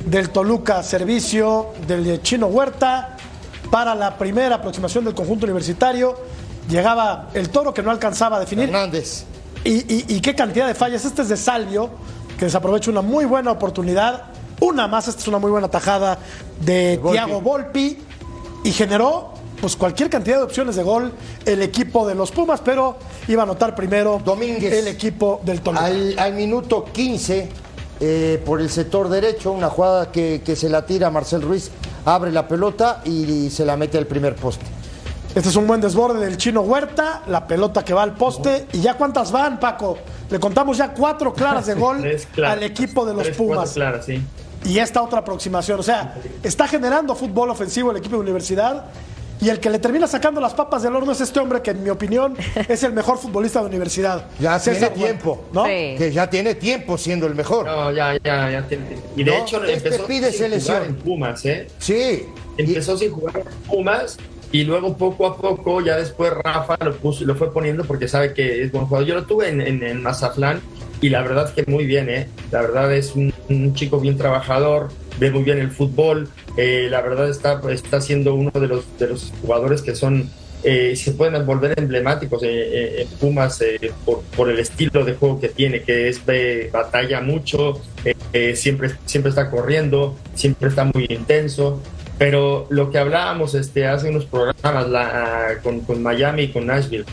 del 0.05 0.31
Toluca, 0.31 0.83
servicio 0.85 1.69
del 1.88 2.23
Chino 2.23 2.47
Huerta 2.47 3.16
para 3.71 3.95
la 3.95 4.16
primera 4.16 4.57
aproximación 4.57 5.05
del 5.05 5.14
conjunto 5.14 5.47
universitario. 5.47 6.16
Llegaba 6.69 7.31
el 7.35 7.49
toro 7.51 7.75
que 7.75 7.83
no 7.83 7.90
alcanzaba 7.90 8.37
a 8.37 8.40
definir. 8.40 8.66
Hernández. 8.66 9.25
Y, 9.64 9.73
y- 9.93 10.05
y 10.09 10.21
qué 10.21 10.35
cantidad 10.37 10.66
de 10.69 10.75
fallas. 10.75 11.05
Este 11.05 11.23
es 11.23 11.29
de 11.29 11.37
Salvio, 11.37 11.90
que 12.38 12.45
desaprovecha 12.45 12.90
una 12.90 13.03
muy 13.03 13.25
buena 13.25 13.51
oportunidad. 13.51 14.25
Una 14.61 14.87
más, 14.87 15.09
esta 15.09 15.21
es 15.23 15.29
una 15.29 15.38
muy 15.38 15.51
buena 15.51 15.69
tajada 15.69 16.19
de. 16.61 17.01
Thiago 17.11 17.40
Volpi. 17.40 17.99
Y 18.62 18.71
generó 18.73 19.33
pues 19.61 19.77
cualquier 19.77 20.09
cantidad 20.11 20.38
de 20.38 20.44
opciones 20.44 20.77
de 20.77 20.83
gol 20.83 21.12
el 21.44 21.62
equipo 21.62 22.07
de 22.07 22.14
los 22.14 22.31
Pumas, 22.31 22.61
pero 22.64 22.96
iba 23.29 23.42
a 23.42 23.44
anotar 23.44 23.75
primero 23.75 24.20
Domínguez. 24.25 24.73
el 24.73 24.88
equipo 24.88 25.40
del 25.44 25.61
Toluca. 25.61 25.85
Al, 25.85 26.18
al 26.18 26.35
minuto 26.35 26.85
15, 26.85 27.49
eh, 28.01 28.42
por 28.44 28.61
el 28.61 28.70
sector 28.70 29.09
derecho, 29.09 29.53
una 29.53 29.68
jugada 29.68 30.11
que, 30.11 30.42
que 30.44 30.57
se 30.57 30.68
la 30.68 30.87
tira 30.87 31.11
Marcel 31.11 31.42
Ruiz, 31.42 31.70
abre 32.05 32.33
la 32.33 32.49
pelota 32.49 33.03
y 33.05 33.51
se 33.51 33.64
la 33.64 33.77
mete 33.77 33.99
al 33.99 34.07
primer 34.07 34.35
poste. 34.37 34.64
Este 35.35 35.49
es 35.49 35.55
un 35.55 35.66
buen 35.66 35.81
desborde 35.81 36.25
del 36.25 36.37
chino 36.38 36.62
Huerta, 36.62 37.23
la 37.29 37.46
pelota 37.46 37.85
que 37.85 37.94
va 37.94 38.03
al 38.03 38.14
poste. 38.14 38.66
¿Y 38.73 38.81
ya 38.81 38.94
cuántas 38.94 39.31
van, 39.31 39.61
Paco? 39.61 39.96
Le 40.29 40.40
contamos 40.40 40.77
ya 40.77 40.92
cuatro 40.92 41.33
claras 41.33 41.66
de 41.66 41.75
gol 41.77 41.99
claras, 42.35 42.57
al 42.57 42.62
equipo 42.64 43.07
de 43.07 43.14
los 43.14 43.23
tres, 43.23 43.37
Pumas. 43.37 43.73
claras, 43.73 44.07
sí. 44.07 44.20
y 44.64 44.79
esta 44.79 45.03
otra 45.03 45.20
aproximación. 45.20 45.79
O 45.79 45.85
sea, 45.85 46.16
está 46.42 46.66
generando 46.66 47.14
fútbol 47.14 47.51
ofensivo 47.51 47.92
el 47.92 47.99
equipo 47.99 48.16
de 48.16 48.23
universidad 48.23 48.87
Y 49.42 49.48
el 49.48 49.59
que 49.59 49.70
le 49.70 49.79
termina 49.79 50.07
sacando 50.07 50.40
las 50.40 50.53
papas 50.53 50.83
del 50.83 50.94
horno 50.94 51.12
es 51.12 51.20
este 51.20 51.40
hombre 51.40 51.62
que, 51.62 51.70
en 51.70 51.83
mi 51.83 51.88
opinión, 51.90 52.37
es 52.68 52.83
el 52.83 52.92
mejor 52.92 53.16
futbolista 53.18 53.61
de 53.61 53.66
universidad. 53.66 54.26
Ya 54.38 54.59
César 54.59 54.90
tiene 54.92 55.07
tiempo, 55.14 55.31
Huerta, 55.33 55.48
¿no? 55.55 55.64
Sí. 55.64 55.94
Que 55.96 56.11
ya 56.12 56.29
tiene 56.29 56.55
tiempo 56.55 56.98
siendo 56.98 57.26
el 57.26 57.35
mejor. 57.35 57.64
No, 57.66 57.90
ya, 57.90 58.14
ya, 58.22 58.50
ya. 58.50 58.62
tiene- 58.68 58.98
Y 59.16 59.24
de 59.24 59.31
No, 59.31 59.38
hecho 59.42 59.64
este 59.64 59.88
empezó 59.88 60.07
pide 60.07 60.31
sin 60.31 60.38
selección. 60.40 60.76
jugar 60.76 60.88
en 60.90 60.96
Pumas, 60.96 61.44
¿eh? 61.46 61.66
Sí. 61.79 62.26
Y- 62.59 62.62
Empezó 62.62 62.98
sin 62.98 63.11
jugar 63.12 63.38
en 63.38 63.44
Pumas 63.66 64.18
y 64.53 64.64
luego 64.64 64.94
poco 64.96 65.26
a 65.26 65.37
poco, 65.37 65.81
ya 65.81 65.96
después 65.96 66.33
Rafa 66.33 66.76
lo, 66.85 66.94
puso, 66.96 67.24
lo 67.24 67.35
fue 67.35 67.53
poniendo 67.53 67.85
porque 67.85 68.09
sabe 68.09 68.35
que 68.35 68.62
es 68.62 68.72
buen 68.72 68.85
jugador. 68.87 69.07
Yo 69.09 69.14
lo 69.14 69.24
tuve 69.24 69.48
en, 69.48 69.61
en, 69.62 69.83
en 69.83 70.03
Mazatlán 70.03 70.61
y 71.00 71.09
la 71.09 71.22
verdad 71.22 71.46
es 71.48 71.53
que 71.64 71.70
muy 71.70 71.87
bien, 71.87 72.11
¿eh? 72.11 72.29
La 72.50 72.61
verdad 72.61 72.92
es 72.94 73.14
un, 73.14 73.33
un 73.48 73.72
chico 73.74 74.00
bien 74.00 74.18
trabajador, 74.18 74.88
ve 75.18 75.31
muy 75.31 75.42
bien 75.42 75.59
el 75.59 75.70
fútbol, 75.70 76.29
eh, 76.57 76.88
la 76.90 77.01
verdad 77.03 77.29
está, 77.29 77.61
está 77.70 78.01
siendo 78.01 78.35
uno 78.35 78.51
de 78.55 78.66
los, 78.68 78.85
de 78.99 79.09
los 79.09 79.33
jugadores 79.42 79.83
que 79.83 79.94
son... 79.94 80.31
eh, 80.62 80.94
se 80.96 81.12
pueden 81.12 81.46
volver 81.46 81.73
emblemáticos 81.79 82.42
eh, 82.42 82.49
eh, 82.51 83.03
en 83.03 83.09
Pumas 83.18 83.61
eh, 83.62 83.92
por, 84.05 84.20
por 84.37 84.51
el 84.51 84.59
estilo 84.59 85.05
de 85.05 85.14
juego 85.14 85.40
que 85.40 85.49
tiene, 85.49 85.83
que 85.83 86.09
es 86.09 86.25
de 86.27 86.68
batalla 86.73 87.20
mucho, 87.23 87.81
eh, 88.05 88.14
eh, 88.35 88.55
siempre, 88.57 88.90
siempre 89.07 89.31
está 89.31 89.51
corriendo, 89.51 90.16
siempre 90.35 90.68
está 90.68 90.85
muy 90.85 91.07
intenso. 91.09 91.81
Pero 92.18 92.66
lo 92.68 92.90
que 92.90 92.99
hablábamos 92.99 93.55
este, 93.55 93.87
hace 93.87 94.11
unos 94.11 94.27
programas 94.27 94.87
la- 94.90 95.59
con, 95.62 95.81
con 95.81 96.03
Miami 96.03 96.42
y 96.42 96.49
con 96.53 96.66
Nashville, 96.66 97.07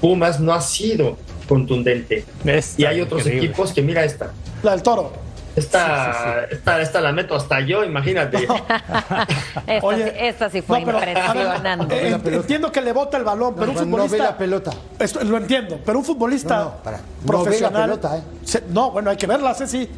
Pumas 0.00 0.40
no 0.40 0.52
ha 0.52 0.60
sido 0.60 1.16
contundente. 1.48 2.24
Esta, 2.44 2.82
Y 2.82 2.84
hay 2.84 3.00
otros 3.00 3.20
increíble. 3.20 3.46
equipos 3.46 3.72
que, 3.72 3.82
mira 3.82 4.04
esta, 4.04 4.32
La 4.64 4.72
del 4.72 4.82
toro. 4.82 5.12
Esta, 5.56 6.44
esta, 6.50 6.80
esta 6.80 7.00
la 7.00 7.12
meto 7.12 7.34
hasta 7.34 7.60
yo, 7.60 7.84
imagínate. 7.84 8.46
Esta, 9.66 9.86
Oye, 9.86 10.04
sí- 10.04 10.16
esta 10.18 10.50
sí 10.50 10.62
fue 10.62 10.80
no, 10.80 10.86
pero, 10.86 10.98
ver, 11.00 11.08
impresionante. 11.16 12.08
eh, 12.08 12.14
ent- 12.16 12.34
entiendo 12.34 12.70
que 12.72 12.80
le 12.80 12.92
bota 12.92 13.16
el 13.16 13.24
balón, 13.24 13.54
pero 13.54 13.70
un 13.70 13.74
No, 13.76 13.84
no 13.84 13.90
futbolista. 13.90 14.16
ve 14.16 14.30
la 14.30 14.36
pelota. 14.38 14.70
Esto, 14.98 15.24
lo 15.24 15.36
entiendo, 15.38 15.78
pero 15.84 15.98
un 15.98 16.04
futbolista 16.04 16.56
No, 16.56 16.64
no, 16.64 16.76
para. 16.82 16.96
No 16.98 17.26
profesional. 17.26 17.72
ve 17.72 17.78
la 17.78 17.84
pelota, 18.02 18.16
¿eh? 18.18 18.22
se- 18.44 18.62
no, 18.68 18.90
bueno, 18.90 19.10
hay 19.10 19.16
que 19.16 19.26
verla, 19.26 19.54
Ceci. 19.54 19.88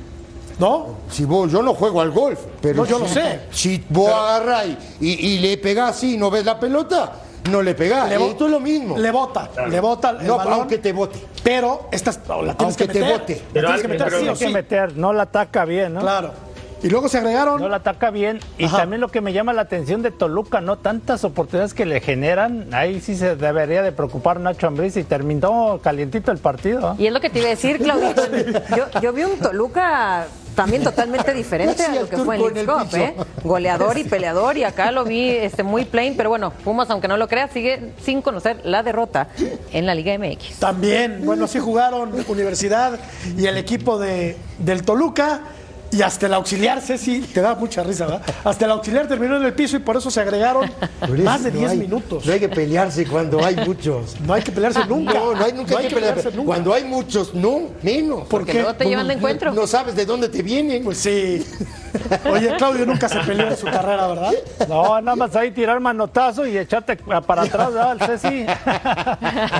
¿No? 0.58 0.96
Si 1.10 1.24
vos, 1.26 1.50
yo 1.52 1.60
no 1.62 1.74
juego 1.74 2.00
al 2.00 2.10
golf, 2.10 2.38
pero 2.62 2.76
No, 2.76 2.86
yo 2.86 2.98
lo 2.98 3.06
sé. 3.08 3.40
Si 3.50 3.84
vos 3.90 4.10
agarrás 4.10 4.66
y, 5.00 5.06
y- 5.06 5.26
y 5.34 5.38
le 5.40 5.58
pegás 5.58 5.90
así 5.96 6.14
y 6.14 6.16
no 6.16 6.30
ves 6.30 6.44
la 6.46 6.58
pelota, 6.58 7.12
no 7.50 7.62
le 7.62 7.74
pegás. 7.74 8.08
Le 8.08 8.16
Esto 8.16 8.46
es 8.46 8.50
lo 8.50 8.60
mismo. 8.60 8.96
Le 8.98 9.10
bota, 9.10 9.50
le 9.68 9.80
bota 9.80 10.10
el 10.10 10.26
no, 10.26 10.36
balón. 10.36 10.52
aunque 10.54 10.78
te 10.78 10.92
bote. 10.92 11.18
Pero 11.42 11.88
esta 11.92 12.10
es- 12.10 12.20
la 12.26 12.34
tienes 12.34 12.56
Aunque 12.60 12.86
que 12.86 12.92
te 12.92 13.02
bote. 13.02 13.34
La 13.34 13.40
Pero 13.52 13.66
tienes 13.68 13.82
que 13.82 13.88
meter 13.88 14.04
pero 14.06 14.20
sí 14.20 14.28
o 14.28 14.32
Tiene 14.34 14.52
que 14.52 14.58
meter, 14.58 14.96
no 14.96 15.12
la 15.12 15.22
ataca 15.24 15.64
bien, 15.64 15.94
¿no? 15.94 16.00
Claro. 16.00 16.32
Y 16.82 16.90
luego 16.90 17.08
se 17.08 17.18
agregaron. 17.18 17.58
No 17.60 17.68
la 17.70 17.76
ataca 17.76 18.10
bien. 18.10 18.38
Y 18.58 18.66
Ajá. 18.66 18.76
también 18.78 19.00
lo 19.00 19.08
que 19.08 19.20
me 19.22 19.32
llama 19.32 19.52
la 19.54 19.62
atención 19.62 20.02
de 20.02 20.10
Toluca, 20.10 20.60
¿no? 20.60 20.76
Tantas 20.76 21.24
oportunidades 21.24 21.72
que 21.72 21.86
le 21.86 22.00
generan. 22.02 22.68
Ahí 22.72 23.00
sí 23.00 23.16
se 23.16 23.34
debería 23.34 23.82
de 23.82 23.92
preocupar 23.92 24.38
Nacho 24.40 24.66
Ambriz 24.66 24.94
y 24.98 25.02
terminó 25.04 25.80
calientito 25.82 26.30
el 26.32 26.38
partido. 26.38 26.92
¿eh? 26.92 26.96
Y 26.98 27.06
es 27.06 27.12
lo 27.14 27.20
que 27.20 27.30
te 27.30 27.38
iba 27.38 27.46
a 27.48 27.50
decir, 27.50 27.78
Claudito. 27.78 28.22
Yo, 28.76 29.00
yo 29.00 29.12
vi 29.14 29.22
un 29.24 29.38
Toluca 29.38 30.26
también 30.56 30.82
totalmente 30.82 31.32
diferente 31.42 31.84
a 31.84 31.92
Sí, 31.92 31.98
lo 32.00 32.08
que 32.08 32.16
fue 32.16 32.36
en 32.36 32.56
el 32.56 32.66
Cup. 32.66 32.94
¿eh? 32.94 33.14
Goleador 33.44 33.96
y 33.98 34.04
peleador, 34.16 34.56
y 34.56 34.64
acá 34.64 34.90
lo 34.90 35.04
vi 35.04 35.28
este, 35.28 35.62
muy 35.62 35.84
plain, 35.84 36.16
pero 36.16 36.30
bueno, 36.30 36.50
Pumas, 36.64 36.90
aunque 36.90 37.06
no 37.06 37.16
lo 37.16 37.28
creas, 37.28 37.52
sigue 37.52 37.92
sin 38.02 38.22
conocer 38.22 38.60
la 38.64 38.82
derrota 38.82 39.28
en 39.72 39.86
la 39.86 39.94
Liga 39.94 40.18
MX. 40.18 40.58
También, 40.58 41.24
bueno, 41.24 41.44
así 41.44 41.60
jugaron 41.60 42.12
Universidad 42.26 42.98
y 43.36 43.46
el 43.46 43.56
equipo 43.56 43.98
de, 43.98 44.36
del 44.58 44.82
Toluca. 44.82 45.42
Y 45.92 46.02
hasta 46.02 46.26
el 46.26 46.34
auxiliar, 46.34 46.80
Ceci, 46.80 47.20
te 47.20 47.40
da 47.40 47.54
mucha 47.54 47.82
risa, 47.82 48.06
¿verdad? 48.06 48.22
Hasta 48.44 48.64
el 48.64 48.70
auxiliar 48.72 49.06
terminó 49.08 49.36
en 49.36 49.44
el 49.44 49.54
piso 49.54 49.76
y 49.76 49.80
por 49.80 49.96
eso 49.96 50.10
se 50.10 50.20
agregaron 50.20 50.70
más 51.22 51.44
de 51.44 51.52
no 51.52 51.58
10 51.60 51.70
hay- 51.70 51.78
minutos. 51.78 52.26
No 52.26 52.32
hay 52.32 52.40
que 52.40 52.48
pelearse 52.48 53.06
cuando 53.06 53.44
hay 53.44 53.56
muchos. 53.56 54.20
No 54.20 54.34
hay 54.34 54.42
que 54.42 54.52
pelearse 54.52 54.84
nunca. 54.86 55.14
No, 55.14 55.32
no 55.34 55.44
hay 55.44 55.52
nunca 55.52 55.78
hay 55.78 55.88
que 55.88 55.94
pelearse. 55.94 56.16
pelearse 56.22 56.30
nunca. 56.36 56.46
Cuando 56.46 56.74
hay 56.74 56.84
muchos, 56.84 57.34
no, 57.34 57.60
menos. 57.82 58.20
¿Por 58.20 58.28
Porque 58.28 58.52
qué? 58.52 58.58
luego 58.62 58.74
te 58.76 58.84
llevan 58.84 59.06
de 59.08 59.14
No- 59.14 59.18
encuentro. 59.20 59.52
No, 59.54 59.66
sabes 59.66 59.94
de 59.96 60.04
dónde 60.04 60.28
te 60.28 60.42
vienen. 60.42 60.84
Pues 60.84 60.98
sí. 60.98 61.44
Oye, 62.30 62.54
Claudio 62.56 62.86
nunca 62.86 63.08
se 63.08 63.18
peleó 63.20 63.48
en 63.48 63.56
su 63.56 63.66
carrera, 63.66 64.06
¿verdad? 64.08 64.32
No, 64.68 65.00
nada 65.00 65.16
más 65.16 65.34
ahí 65.36 65.50
tirar 65.50 65.80
manotazo 65.80 66.46
y 66.46 66.56
echarte 66.56 66.96
para 66.96 67.42
atrás, 67.42 67.72
¿verdad? 67.72 67.92
El 68.00 68.18
Ceci. 68.18 68.46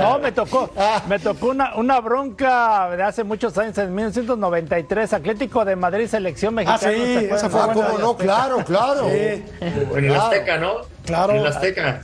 No, 0.01 0.19
me 0.19 0.33
tocó, 0.33 0.71
me 1.09 1.19
tocó 1.19 1.49
una, 1.49 1.75
una 1.77 2.01
bronca 2.01 2.91
de 2.97 3.03
hace 3.03 3.25
muchos 3.25 3.57
años, 3.59 3.77
en 3.79 3.95
1993, 3.95 5.13
Atlético 5.13 5.65
de 5.65 5.77
Madrid, 5.77 6.07
selección 6.07 6.55
mexicana. 6.55 6.79
Ah, 6.83 6.91
sí, 6.95 7.29
esa 7.31 7.51
fue 7.51 7.61
ah, 7.61 7.67
buena. 7.67 7.89
cómo 7.89 7.99
no, 7.99 8.17
claro, 8.17 8.65
claro. 8.65 9.09
Sí. 9.11 9.45
en 9.61 10.05
el. 10.05 10.15
Azteca, 10.17 10.59
¿no? 10.59 10.75
Claro. 11.05 11.33
En 11.33 11.39
el 11.41 11.47
Azteca. 11.47 12.01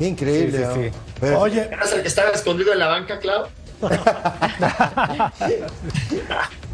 Increíble. 0.00 0.58
Sí, 0.58 0.64
sí, 0.64 0.68
¿no? 0.68 0.74
sí. 0.74 0.90
Pero- 1.20 1.40
Oye, 1.40 1.62
¿Eras 1.62 1.92
el 1.92 2.02
que 2.02 2.08
estaba 2.08 2.30
escondido 2.30 2.72
en 2.72 2.78
la 2.78 2.88
banca, 2.88 3.18
Clau? 3.18 3.46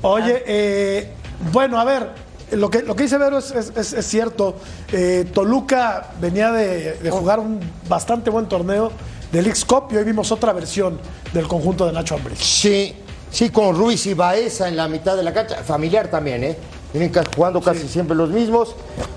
Oye, 0.03 0.43
eh, 0.47 1.13
bueno, 1.53 1.79
a 1.79 1.85
ver, 1.85 2.09
lo 2.53 2.71
que, 2.71 2.83
lo 2.83 2.95
que 2.97 3.05
dice 3.05 3.19
Vero 3.19 3.39
es, 3.39 3.51
es- 3.53 3.73
es- 3.77 3.93
es 3.93 4.07
cierto. 4.07 4.57
Eh, 4.93 5.27
Toluca 5.33 6.11
venía 6.21 6.53
de, 6.53 6.95
de 6.95 7.11
jugar 7.11 7.41
un 7.41 7.61
bastante 7.89 8.31
buen 8.31 8.49
torneo 8.49 8.91
del 9.33 9.45
Leagues 9.45 9.65
Cup 9.65 9.85
y 9.93 9.97
hoy 9.97 10.05
vimos 10.05 10.33
otra 10.33 10.53
versión 10.53 10.99
del 11.33 11.47
conjunto 11.47 11.87
de 11.87 11.93
Nacho 11.93 12.15
Ambriz. 12.17 12.39
Sí, 12.41 12.95
sí, 13.31 13.51
con 13.51 13.77
Ruiz 13.77 14.07
y 14.07 14.15
Baeza 14.15 14.69
en 14.69 14.77
la 14.77 14.89
mitad 14.89 15.17
de 15.17 15.23
la 15.23 15.33
cancha. 15.33 15.57
Familiar 15.63 16.09
también, 16.11 16.43
¿eh? 16.45 16.59
Vienen 16.93 17.13
jugando 17.35 17.61
casi 17.61 17.87
siempre 17.87 18.17
los 18.17 18.31
mismos. 18.31 18.75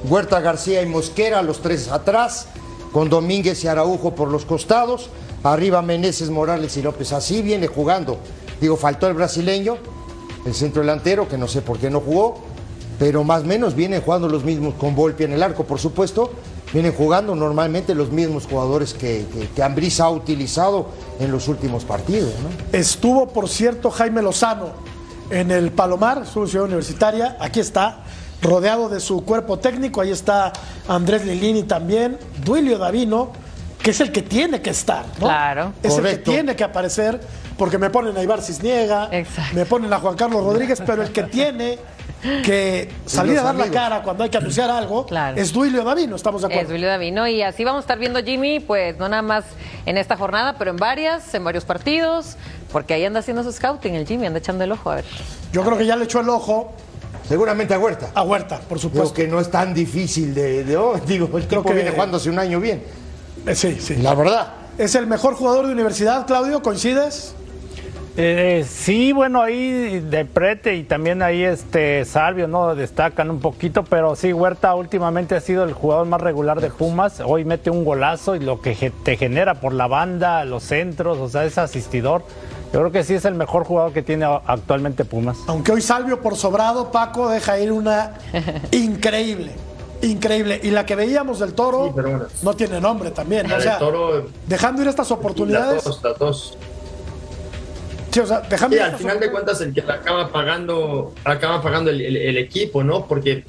Huerta, 0.07 0.39
García 0.39 0.81
y 0.81 0.85
Mosquera, 0.85 1.41
los 1.41 1.61
tres 1.61 1.87
atrás. 1.89 2.47
Con 2.91 3.09
Domínguez 3.09 3.63
y 3.63 3.67
Araujo 3.67 4.13
por 4.13 4.27
los 4.29 4.45
costados. 4.45 5.09
Arriba 5.43 5.81
Meneses, 5.81 6.29
Morales 6.29 6.77
y 6.77 6.83
López. 6.83 7.11
Así 7.11 7.41
viene 7.41 7.65
jugando. 7.65 8.19
Digo, 8.61 8.77
faltó 8.77 9.07
el 9.07 9.15
brasileño, 9.15 9.77
el 10.45 10.53
centro 10.53 10.81
delantero, 10.83 11.27
que 11.27 11.37
no 11.39 11.47
sé 11.47 11.63
por 11.63 11.79
qué 11.79 11.89
no 11.89 11.99
jugó. 11.99 12.39
Pero 13.03 13.25
más 13.25 13.41
o 13.41 13.45
menos 13.45 13.75
vienen 13.75 14.01
jugando 14.01 14.29
los 14.29 14.45
mismos, 14.45 14.75
con 14.75 14.95
Volpi 14.95 15.25
en 15.25 15.33
el 15.33 15.43
arco, 15.43 15.65
por 15.65 15.77
supuesto. 15.77 16.31
Vienen 16.71 16.93
jugando 16.93 17.35
normalmente 17.35 17.93
los 17.93 18.11
mismos 18.11 18.47
jugadores 18.47 18.93
que, 18.93 19.25
que, 19.33 19.49
que 19.49 19.61
Ambriz 19.61 19.99
ha 19.99 20.09
utilizado 20.09 20.87
en 21.19 21.29
los 21.29 21.49
últimos 21.49 21.83
partidos, 21.83 22.31
¿no? 22.41 22.77
Estuvo, 22.77 23.27
por 23.27 23.49
cierto, 23.49 23.91
Jaime 23.91 24.21
Lozano 24.21 24.69
en 25.29 25.51
el 25.51 25.73
Palomar, 25.73 26.19
en 26.19 26.47
Ciudad 26.47 26.63
Universitaria. 26.63 27.35
Aquí 27.41 27.59
está, 27.59 28.05
rodeado 28.41 28.87
de 28.87 29.01
su 29.01 29.25
cuerpo 29.25 29.59
técnico. 29.59 29.99
Ahí 29.99 30.11
está 30.11 30.53
Andrés 30.87 31.25
Lilini 31.25 31.63
también. 31.63 32.17
Duilio 32.45 32.77
Davino, 32.77 33.33
que 33.79 33.91
es 33.91 33.99
el 33.99 34.13
que 34.13 34.21
tiene 34.21 34.61
que 34.61 34.69
estar, 34.69 35.03
¿no? 35.19 35.25
Claro. 35.25 35.73
Es 35.83 35.97
el 35.97 36.05
que 36.05 36.17
tiene 36.19 36.55
que 36.55 36.63
aparecer, 36.63 37.19
porque 37.57 37.77
me 37.77 37.89
ponen 37.89 38.15
a 38.15 38.23
Ibar 38.23 38.41
Cisniega, 38.41 39.09
Exacto. 39.11 39.55
me 39.55 39.65
ponen 39.65 39.91
a 39.91 39.99
Juan 39.99 40.15
Carlos 40.15 40.41
Rodríguez, 40.41 40.81
pero 40.85 41.03
el 41.03 41.11
que 41.11 41.23
tiene 41.23 41.79
que 42.43 42.89
salir 43.05 43.37
a 43.39 43.43
dar 43.43 43.55
la 43.55 43.67
cara 43.67 44.01
cuando 44.01 44.23
hay 44.23 44.29
que 44.29 44.37
anunciar 44.37 44.69
algo 44.71 45.05
Claro. 45.05 45.37
es 45.37 45.51
Duilio 45.51 45.83
Davino, 45.83 46.15
estamos 46.15 46.41
de 46.41 46.47
Es 46.47 46.53
acuerdo. 46.53 46.71
Julio 46.71 46.87
Davino 46.87 47.27
y 47.27 47.41
así 47.41 47.63
vamos 47.63 47.79
a 47.79 47.81
estar 47.81 47.99
viendo 47.99 48.19
a 48.19 48.23
Jimmy, 48.23 48.59
pues 48.59 48.97
no 48.97 49.09
nada 49.09 49.21
más 49.21 49.43
en 49.85 49.97
esta 49.97 50.15
jornada, 50.17 50.55
pero 50.57 50.71
en 50.71 50.77
varias, 50.77 51.33
en 51.33 51.43
varios 51.43 51.65
partidos, 51.65 52.37
porque 52.71 52.93
ahí 52.93 53.05
anda 53.05 53.19
haciendo 53.19 53.43
su 53.43 53.51
scouting 53.51 53.95
el 53.95 54.07
Jimmy, 54.07 54.25
anda 54.27 54.39
echando 54.39 54.63
el 54.63 54.71
ojo 54.71 54.89
a 54.91 54.95
ver. 54.95 55.05
Yo 55.51 55.63
creo 55.63 55.77
que 55.77 55.85
ya 55.85 55.95
le 55.95 56.05
echó 56.05 56.19
el 56.21 56.29
ojo 56.29 56.73
Seguramente 57.27 57.73
a 57.73 57.79
Huerta. 57.79 58.09
a 58.13 58.21
Huerta, 58.23 58.59
por 58.67 58.79
supuesto. 58.79 59.13
que 59.13 59.27
no 59.27 59.39
es 59.39 59.49
tan 59.49 59.73
difícil 59.73 60.33
de. 60.33 60.63
de- 60.65 60.75
oh, 60.77 60.95
digo, 61.07 61.25
el 61.37 61.45
Creo 61.47 61.61
tipo 61.61 61.63
que- 61.69 61.75
viene 61.75 61.91
jugando 61.91 62.17
hace 62.17 62.29
un 62.29 62.37
año 62.39 62.59
bien. 62.59 62.83
Eh, 63.45 63.55
sí, 63.55 63.77
sí. 63.79 63.95
La 63.97 64.13
verdad. 64.13 64.53
Es 64.77 64.95
el 64.95 65.05
mejor 65.07 65.35
jugador 65.35 65.67
de 65.67 65.71
universidad, 65.73 66.25
Claudio, 66.25 66.61
¿coincides? 66.63 67.35
Eh, 68.15 68.63
sí, 68.69 69.11
bueno, 69.11 69.41
ahí 69.41 69.99
de 69.99 70.23
Prete 70.25 70.75
y 70.75 70.83
también 70.83 71.23
ahí 71.23 71.43
este 71.43 72.05
Salvio, 72.05 72.47
¿no? 72.47 72.75
Destacan 72.75 73.31
un 73.31 73.39
poquito, 73.39 73.83
pero 73.83 74.15
sí, 74.15 74.31
Huerta 74.31 74.75
últimamente 74.75 75.35
ha 75.35 75.41
sido 75.41 75.63
el 75.63 75.73
jugador 75.73 76.05
más 76.05 76.21
regular 76.21 76.61
de 76.61 76.69
Pumas. 76.69 77.21
Hoy 77.25 77.43
mete 77.43 77.71
un 77.71 77.83
golazo 77.83 78.35
y 78.35 78.39
lo 78.39 78.61
que 78.61 78.91
te 79.03 79.17
genera 79.17 79.55
por 79.55 79.73
la 79.73 79.87
banda, 79.87 80.45
los 80.45 80.61
centros, 80.63 81.17
o 81.17 81.27
sea, 81.27 81.43
es 81.45 81.57
asistidor. 81.57 82.21
Yo 82.71 82.79
creo 82.81 82.91
que 82.91 83.03
sí 83.03 83.15
es 83.15 83.25
el 83.25 83.33
mejor 83.33 83.63
jugador 83.65 83.93
que 83.93 84.03
tiene 84.03 84.25
actualmente 84.45 85.05
Pumas. 85.05 85.37
Aunque 85.47 85.71
hoy 85.71 85.81
Salvio 85.81 86.21
por 86.21 86.35
sobrado, 86.35 86.91
Paco 86.91 87.29
deja 87.29 87.59
ir 87.59 87.71
una 87.71 88.13
increíble, 88.71 89.51
increíble. 90.03 90.59
Y 90.61 90.69
la 90.69 90.85
que 90.85 90.95
veíamos 90.95 91.39
del 91.39 91.53
toro 91.55 91.85
Sí, 91.87 91.93
pero 91.95 92.09
bueno. 92.11 92.25
no 92.43 92.53
tiene 92.53 92.79
nombre 92.79 93.09
también. 93.09 93.49
La 93.49 93.55
o 93.55 93.57
del 93.57 93.63
sea, 93.67 93.79
Toro, 93.79 94.27
dejando 94.47 94.83
ir 94.83 94.87
estas 94.87 95.09
las 95.09 95.17
oportunidades. 95.17 95.83
dos, 95.83 95.99
las 96.03 96.19
dos. 96.19 96.57
Sí, 98.13 98.79
al 98.79 98.95
final 98.97 99.19
de 99.19 99.31
cuentas 99.31 99.59
el 99.61 99.73
que 99.73 99.81
acaba 99.81 100.29
pagando, 100.31 101.13
acaba 101.23 101.61
pagando 101.61 101.89
el, 101.89 102.37
equipo, 102.37 102.83
¿no? 102.83 103.07
Porque 103.07 103.43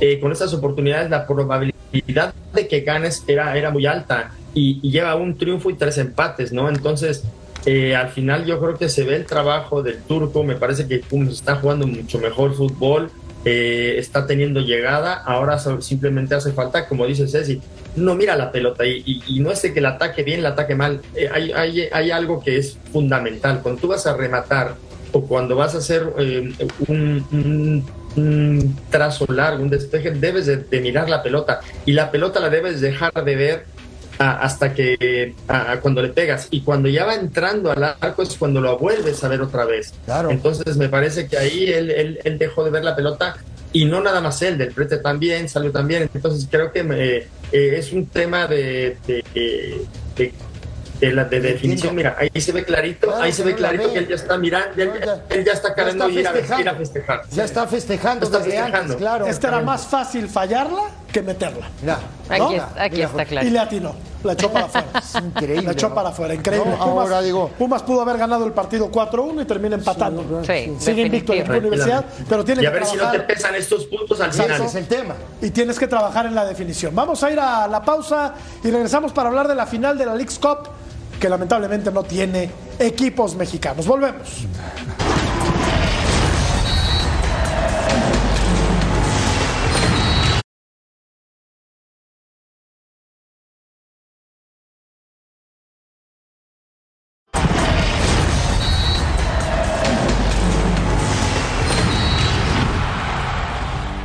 eh, 0.00 0.20
con 0.20 0.30
estas 0.30 0.54
oportunidades 0.54 1.10
la 1.10 1.26
probabilidad 1.26 2.32
de 2.54 2.68
que 2.68 2.80
ganes 2.82 3.24
era, 3.26 3.56
era 3.56 3.70
muy 3.70 3.86
alta 3.86 4.30
y, 4.54 4.80
lleva 4.88 5.16
un 5.16 5.36
triunfo 5.36 5.70
y 5.70 5.74
tres 5.74 5.98
empates, 5.98 6.52
¿no? 6.52 6.68
Entonces, 6.68 7.24
eh, 7.64 7.96
al 7.96 8.10
final 8.10 8.44
yo 8.44 8.60
creo 8.60 8.76
que 8.76 8.88
se 8.88 9.02
ve 9.04 9.16
el 9.16 9.26
trabajo 9.26 9.82
del 9.82 9.98
turco, 10.02 10.44
me 10.44 10.54
parece 10.54 10.86
que 10.86 11.02
está 11.28 11.56
jugando 11.56 11.86
mucho 11.86 12.18
mejor 12.18 12.54
fútbol 12.54 13.10
eh, 13.48 14.00
está 14.00 14.26
teniendo 14.26 14.58
llegada, 14.58 15.14
ahora 15.14 15.56
simplemente 15.80 16.34
hace 16.34 16.50
falta, 16.50 16.88
como 16.88 17.06
dice 17.06 17.28
Ceci, 17.28 17.60
no 17.94 18.16
mira 18.16 18.34
la 18.34 18.50
pelota 18.50 18.84
y, 18.84 19.38
no 19.38 19.52
es 19.52 19.62
de 19.62 19.72
que 19.72 19.78
el 19.78 19.86
ataque 19.86 20.24
bien, 20.24 20.40
el 20.40 20.46
ataque 20.46 20.74
mal, 20.74 21.00
eh, 21.14 21.28
hay, 21.32 21.52
hay, 21.52 21.82
hay, 21.92 22.10
algo 22.10 22.42
que 22.42 22.58
es 22.58 22.76
fundamental, 22.92 23.60
cuando 23.62 23.80
tú 23.80 23.86
vas 23.86 24.04
a 24.08 24.16
rematar 24.16 24.74
o 25.12 25.22
cuando 25.22 25.54
vas 25.54 25.76
a 25.76 25.78
hacer 25.78 26.12
eh, 26.18 26.52
un, 26.88 27.86
trazo 28.90 29.32
largo, 29.32 29.62
un 29.62 29.70
despeje, 29.70 30.10
debes 30.10 30.46
de, 30.46 30.80
mirar 30.80 31.08
la 31.08 31.22
pelota 31.22 31.60
y 31.84 31.92
la 31.92 32.10
pelota 32.10 32.40
la 32.40 32.50
debes 32.50 32.80
dejar 32.80 33.12
de 33.12 33.36
ver 33.36 33.66
hasta 34.18 34.72
que 34.72 35.34
cuando 35.82 36.02
le 36.02 36.08
pegas 36.08 36.48
y 36.50 36.62
cuando 36.62 36.88
ya 36.88 37.04
va 37.04 37.14
entrando 37.14 37.70
al 37.70 37.82
arco 37.84 38.22
es 38.22 38.36
cuando 38.36 38.60
lo 38.60 38.78
vuelves 38.78 39.22
a 39.24 39.28
ver 39.28 39.42
otra 39.42 39.64
vez. 39.64 39.94
Claro. 40.04 40.30
Entonces 40.30 40.76
me 40.76 40.88
parece 40.88 41.26
que 41.26 41.36
ahí 41.36 41.70
él, 41.72 42.18
él, 42.22 42.38
dejó 42.38 42.64
de 42.64 42.70
ver 42.70 42.84
la 42.84 42.96
pelota 42.96 43.36
y 43.72 43.84
no 43.84 44.00
nada 44.00 44.20
más 44.20 44.40
él, 44.42 44.56
del 44.56 44.72
prete 44.72 44.98
también, 44.98 45.48
salió 45.48 45.70
también. 45.70 46.08
Entonces 46.14 46.48
creo 46.50 46.72
que 46.72 46.82
me, 46.82 47.16
eh, 47.16 47.28
es 47.52 47.92
un 47.92 48.06
tema 48.06 48.46
de, 48.46 48.96
de, 49.06 49.24
de, 50.16 50.32
de 51.00 51.12
la 51.12 51.24
de 51.24 51.40
definición. 51.40 51.94
Mira, 51.94 52.16
ahí 52.18 52.40
se 52.40 52.52
ve 52.52 52.64
clarito, 52.64 53.14
ahí 53.16 53.32
se 53.32 53.42
ve 53.42 53.54
clarito 53.54 53.92
que 53.92 53.98
él 53.98 54.08
ya 54.08 54.14
está 54.14 54.38
mirando, 54.38 54.82
él, 54.82 55.44
ya 55.44 55.52
está 55.52 55.74
queriendo 55.74 56.08
ir, 56.08 56.26
a, 56.26 56.32
festejar. 56.74 57.22
Ya 57.30 57.44
está 57.44 57.66
festejando 57.66 58.26
está 58.26 58.38
desde 58.38 58.58
antes, 58.58 58.96
claro. 58.96 59.26
Este 59.26 59.46
era 59.46 59.60
más 59.60 59.86
fácil 59.86 60.28
fallarla 60.28 61.05
que 61.12 61.22
meterla. 61.22 61.68
Aquí, 62.78 63.00
está 63.00 63.24
claro. 63.24 63.46
Y 63.46 63.50
le 63.50 63.58
atinó. 63.58 63.94
La 64.24 64.32
echó 64.32 64.52
para 64.52 64.66
afuera. 64.66 64.86
increíble. 65.24 65.62
La 65.62 65.72
echó 65.72 65.94
para 65.94 66.08
afuera. 66.08 66.34
Increíble. 66.34 66.72
Pumas, 66.72 66.80
ahora 66.80 67.22
digo. 67.22 67.48
Pumas 67.56 67.82
pudo 67.82 68.00
haber 68.02 68.18
ganado 68.18 68.44
el 68.44 68.52
partido 68.52 68.90
4-1 68.90 69.42
y 69.42 69.44
termina 69.44 69.76
empatando. 69.76 70.42
Sí, 70.44 70.74
Sigue 70.78 71.02
invicto 71.02 71.32
en 71.32 71.48
la 71.50 71.58
universidad, 71.58 72.04
pero 72.28 72.44
tiene 72.44 72.62
y 72.62 72.66
a 72.66 72.70
ver 72.70 72.84
si 72.84 72.96
no 72.96 73.10
te 73.10 73.20
pesan 73.20 73.54
estos 73.54 73.86
puntos 73.86 74.20
al 74.20 74.32
final. 74.32 74.62
es 74.62 74.74
el 74.74 74.88
tema. 74.88 75.14
Y 75.40 75.50
tienes 75.50 75.78
que 75.78 75.86
trabajar 75.86 76.26
en 76.26 76.34
la 76.34 76.44
definición. 76.44 76.94
Vamos 76.94 77.22
a 77.22 77.30
ir 77.30 77.38
a 77.38 77.68
la 77.68 77.82
pausa 77.82 78.34
y 78.62 78.70
regresamos 78.70 79.12
para 79.12 79.28
hablar 79.28 79.48
de 79.48 79.54
la 79.54 79.66
final 79.66 79.96
de 79.96 80.06
la 80.06 80.14
League's 80.14 80.38
Cup 80.38 80.68
que 81.20 81.28
lamentablemente 81.28 81.90
no 81.90 82.02
tiene 82.02 82.50
equipos 82.78 83.34
mexicanos. 83.36 83.86
Volvemos. 83.86 84.46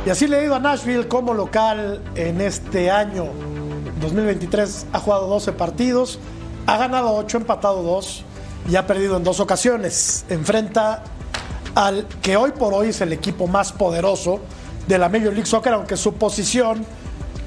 Y 0.04 0.10
así 0.10 0.26
le 0.26 0.40
he 0.40 0.44
ido 0.44 0.56
a 0.56 0.58
Nashville 0.58 1.06
como 1.06 1.32
local 1.32 2.02
en 2.16 2.40
este 2.40 2.90
año 2.90 3.28
2023. 4.00 4.86
Ha 4.92 4.98
jugado 4.98 5.28
12 5.28 5.52
partidos, 5.52 6.18
ha 6.66 6.76
ganado 6.76 7.14
8, 7.14 7.36
empatado 7.36 7.84
2 7.84 8.24
y 8.68 8.74
ha 8.74 8.84
perdido 8.84 9.16
en 9.16 9.22
dos 9.22 9.38
ocasiones. 9.38 10.24
Enfrenta 10.28 11.04
al 11.76 12.08
que 12.20 12.36
hoy 12.36 12.50
por 12.50 12.74
hoy 12.74 12.88
es 12.88 13.00
el 13.00 13.12
equipo 13.12 13.46
más 13.46 13.72
poderoso 13.72 14.40
de 14.88 14.98
la 14.98 15.08
Major 15.08 15.32
League 15.32 15.46
Soccer, 15.46 15.72
aunque 15.72 15.96
su 15.96 16.14
posición 16.14 16.84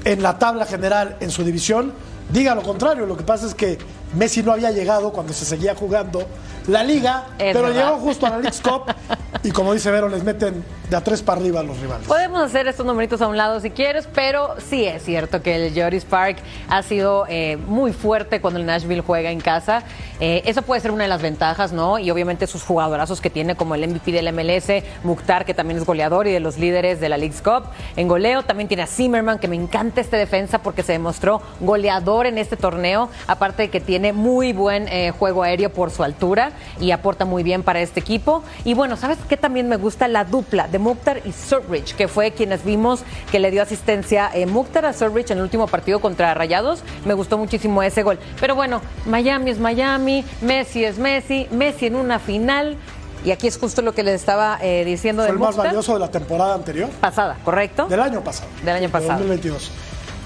en 0.06 0.22
la 0.22 0.38
tabla 0.38 0.64
general 0.64 1.18
en 1.20 1.30
su 1.30 1.44
división 1.44 1.92
diga 2.32 2.54
lo 2.54 2.62
contrario. 2.62 3.04
Lo 3.04 3.18
que 3.18 3.24
pasa 3.24 3.46
es 3.46 3.54
que 3.54 3.76
Messi 4.16 4.42
no 4.42 4.52
había 4.52 4.70
llegado 4.70 5.12
cuando 5.12 5.34
se 5.34 5.44
seguía 5.44 5.74
jugando 5.74 6.26
la 6.66 6.82
liga, 6.82 7.24
pero 7.38 7.70
llegó 7.70 7.98
justo 7.98 8.26
a 8.26 8.30
la 8.30 8.38
League 8.38 8.58
Cup 8.62 8.92
y 9.42 9.50
como 9.50 9.72
dice 9.72 9.90
Vero, 9.90 10.08
les 10.08 10.24
meten 10.24 10.64
de 10.90 10.96
a 10.96 11.00
tres 11.02 11.22
para 11.22 11.40
arriba 11.40 11.60
a 11.60 11.62
los 11.62 11.78
rivales. 11.80 12.06
Podemos 12.06 12.40
hacer 12.40 12.68
estos 12.68 12.86
numeritos 12.86 13.20
a 13.20 13.26
un 13.26 13.36
lado 13.36 13.60
si 13.60 13.70
quieres, 13.70 14.08
pero 14.14 14.54
sí 14.58 14.84
es 14.84 15.02
cierto 15.02 15.42
que 15.42 15.66
el 15.66 15.80
Joris 15.80 16.04
Park 16.04 16.38
ha 16.68 16.82
sido 16.82 17.26
eh, 17.28 17.56
muy 17.56 17.92
fuerte 17.92 18.40
cuando 18.40 18.60
el 18.60 18.66
Nashville 18.66 19.02
juega 19.02 19.30
en 19.30 19.40
casa. 19.40 19.82
Eh, 20.20 20.42
eso 20.46 20.62
puede 20.62 20.80
ser 20.80 20.92
una 20.92 21.02
de 21.02 21.08
las 21.08 21.22
ventajas, 21.22 21.72
¿no? 21.72 21.98
Y 21.98 22.10
obviamente 22.10 22.46
sus 22.46 22.62
jugadorazos 22.62 23.20
que 23.20 23.30
tiene, 23.30 23.56
como 23.56 23.74
el 23.74 23.86
MVP 23.86 24.12
del 24.12 24.32
MLS, 24.32 24.84
Mukhtar, 25.02 25.44
que 25.44 25.54
también 25.54 25.78
es 25.78 25.84
goleador 25.84 26.26
y 26.26 26.32
de 26.32 26.40
los 26.40 26.56
líderes 26.56 27.00
de 27.00 27.08
la 27.08 27.16
League's 27.16 27.42
Cup. 27.42 27.64
En 27.96 28.08
goleo 28.08 28.44
también 28.44 28.68
tiene 28.68 28.84
a 28.84 28.86
Zimmerman, 28.86 29.38
que 29.38 29.48
me 29.48 29.56
encanta 29.56 30.00
este 30.00 30.16
defensa 30.16 30.62
porque 30.62 30.82
se 30.82 30.92
demostró 30.92 31.42
goleador 31.60 32.26
en 32.26 32.38
este 32.38 32.56
torneo, 32.56 33.10
aparte 33.26 33.64
de 33.64 33.70
que 33.70 33.80
tiene 33.80 34.12
muy 34.12 34.52
buen 34.52 34.88
eh, 34.88 35.10
juego 35.10 35.42
aéreo 35.42 35.70
por 35.70 35.90
su 35.90 36.04
altura 36.04 36.52
y 36.80 36.90
aporta 36.90 37.24
muy 37.24 37.42
bien 37.42 37.62
para 37.62 37.80
este 37.80 38.00
equipo. 38.00 38.42
Y 38.64 38.74
bueno, 38.74 38.96
¿sabes 38.96 39.18
qué 39.28 39.36
también 39.36 39.68
me 39.68 39.76
gusta? 39.76 40.08
La 40.08 40.24
dupla 40.24 40.68
de 40.68 40.78
Mukhtar 40.78 41.22
y 41.24 41.32
Surridge, 41.32 41.94
que 41.94 42.08
fue 42.08 42.32
quienes 42.32 42.64
vimos 42.64 43.02
que 43.30 43.38
le 43.38 43.50
dio 43.50 43.62
asistencia 43.62 44.30
eh, 44.34 44.46
Mukhtar 44.46 44.86
a 44.86 44.92
Surridge 44.92 45.30
en 45.30 45.38
el 45.38 45.44
último 45.44 45.66
partido 45.66 46.00
contra 46.00 46.34
Rayados. 46.34 46.82
Me 47.04 47.14
gustó 47.14 47.38
muchísimo 47.38 47.82
ese 47.82 48.02
gol. 48.02 48.18
Pero 48.40 48.54
bueno, 48.54 48.80
Miami 49.06 49.50
es 49.50 49.58
Miami, 49.58 50.24
Messi 50.40 50.84
es 50.84 50.98
Messi, 50.98 51.48
Messi 51.50 51.86
en 51.86 51.96
una 51.96 52.18
final. 52.18 52.76
Y 53.24 53.30
aquí 53.32 53.46
es 53.48 53.58
justo 53.58 53.82
lo 53.82 53.92
que 53.92 54.02
les 54.02 54.14
estaba 54.14 54.58
eh, 54.62 54.84
diciendo 54.84 55.22
Fue 55.22 55.32
de 55.32 55.32
el 55.32 55.38
más 55.40 55.56
valioso 55.56 55.94
de 55.94 55.98
la 55.98 56.10
temporada 56.10 56.54
anterior. 56.54 56.88
Pasada, 57.00 57.36
¿correcto? 57.44 57.86
Del 57.86 58.00
año 58.00 58.22
pasado. 58.22 58.48
Del 58.64 58.76
año 58.76 58.88
pasado. 58.88 59.18
2022. 59.18 59.72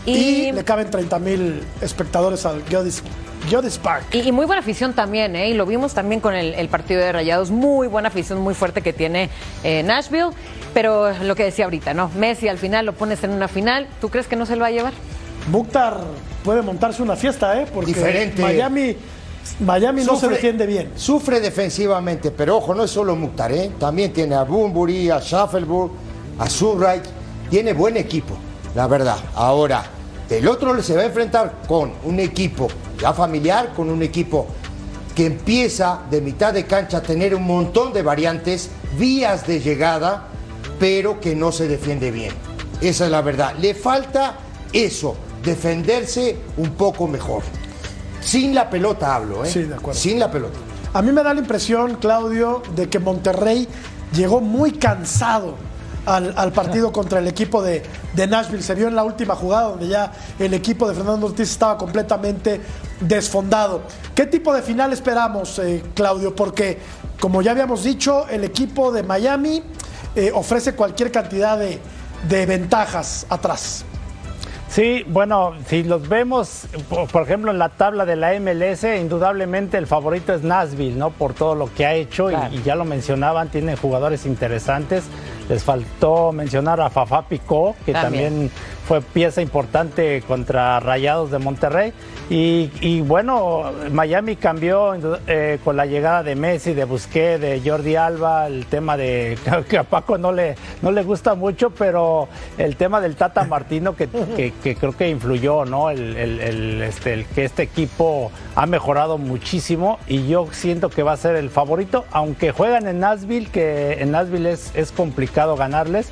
Y, 0.07 0.53
le 0.53 0.65
caben 0.65 0.91
30 0.91 1.19
mil 1.19 1.63
espectadores 1.81 2.47
al 2.47 2.63
Geodis, 2.65 3.03
Park. 3.83 4.15
Y, 4.15 4.33
muy 4.33 4.47
buena 4.47 4.61
afición 4.61 4.93
también, 4.93 5.35
¿eh? 5.35 5.49
Y 5.49 5.55
lo 5.55 5.67
vimos 5.67 5.95
también 5.95 6.21
con 6.21 6.35
el, 6.35 6.69
partido 6.69 7.01
de 7.01 7.13
Rayados. 7.13 7.51
Muy 7.51 7.89
buena 7.89 8.09
afición, 8.09 8.41
muy 8.41 8.55
fuerte 8.55 8.83
que 8.83 8.93
tiene 8.93 9.31
eh, 9.65 9.83
Nashville. 9.83 10.31
Pero 10.75 11.13
lo 11.23 11.35
que 11.35 11.45
decía 11.45 11.65
ahorita, 11.65 11.95
¿no? 11.95 12.11
Messi 12.17 12.49
al 12.49 12.59
final 12.59 12.87
lo 12.87 12.93
pones 12.93 13.25
en 13.25 13.31
una 13.31 13.49
final. 13.49 13.89
¿Tú 14.01 14.09
crees 14.09 14.27
que 14.29 14.37
no 14.37 14.47
se 14.47 14.55
lo 14.55 14.63
va 14.63 14.69
a 14.69 14.71
llevar? 14.71 14.93
Mukhtar 15.51 15.99
puede 16.45 16.63
montarse 16.63 17.03
una 17.03 17.17
fiesta, 17.17 17.61
¿eh? 17.61 17.67
Porque 17.73 17.93
Diferente. 17.93 18.43
Miami. 18.43 18.97
Miami 19.59 20.05
no 20.05 20.17
se 20.17 20.29
defiende 20.29 20.67
bien. 20.67 20.93
Sufre 20.95 21.41
defensivamente, 21.41 22.31
pero 22.31 22.59
ojo, 22.59 22.75
no 22.75 22.85
es 22.85 22.91
solo 22.91 23.17
Mukhtar, 23.17 23.51
¿eh? 23.53 23.73
También 23.79 24.13
tiene 24.13 24.35
a 24.35 24.45
Bunbury, 24.45 25.11
a 25.11 25.21
Schaffelburg, 25.21 25.91
a 26.39 26.49
Surright. 26.49 27.05
Tiene 27.51 27.73
buen 27.73 27.97
equipo 27.97 28.37
la 28.75 28.87
verdad. 28.87 29.17
Ahora, 29.35 29.85
el 30.31 30.47
otro 30.47 30.81
se 30.83 30.95
va 30.95 31.03
a 31.03 31.07
enfrentar 31.07 31.63
con 31.67 31.93
un 32.05 32.21
equipo 32.21 32.69
ya 33.01 33.13
familiar, 33.13 33.73
con 33.75 33.91
un 33.91 34.03
equipo 34.03 34.47
que 35.15 35.27
empieza 35.27 36.03
de 36.11 36.21
mitad 36.21 36.53
de 36.55 36.67
cancha 36.67 36.99
a 36.99 37.03
tener 37.03 37.35
un 37.35 37.43
montón 37.43 37.93
de 37.93 38.03
variantes, 38.03 38.71
vías 38.97 39.47
de 39.47 39.61
llegada, 39.61 40.29
pero 40.79 41.21
que 41.21 41.35
no 41.35 41.51
se 41.51 41.67
defiende 41.67 42.11
bien. 42.11 42.33
Esa 42.81 43.07
es 43.07 43.11
la 43.11 43.23
verdad. 43.23 43.55
Le 43.59 43.75
falta 43.75 44.39
eso, 44.73 45.17
defenderse 45.45 46.37
un 46.57 46.71
poco 46.71 47.09
mejor. 47.09 47.43
Sin 48.21 48.55
la 48.55 48.71
pelota 48.71 49.17
hablo, 49.17 49.45
¿eh? 49.45 49.51
Sí, 49.51 49.65
de 49.65 49.75
acuerdo. 49.75 49.99
Sin 49.99 50.19
la 50.19 50.31
pelota. 50.31 50.59
A 50.93 51.03
mí 51.03 51.11
me 51.13 51.23
da 51.23 51.35
la 51.35 51.41
impresión, 51.41 51.97
Claudio, 51.97 52.63
de 52.75 52.89
que 52.89 52.99
Monterrey 52.99 53.67
llegó 54.13 54.41
muy 54.41 54.73
cansado 54.73 55.57
al, 56.11 56.53
partido 56.53 56.93
contra 56.93 57.19
el 57.19 57.29
equipo 57.29 57.63
de, 57.63 57.83
Nashville. 58.15 58.63
Se 58.63 58.75
vio 58.75 58.89
en 58.89 58.97
la 58.97 59.05
última 59.05 59.35
jugada 59.35 59.69
donde 59.71 59.89
ya 59.89 60.13
el 60.39 60.55
equipo 60.55 60.89
de 60.89 60.95
Fernando 60.95 61.27
Ortiz 61.27 61.51
estaba 61.51 61.79
completamente 61.79 62.61
desfondado. 63.01 63.83
¿Qué 64.15 64.27
tipo 64.27 64.53
de 64.53 64.63
final 64.63 64.93
esperamos, 64.93 65.59
eh, 65.59 65.83
Claudio? 65.95 66.35
Porque, 66.35 66.79
como 67.21 67.43
ya 67.43 67.53
habíamos 67.53 67.85
dicho, 67.85 68.27
el 68.29 68.45
equipo 68.45 68.93
de 68.93 69.03
Miami 69.03 69.63
eh, 70.17 70.31
ofrece 70.35 70.75
cualquier 70.75 71.13
cantidad 71.13 71.59
de, 71.59 71.79
de 72.29 72.47
ventajas 72.47 73.27
atrás. 73.29 73.85
Sí, 74.71 75.05
bueno, 75.09 75.55
si 75.67 75.83
los 75.83 76.09
vemos, 76.09 76.69
por 77.11 77.25
ejemplo, 77.25 77.51
en 77.51 77.59
la 77.59 77.71
tabla 77.71 78.07
de 78.07 78.15
la 78.15 78.39
MLS, 78.39 78.85
indudablemente 78.85 79.77
el 79.77 79.89
favorito 79.89 80.33
es 80.33 80.45
Nashville, 80.45 80.97
¿no? 80.97 81.11
Por 81.11 81.35
todo 81.35 81.57
lo 81.57 81.75
que 81.75 81.87
ha 81.87 81.95
hecho 81.95 82.31
y, 82.31 82.63
ya 82.65 82.77
lo 82.77 82.85
mencionaban, 82.85 83.49
tiene 83.49 83.75
jugadores 83.75 84.27
interesantes. 84.27 85.03
Les 85.51 85.65
faltó 85.65 86.31
mencionar 86.31 86.81
a 86.81 86.89
Fafá 86.91 87.23
Picó, 87.23 87.75
que 87.85 87.93
también 87.93 88.53
fue 88.91 89.03
pieza 89.03 89.41
importante 89.41 90.21
contra 90.27 90.81
Rayados 90.81 91.31
de 91.31 91.39
Monterrey. 91.39 91.93
Y, 92.29 93.01
bueno, 93.03 93.71
Miami 93.93 94.35
cambió 94.35 94.97
eh, 95.29 95.61
con 95.63 95.77
la 95.77 95.87
llegada 95.87 96.25
de 96.25 96.35
Messi, 96.35 96.75
de 96.75 96.85
Busquets, 96.87 97.41
de 97.41 97.63
Jordi 97.65 97.95
Alba, 97.95 98.49
el 98.49 98.67
tema 98.67 98.97
de 98.97 99.39
que 99.69 99.79
a 99.79 99.85
Paco 99.85 100.19
no 100.19 100.33
le, 100.33 100.57
no 100.83 100.91
le 100.91 101.05
gusta 101.05 101.37
mucho, 101.37 101.71
pero 101.71 102.27
el 102.59 102.75
tema 102.75 103.01
del 103.01 103.15
Tata 103.15 103.45
Martino 103.45 103.95
que, 103.95 104.09
creo 104.81 104.97
que 104.97 105.09
influyó, 105.09 105.65
¿no? 105.65 105.91
El, 105.91 106.83
este, 106.83 107.13
el 107.13 107.27
que 107.27 107.45
este 107.45 107.63
equipo 107.63 108.33
ha 108.57 108.67
mejorado 108.67 109.19
muchísimo 109.19 110.01
y 110.09 110.27
yo 110.27 110.49
siento 110.51 110.91
que 110.91 111.05
va 111.05 111.13
a 111.13 111.17
ser 111.17 111.37
el 111.37 111.51
favorito, 111.51 112.07
aunque 112.11 112.51
juegan 112.51 112.89
en 112.89 112.99
Nashville, 112.99 113.51
que 113.53 113.99
en 114.01 114.11
Nashville 114.11 114.51
es, 114.51 114.73
es 114.75 114.91
complicado 114.91 115.55
ganarles 115.55 116.11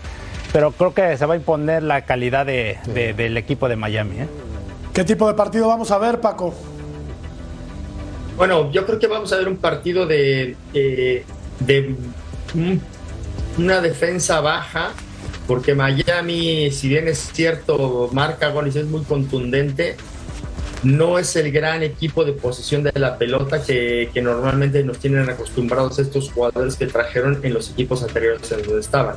pero 0.53 0.73
creo 0.73 0.95
que 0.95 1.17
se 1.17 1.27
va 1.27 1.35
a 1.35 1.37
imponer 1.37 1.83
la 1.83 2.03
calidad 2.03 2.47
del 2.47 3.37
equipo 3.37 3.69
de 3.69 3.77
Miami. 3.77 4.21
¿eh? 4.21 4.29
¿Qué 4.93 5.05
tipo 5.05 5.29
de 5.29 5.35
partido 5.35 5.69
vamos 5.69 5.91
a 5.91 5.99
ver, 5.99 6.21
Paco? 6.21 6.55
Bueno, 8.37 8.71
yo 8.71 8.87
creo 8.87 8.99
que 8.99 9.07
vamos 9.07 9.33
a 9.33 9.37
ver 9.37 9.49
un 9.49 9.57
partido 9.57 10.07
de, 10.07 10.57
de 10.73 11.97
una 13.59 13.81
defensa 13.81 14.41
baja 14.41 14.93
porque 15.49 15.75
Miami, 15.75 16.71
si 16.71 16.89
bien 16.89 17.09
es 17.09 17.31
cierto, 17.33 18.11
marca 18.13 18.51
goles, 18.51 18.77
es 18.77 18.85
muy 18.85 19.03
contundente, 19.03 19.97
no 20.83 21.19
es 21.19 21.35
el 21.37 21.51
gran 21.51 21.83
equipo 21.83 22.23
de 22.23 22.33
posesión 22.33 22.83
de 22.83 22.93
la 22.95 23.17
pelota 23.17 23.63
que, 23.63 24.11
que, 24.13 24.21
normalmente 24.21 24.85
nos 24.85 24.99
tienen 24.99 25.29
acostumbrados 25.29 25.99
estos 25.99 26.31
jugadores 26.31 26.77
que 26.77 26.87
trajeron 26.87 27.41
en 27.43 27.55
los 27.55 27.71
equipos 27.71 28.03
anteriores 28.03 28.53
en 28.53 28.63
donde 28.63 28.81
estaban. 28.81 29.17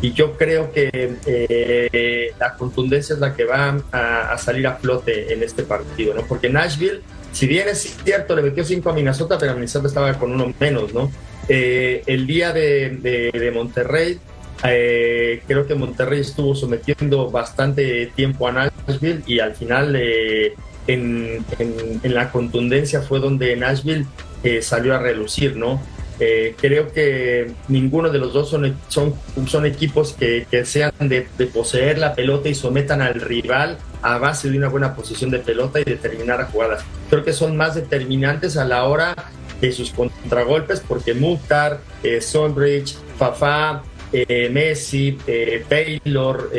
Y 0.00 0.12
yo 0.12 0.36
creo 0.36 0.72
que 0.72 0.90
eh, 1.26 2.32
la 2.38 2.54
contundencia 2.54 3.14
es 3.14 3.20
la 3.20 3.34
que 3.34 3.44
va 3.44 3.76
a, 3.90 4.32
a, 4.32 4.38
salir 4.38 4.66
a 4.66 4.76
flote 4.76 5.32
en 5.32 5.42
este 5.42 5.64
partido, 5.64 6.14
¿no? 6.14 6.22
Porque 6.22 6.48
Nashville, 6.48 7.02
si 7.32 7.46
bien 7.46 7.68
es 7.68 7.96
cierto, 8.04 8.36
le 8.36 8.42
metió 8.42 8.64
cinco 8.64 8.90
a 8.90 8.92
Minnesota, 8.92 9.36
pero 9.38 9.54
Minnesota 9.54 9.88
estaba 9.88 10.14
con 10.14 10.32
uno 10.32 10.54
menos, 10.60 10.94
¿no? 10.94 11.10
Eh, 11.48 12.02
el 12.06 12.26
día 12.26 12.52
de, 12.52 12.90
de, 12.90 13.30
de 13.32 13.50
Monterrey, 13.50 14.20
eh, 14.64 15.42
creo 15.46 15.66
que 15.66 15.74
Monterrey 15.74 16.20
estuvo 16.20 16.54
sometiendo 16.54 17.30
bastante 17.30 18.06
tiempo 18.14 18.48
a 18.48 18.52
Nashville 18.52 19.22
y 19.26 19.38
al 19.38 19.54
final 19.54 19.94
eh, 19.96 20.54
en, 20.86 21.44
en, 21.58 22.00
en, 22.02 22.14
la 22.14 22.32
contundencia 22.32 23.02
fue 23.02 23.20
donde 23.20 23.54
Nashville 23.54 24.06
eh, 24.42 24.60
salió 24.62 24.94
a 24.94 24.98
relucir, 24.98 25.56
¿no? 25.56 25.80
Eh, 26.20 26.54
creo 26.60 26.92
que 26.92 27.52
ninguno 27.68 28.10
de 28.10 28.18
los 28.18 28.32
dos 28.32 28.50
son, 28.50 28.76
son, 28.88 29.14
son 29.46 29.66
equipos 29.66 30.14
que, 30.18 30.46
que 30.50 30.64
sean 30.64 30.92
de, 31.00 31.28
de, 31.38 31.46
poseer 31.46 31.98
la 31.98 32.14
pelota 32.14 32.48
y 32.48 32.54
sometan 32.54 33.02
al 33.02 33.20
rival 33.20 33.78
a 34.02 34.18
base 34.18 34.50
de 34.50 34.58
una 34.58 34.68
buena 34.68 34.94
posición 34.94 35.30
de 35.30 35.38
pelota 35.38 35.80
y 35.80 35.84
determinar 35.84 36.50
jugadas. 36.50 36.84
Creo 37.08 37.24
que 37.24 37.32
son 37.32 37.56
más 37.56 37.74
determinantes 37.74 38.56
a 38.56 38.64
la 38.64 38.84
hora 38.84 39.14
de 39.60 39.72
sus 39.72 39.90
contragolpes 39.90 40.80
porque 40.86 41.14
Mukhtar, 41.14 41.80
eh, 42.02 42.20
Sonbridge, 42.20 42.96
Fafá, 43.18 43.82
eh, 44.12 44.48
Messi, 44.50 45.18
eh, 45.26 45.64
Taylor, 45.68 46.50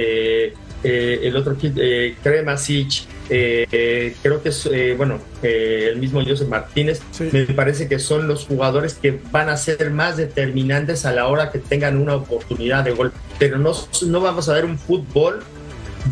eh, 0.84 1.20
el 1.24 1.36
otro 1.36 1.56
eh, 1.62 2.16
Kremasic, 2.22 3.04
creo 3.28 4.42
que 4.42 4.50
es, 4.50 4.70
bueno, 4.98 5.20
el 5.44 5.98
mismo 5.98 6.24
José 6.24 6.46
Martínez, 6.46 7.02
sí. 7.12 7.30
me 7.32 7.46
parece 7.46 7.88
que 7.88 8.00
son 8.00 8.28
los 8.28 8.46
jugadores 8.46 8.96
que 8.96 9.20
van 9.32 9.50
a 9.50 9.58
ser 9.58 9.92
más 9.92 10.18
determinantes 10.18 11.06
a 11.06 11.12
la 11.12 11.28
hora 11.28 11.52
que 11.52 11.60
tengan 11.60 11.98
una 11.98 12.16
oportunidad 12.16 12.84
de 12.84 12.92
gol. 12.92 13.12
Pero 13.38 13.58
no, 13.58 13.74
no 14.08 14.22
vamos 14.22 14.50
a 14.50 14.54
ver 14.54 14.66
un 14.66 14.78
fútbol 14.80 15.44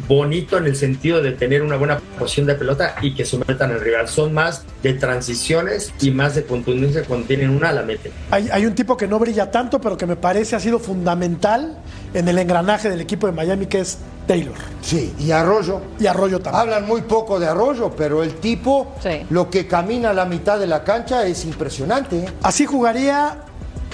bonito 0.08 0.58
en 0.58 0.66
el 0.66 0.76
sentido 0.76 1.22
de 1.22 1.32
tener 1.32 1.62
una 1.62 1.78
buena 1.78 2.00
posición 2.20 2.48
de 2.48 2.56
pelota 2.56 2.96
y 3.02 3.14
que 3.16 3.26
sometan 3.26 3.72
al 3.72 3.82
rival. 3.82 4.08
Son 4.08 4.34
más 4.34 4.64
de 4.84 4.94
transiciones 4.94 5.94
y 6.02 6.12
más 6.12 6.36
de 6.36 6.44
contundencia 6.44 7.04
cuando 7.04 7.28
tienen 7.28 7.50
una 7.50 7.72
la 7.72 7.84
meten. 7.84 8.12
Hay, 8.32 8.50
hay, 8.52 8.66
un 8.66 8.76
tipo 8.76 8.98
que 8.98 9.08
no 9.08 9.20
brilla 9.20 9.52
tanto, 9.52 9.80
pero 9.82 9.98
que 9.98 10.06
me 10.06 10.16
parece 10.16 10.56
ha 10.56 10.60
sido 10.60 10.80
fundamental 10.80 11.78
en 12.14 12.28
el 12.28 12.38
engranaje 12.38 12.90
del 12.90 13.02
equipo 13.02 13.28
de 13.28 13.34
Miami, 13.34 13.68
que 13.68 13.80
es 13.80 13.98
Taylor. 14.28 14.56
Sí, 14.82 15.14
y 15.18 15.32
Arroyo. 15.32 15.82
Y 16.00 16.06
Arroyo 16.06 16.40
también. 16.40 16.62
Hablan 16.62 16.86
muy 16.86 17.02
poco 17.02 17.40
de 17.40 17.48
Arroyo, 17.48 17.92
pero 17.96 18.24
el 18.24 18.36
tipo, 18.36 18.94
sí. 19.02 19.26
lo 19.30 19.50
que 19.50 19.68
camina 19.68 20.12
a 20.12 20.14
la 20.14 20.26
mitad 20.26 20.60
de 20.60 20.68
la 20.68 20.84
cancha 20.84 21.26
es 21.26 21.46
impresionante. 21.46 22.20
¿eh? 22.20 22.30
Así 22.44 22.66
jugaría 22.66 23.46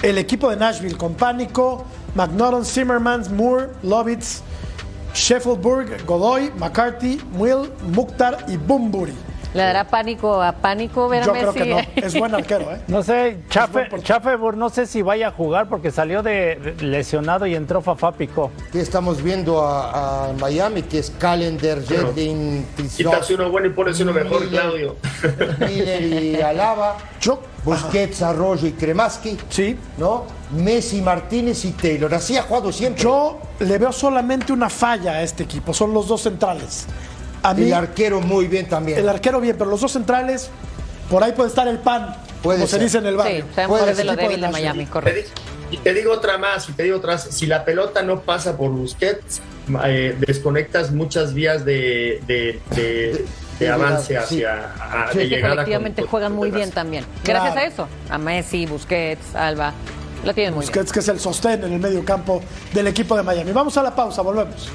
el 0.02 0.18
equipo 0.18 0.50
de 0.50 0.56
Nashville 0.56 0.96
con 0.96 1.14
Pánico, 1.14 1.84
McNaughton, 2.14 2.64
Zimmerman, 2.64 3.34
Moore, 3.34 3.68
Lovitz. 3.82 4.42
Sheffieldburg, 5.14 6.04
Godoy, 6.04 6.50
McCarthy, 6.58 7.20
Will, 7.36 7.70
Mukhtar 7.94 8.44
y 8.48 8.56
Bumburi. 8.56 9.14
¿Le 9.54 9.62
dará 9.62 9.84
pánico 9.86 10.42
a 10.42 10.50
pánico 10.50 11.08
ver 11.08 11.22
a 11.22 11.26
Yo 11.26 11.32
Messi? 11.32 11.46
creo 11.46 11.54
que 11.54 11.70
no. 12.00 12.06
Es 12.06 12.18
buen 12.18 12.34
arquero, 12.34 12.72
¿eh? 12.72 12.80
No 12.88 13.04
sé, 13.04 13.38
Chaffeburg 13.48 14.56
no 14.56 14.68
sé 14.68 14.84
si 14.86 15.00
vaya 15.00 15.28
a 15.28 15.30
jugar 15.30 15.68
porque 15.68 15.92
salió 15.92 16.24
de 16.24 16.74
lesionado 16.80 17.46
y 17.46 17.54
entró 17.54 17.80
Fafá 17.80 18.10
Picó. 18.10 18.50
Aquí 18.68 18.80
estamos 18.80 19.22
viendo 19.22 19.62
a, 19.64 20.30
a 20.30 20.32
Miami, 20.32 20.82
que 20.82 20.98
es 20.98 21.10
Calendar, 21.10 21.80
Jetlin, 21.86 22.66
Quítase 22.96 23.34
uno 23.36 23.48
bueno 23.48 23.68
y 23.68 23.70
pones 23.70 24.00
uno 24.00 24.12
mejor, 24.12 24.40
Miller, 24.40 24.60
Claudio. 24.60 24.96
Miller 25.60 26.02
y 26.02 26.40
Alaba. 26.40 26.96
Busquets, 27.64 28.22
Arroyo 28.22 28.66
y 28.66 28.72
Kremaski. 28.72 29.38
Sí. 29.48 29.78
¿No? 29.96 30.24
Messi, 30.54 31.00
Martínez 31.02 31.64
y 31.64 31.72
Taylor. 31.72 32.12
Así 32.14 32.36
ha 32.36 32.42
jugado 32.42 32.72
siempre. 32.72 33.02
Yo 33.02 33.40
le 33.60 33.78
veo 33.78 33.92
solamente 33.92 34.52
una 34.52 34.70
falla 34.70 35.12
a 35.12 35.22
este 35.22 35.42
equipo. 35.42 35.74
Son 35.74 35.92
los 35.92 36.08
dos 36.08 36.22
centrales. 36.22 36.86
A 37.42 37.52
mí, 37.52 37.64
el 37.64 37.74
arquero 37.74 38.20
muy 38.20 38.46
bien 38.46 38.68
también. 38.68 38.98
El 38.98 39.08
arquero 39.08 39.40
bien, 39.40 39.56
pero 39.58 39.68
los 39.68 39.80
dos 39.80 39.92
centrales, 39.92 40.50
por 41.10 41.22
ahí 41.22 41.32
puede 41.32 41.50
estar 41.50 41.68
el 41.68 41.78
pan, 41.78 42.16
puede 42.42 42.58
como 42.58 42.68
ser. 42.68 42.78
se 42.78 42.84
dice 42.84 42.98
en 42.98 43.06
el 43.06 43.16
barrio. 43.16 43.44
Sí, 43.54 43.62
puede 43.66 43.94
de 43.94 44.04
lo 44.04 44.16
débil 44.16 44.40
de, 44.40 44.46
de 44.46 44.52
Miami, 44.52 44.86
correcto. 44.86 45.30
Y 45.70 45.76
te 45.78 45.92
digo 45.92 46.12
otra 46.12 46.38
más, 46.38 46.68
y 46.68 46.72
te 46.72 46.84
digo 46.84 46.98
otra 46.98 47.18
si 47.18 47.46
la 47.46 47.64
pelota 47.64 48.02
no 48.02 48.20
pasa 48.20 48.56
por 48.56 48.70
Busquets, 48.70 49.40
eh, 49.84 50.14
desconectas 50.20 50.92
muchas 50.92 51.34
vías 51.34 51.64
de, 51.64 52.22
de, 52.26 52.60
de, 52.76 53.24
de 53.58 53.68
avance 53.68 54.16
hacia 54.16 54.26
sí. 54.26 54.44
a, 54.44 55.08
sí, 55.10 55.18
de 55.18 55.28
llegada. 55.28 55.54
Efectivamente 55.54 56.02
con, 56.02 56.10
juegan 56.10 56.32
con 56.32 56.38
muy 56.38 56.50
bien 56.50 56.70
también. 56.70 57.04
Gracias 57.24 57.54
claro. 57.54 57.68
a 57.68 57.72
eso, 57.72 57.88
a 58.08 58.18
Messi, 58.18 58.66
Busquets, 58.66 59.34
Alba. 59.34 59.72
La 60.24 60.32
tienen 60.32 60.54
muy 60.54 60.62
Busquets, 60.64 60.86
bien. 60.86 60.92
que 60.94 61.00
es 61.00 61.08
el 61.08 61.20
sostén 61.20 61.64
en 61.64 61.72
el 61.72 61.78
medio 61.80 62.04
campo 62.04 62.42
del 62.72 62.86
equipo 62.86 63.16
de 63.16 63.22
Miami. 63.22 63.52
Vamos 63.52 63.76
a 63.76 63.82
la 63.82 63.94
pausa, 63.94 64.22
volvemos. 64.22 64.68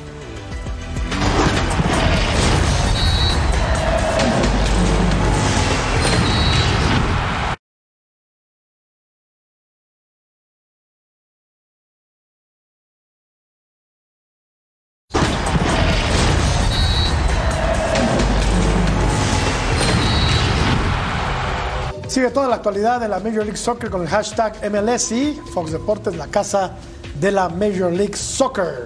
Sigue 22.30 22.36
toda 22.36 22.48
la 22.48 22.58
actualidad 22.58 23.00
de 23.00 23.08
la 23.08 23.18
Major 23.18 23.44
League 23.44 23.58
Soccer 23.58 23.90
con 23.90 24.04
el 24.04 24.08
hashtag 24.08 24.54
MLSI, 24.70 25.42
Fox 25.52 25.72
Deportes, 25.72 26.16
la 26.16 26.28
casa 26.28 26.74
de 27.20 27.32
la 27.32 27.50
Major 27.50 27.92
League 27.92 28.16
Soccer. 28.16 28.86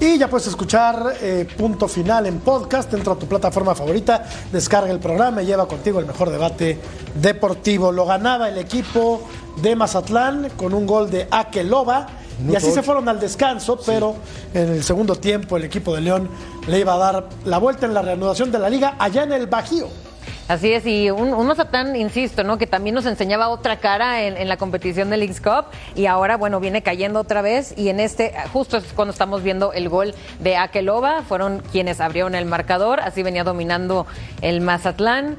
Y 0.00 0.16
ya 0.16 0.30
puedes 0.30 0.46
escuchar 0.46 1.18
eh, 1.20 1.46
punto 1.58 1.86
final 1.86 2.24
en 2.24 2.38
podcast. 2.38 2.90
Entra 2.94 3.12
a 3.12 3.16
tu 3.16 3.26
plataforma 3.26 3.74
favorita, 3.74 4.24
descarga 4.50 4.90
el 4.90 4.98
programa 4.98 5.42
y 5.42 5.46
lleva 5.46 5.68
contigo 5.68 6.00
el 6.00 6.06
mejor 6.06 6.30
debate 6.30 6.78
deportivo. 7.16 7.92
Lo 7.92 8.06
ganaba 8.06 8.48
el 8.48 8.56
equipo 8.56 9.20
de 9.60 9.76
Mazatlán 9.76 10.52
con 10.56 10.72
un 10.72 10.86
gol 10.86 11.10
de 11.10 11.28
Akeloba. 11.30 12.06
Y 12.48 12.56
así 12.56 12.70
se 12.70 12.82
fueron 12.82 13.10
al 13.10 13.20
descanso, 13.20 13.78
pero 13.84 14.14
sí. 14.52 14.58
en 14.58 14.70
el 14.70 14.82
segundo 14.82 15.16
tiempo 15.16 15.58
el 15.58 15.64
equipo 15.64 15.94
de 15.94 16.00
León 16.00 16.30
le 16.66 16.80
iba 16.80 16.94
a 16.94 16.98
dar 16.98 17.28
la 17.44 17.58
vuelta 17.58 17.84
en 17.84 17.92
la 17.92 18.00
reanudación 18.00 18.50
de 18.50 18.58
la 18.58 18.70
liga 18.70 18.96
allá 18.98 19.24
en 19.24 19.32
el 19.32 19.48
Bajío. 19.48 20.13
Así 20.46 20.72
es, 20.72 20.84
y 20.84 21.10
un, 21.10 21.32
un 21.32 21.46
Mazatlán, 21.46 21.96
insisto, 21.96 22.44
¿no? 22.44 22.58
Que 22.58 22.66
también 22.66 22.94
nos 22.94 23.06
enseñaba 23.06 23.48
otra 23.48 23.78
cara 23.78 24.24
en, 24.24 24.36
en, 24.36 24.46
la 24.46 24.58
competición 24.58 25.08
del 25.08 25.20
Leagues 25.20 25.40
Cup 25.40 25.66
y 25.94 26.04
ahora, 26.04 26.36
bueno, 26.36 26.60
viene 26.60 26.82
cayendo 26.82 27.18
otra 27.18 27.40
vez 27.40 27.72
y 27.78 27.88
en 27.88 27.98
este, 27.98 28.34
justo 28.52 28.76
es 28.76 28.84
cuando 28.92 29.12
estamos 29.12 29.42
viendo 29.42 29.72
el 29.72 29.88
gol 29.88 30.14
de 30.40 30.56
Akeloba, 30.56 31.22
fueron 31.22 31.62
quienes 31.72 31.98
abrieron 32.00 32.34
el 32.34 32.44
marcador, 32.44 33.00
así 33.00 33.22
venía 33.22 33.42
dominando 33.42 34.06
el 34.42 34.60
Mazatlán. 34.60 35.36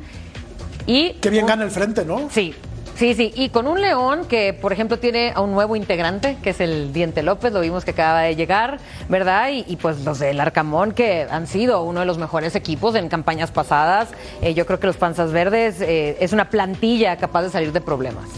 Y, 0.88 1.14
Qué 1.22 1.30
bien 1.30 1.46
gana 1.46 1.64
el 1.64 1.72
frente, 1.72 2.04
¿no? 2.04 2.28
Sí, 2.32 2.56
Sí, 2.98 3.14
sí, 3.14 3.34
y 3.36 3.50
con 3.50 3.68
un 3.68 3.82
León 3.82 4.26
que, 4.26 4.54
por 4.54 4.72
ejemplo, 4.72 4.98
tiene 4.98 5.34
a 5.36 5.42
un 5.42 5.52
nuevo 5.52 5.76
integrante, 5.76 6.38
que 6.42 6.52
es 6.52 6.62
el 6.62 6.94
Diente 6.94 7.24
López, 7.24 7.52
lo 7.52 7.60
vimos 7.60 7.84
que 7.84 7.92
acaba 7.92 8.22
de 8.22 8.38
llegar, 8.38 8.80
¿verdad? 9.10 9.50
Y, 9.52 9.66
y 9.68 9.76
pues 9.76 10.06
los 10.06 10.20
del 10.20 10.40
Arcamón, 10.40 10.94
que 10.94 11.28
han 11.30 11.46
sido 11.46 11.84
uno 11.84 12.00
de 12.00 12.06
los 12.06 12.18
mejores 12.18 12.56
equipos 12.56 12.96
en 12.96 13.10
campañas 13.10 13.52
pasadas. 13.52 14.10
Eh, 14.42 14.54
yo 14.54 14.66
creo 14.66 14.80
que 14.80 14.88
los 14.88 14.96
Panzas 14.96 15.34
Verdes 15.34 15.82
eh, 15.82 16.16
es 16.22 16.32
una 16.32 16.50
plantilla 16.50 17.18
capaz 17.18 17.42
de 17.44 17.50
salir 17.50 17.74
de 17.74 17.82
problemas. 17.82 18.30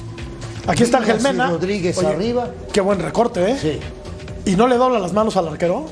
Aquí 0.65 0.83
está 0.83 0.97
Ángel 0.97 1.21
Mena. 1.21 1.49
Rodríguez 1.49 1.97
Oye, 1.99 2.07
arriba. 2.07 2.49
Qué 2.73 2.81
buen 2.81 2.99
recorte, 2.99 3.51
¿eh? 3.51 3.57
Sí. 3.61 3.79
¿Y 4.51 4.55
no 4.55 4.67
le 4.67 4.77
dobla 4.77 4.97
las 4.97 5.13
manos 5.13 5.37
al 5.37 5.49
arquero? 5.49 5.85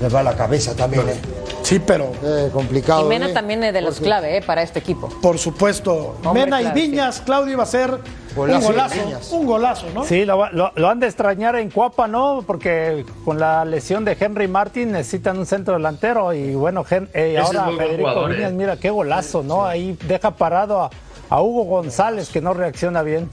Le 0.00 0.08
va 0.08 0.22
la 0.22 0.36
cabeza 0.36 0.76
también, 0.76 1.08
¿eh? 1.08 1.35
Sí, 1.66 1.80
pero. 1.80 2.12
Eh, 2.22 2.48
complicado. 2.52 3.06
Y 3.06 3.08
Mena 3.08 3.30
¿eh? 3.30 3.32
también 3.32 3.64
es 3.64 3.74
de 3.74 3.80
los 3.80 3.98
clave 3.98 4.36
eh, 4.36 4.42
para 4.42 4.62
este 4.62 4.78
equipo. 4.78 5.08
Por 5.20 5.36
supuesto. 5.36 6.16
Hombre, 6.24 6.44
Mena 6.44 6.60
claro, 6.60 6.78
y 6.78 6.80
Viñas, 6.80 7.16
sí. 7.16 7.22
Claudio 7.24 7.54
iba 7.54 7.64
a 7.64 7.66
ser 7.66 7.98
Golazo 8.36 8.68
un 8.68 8.72
golazo. 8.72 8.94
Viñas. 8.94 9.32
Un 9.32 9.46
golazo, 9.46 9.86
¿no? 9.92 10.04
Sí, 10.04 10.24
lo, 10.24 10.48
lo, 10.52 10.70
lo, 10.76 10.88
han 10.88 11.00
de 11.00 11.06
extrañar 11.08 11.56
en 11.56 11.70
Cuapa, 11.70 12.06
¿no? 12.06 12.44
Porque 12.46 13.04
con 13.24 13.40
la 13.40 13.64
lesión 13.64 14.04
de 14.04 14.16
Henry 14.20 14.46
Martin 14.46 14.92
necesitan 14.92 15.38
un 15.38 15.46
centro 15.46 15.74
delantero. 15.74 16.32
Y 16.32 16.54
bueno, 16.54 16.84
Gen, 16.84 17.08
eh, 17.14 17.36
ahora 17.36 17.64
Federico 17.76 17.96
jugador, 17.96 18.30
Viñas, 18.30 18.52
eh. 18.52 18.54
mira 18.54 18.76
qué 18.76 18.90
golazo, 18.90 19.42
¿no? 19.42 19.66
Ahí 19.66 19.98
deja 20.06 20.36
parado 20.36 20.82
a, 20.82 20.90
a 21.30 21.42
Hugo 21.42 21.64
González, 21.64 22.28
que 22.28 22.40
no 22.40 22.54
reacciona 22.54 23.02
bien. 23.02 23.28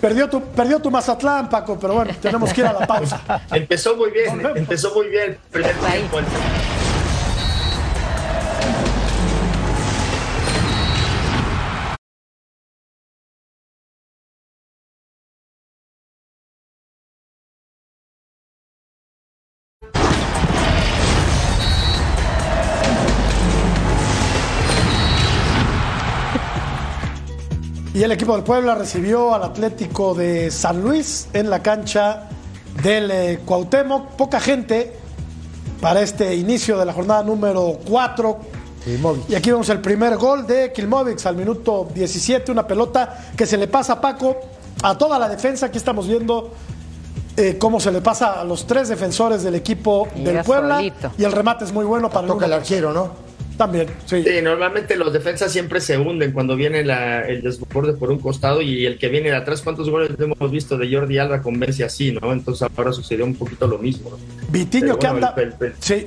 Perdió 0.00 0.28
tu, 0.28 0.40
perdió 0.40 0.78
tu 0.78 0.92
Mazatlán, 0.92 1.48
Paco, 1.50 1.76
pero 1.80 1.94
bueno, 1.94 2.12
tenemos 2.22 2.52
que 2.52 2.60
ir 2.60 2.66
a 2.68 2.74
la 2.74 2.86
pausa. 2.86 3.20
empezó 3.52 3.96
muy 3.96 4.12
bien, 4.12 4.40
empezó 4.54 4.94
muy 4.94 5.08
bien 5.08 5.30
el 5.30 5.36
primer 5.50 5.74
tiempo. 5.74 6.18
El 28.08 28.12
equipo 28.12 28.32
del 28.32 28.42
Puebla 28.42 28.74
recibió 28.74 29.34
al 29.34 29.42
Atlético 29.42 30.14
de 30.14 30.50
San 30.50 30.80
Luis 30.80 31.28
en 31.34 31.50
la 31.50 31.62
cancha 31.62 32.22
del 32.82 33.10
eh, 33.10 33.40
Cuauhtémoc. 33.44 34.12
Poca 34.12 34.40
gente 34.40 34.94
para 35.78 36.00
este 36.00 36.34
inicio 36.34 36.78
de 36.78 36.86
la 36.86 36.94
jornada 36.94 37.22
número 37.22 37.78
4. 37.86 38.38
Kilmovic. 38.82 39.28
Y 39.28 39.34
aquí 39.34 39.50
vemos 39.50 39.68
el 39.68 39.82
primer 39.82 40.16
gol 40.16 40.46
de 40.46 40.72
Kilmovic 40.72 41.26
al 41.26 41.36
minuto 41.36 41.86
17, 41.92 42.50
una 42.50 42.66
pelota 42.66 43.26
que 43.36 43.44
se 43.44 43.58
le 43.58 43.68
pasa 43.68 43.94
a 43.94 44.00
Paco 44.00 44.38
a 44.82 44.96
toda 44.96 45.18
la 45.18 45.28
defensa. 45.28 45.66
Aquí 45.66 45.76
estamos 45.76 46.08
viendo 46.08 46.54
eh, 47.36 47.58
cómo 47.58 47.78
se 47.78 47.92
le 47.92 48.00
pasa 48.00 48.40
a 48.40 48.44
los 48.44 48.66
tres 48.66 48.88
defensores 48.88 49.42
del 49.42 49.54
equipo 49.54 50.08
Y 50.16 50.22
del 50.22 50.42
Puebla. 50.44 50.76
solito. 50.76 51.12
Y 51.18 51.24
el 51.24 51.32
remate 51.32 51.66
es 51.66 51.72
muy 51.72 51.84
bueno 51.84 52.08
para 52.08 52.22
el 52.22 52.32
Toca 52.32 52.46
el 52.46 52.54
arquero, 52.54 52.90
¿no? 52.90 53.27
También, 53.58 53.88
sí. 54.06 54.22
Sí, 54.22 54.40
normalmente 54.42 54.96
los 54.96 55.12
defensas 55.12 55.52
siempre 55.52 55.80
se 55.82 55.98
hunden 55.98 56.32
cuando 56.32 56.56
viene 56.56 56.82
la- 56.84 57.22
el 57.28 57.42
desborde 57.42 57.92
por 57.92 58.10
un 58.10 58.18
costado 58.20 58.62
y 58.62 58.86
el 58.86 58.98
que 58.98 59.08
viene 59.08 59.28
de 59.30 59.36
atrás. 59.36 59.60
¿Cuántos 59.62 59.90
goles 59.90 60.10
hemos 60.18 60.50
visto 60.50 60.78
de 60.78 60.90
Jordi 60.90 61.18
Alba 61.18 61.42
con 61.42 61.58
Messi 61.58 61.82
así, 61.82 62.12
no? 62.12 62.32
Entonces 62.32 62.66
ahora 62.76 62.92
sucedió 62.92 63.24
un 63.26 63.34
poquito 63.34 63.66
lo 63.66 63.76
mismo. 63.78 64.12
Vitiño 64.50 64.96
que 64.98 65.06
anda. 65.08 65.34
el- 65.36 65.42
el- 65.60 65.66
el- 65.66 65.74
Sí, 65.80 66.06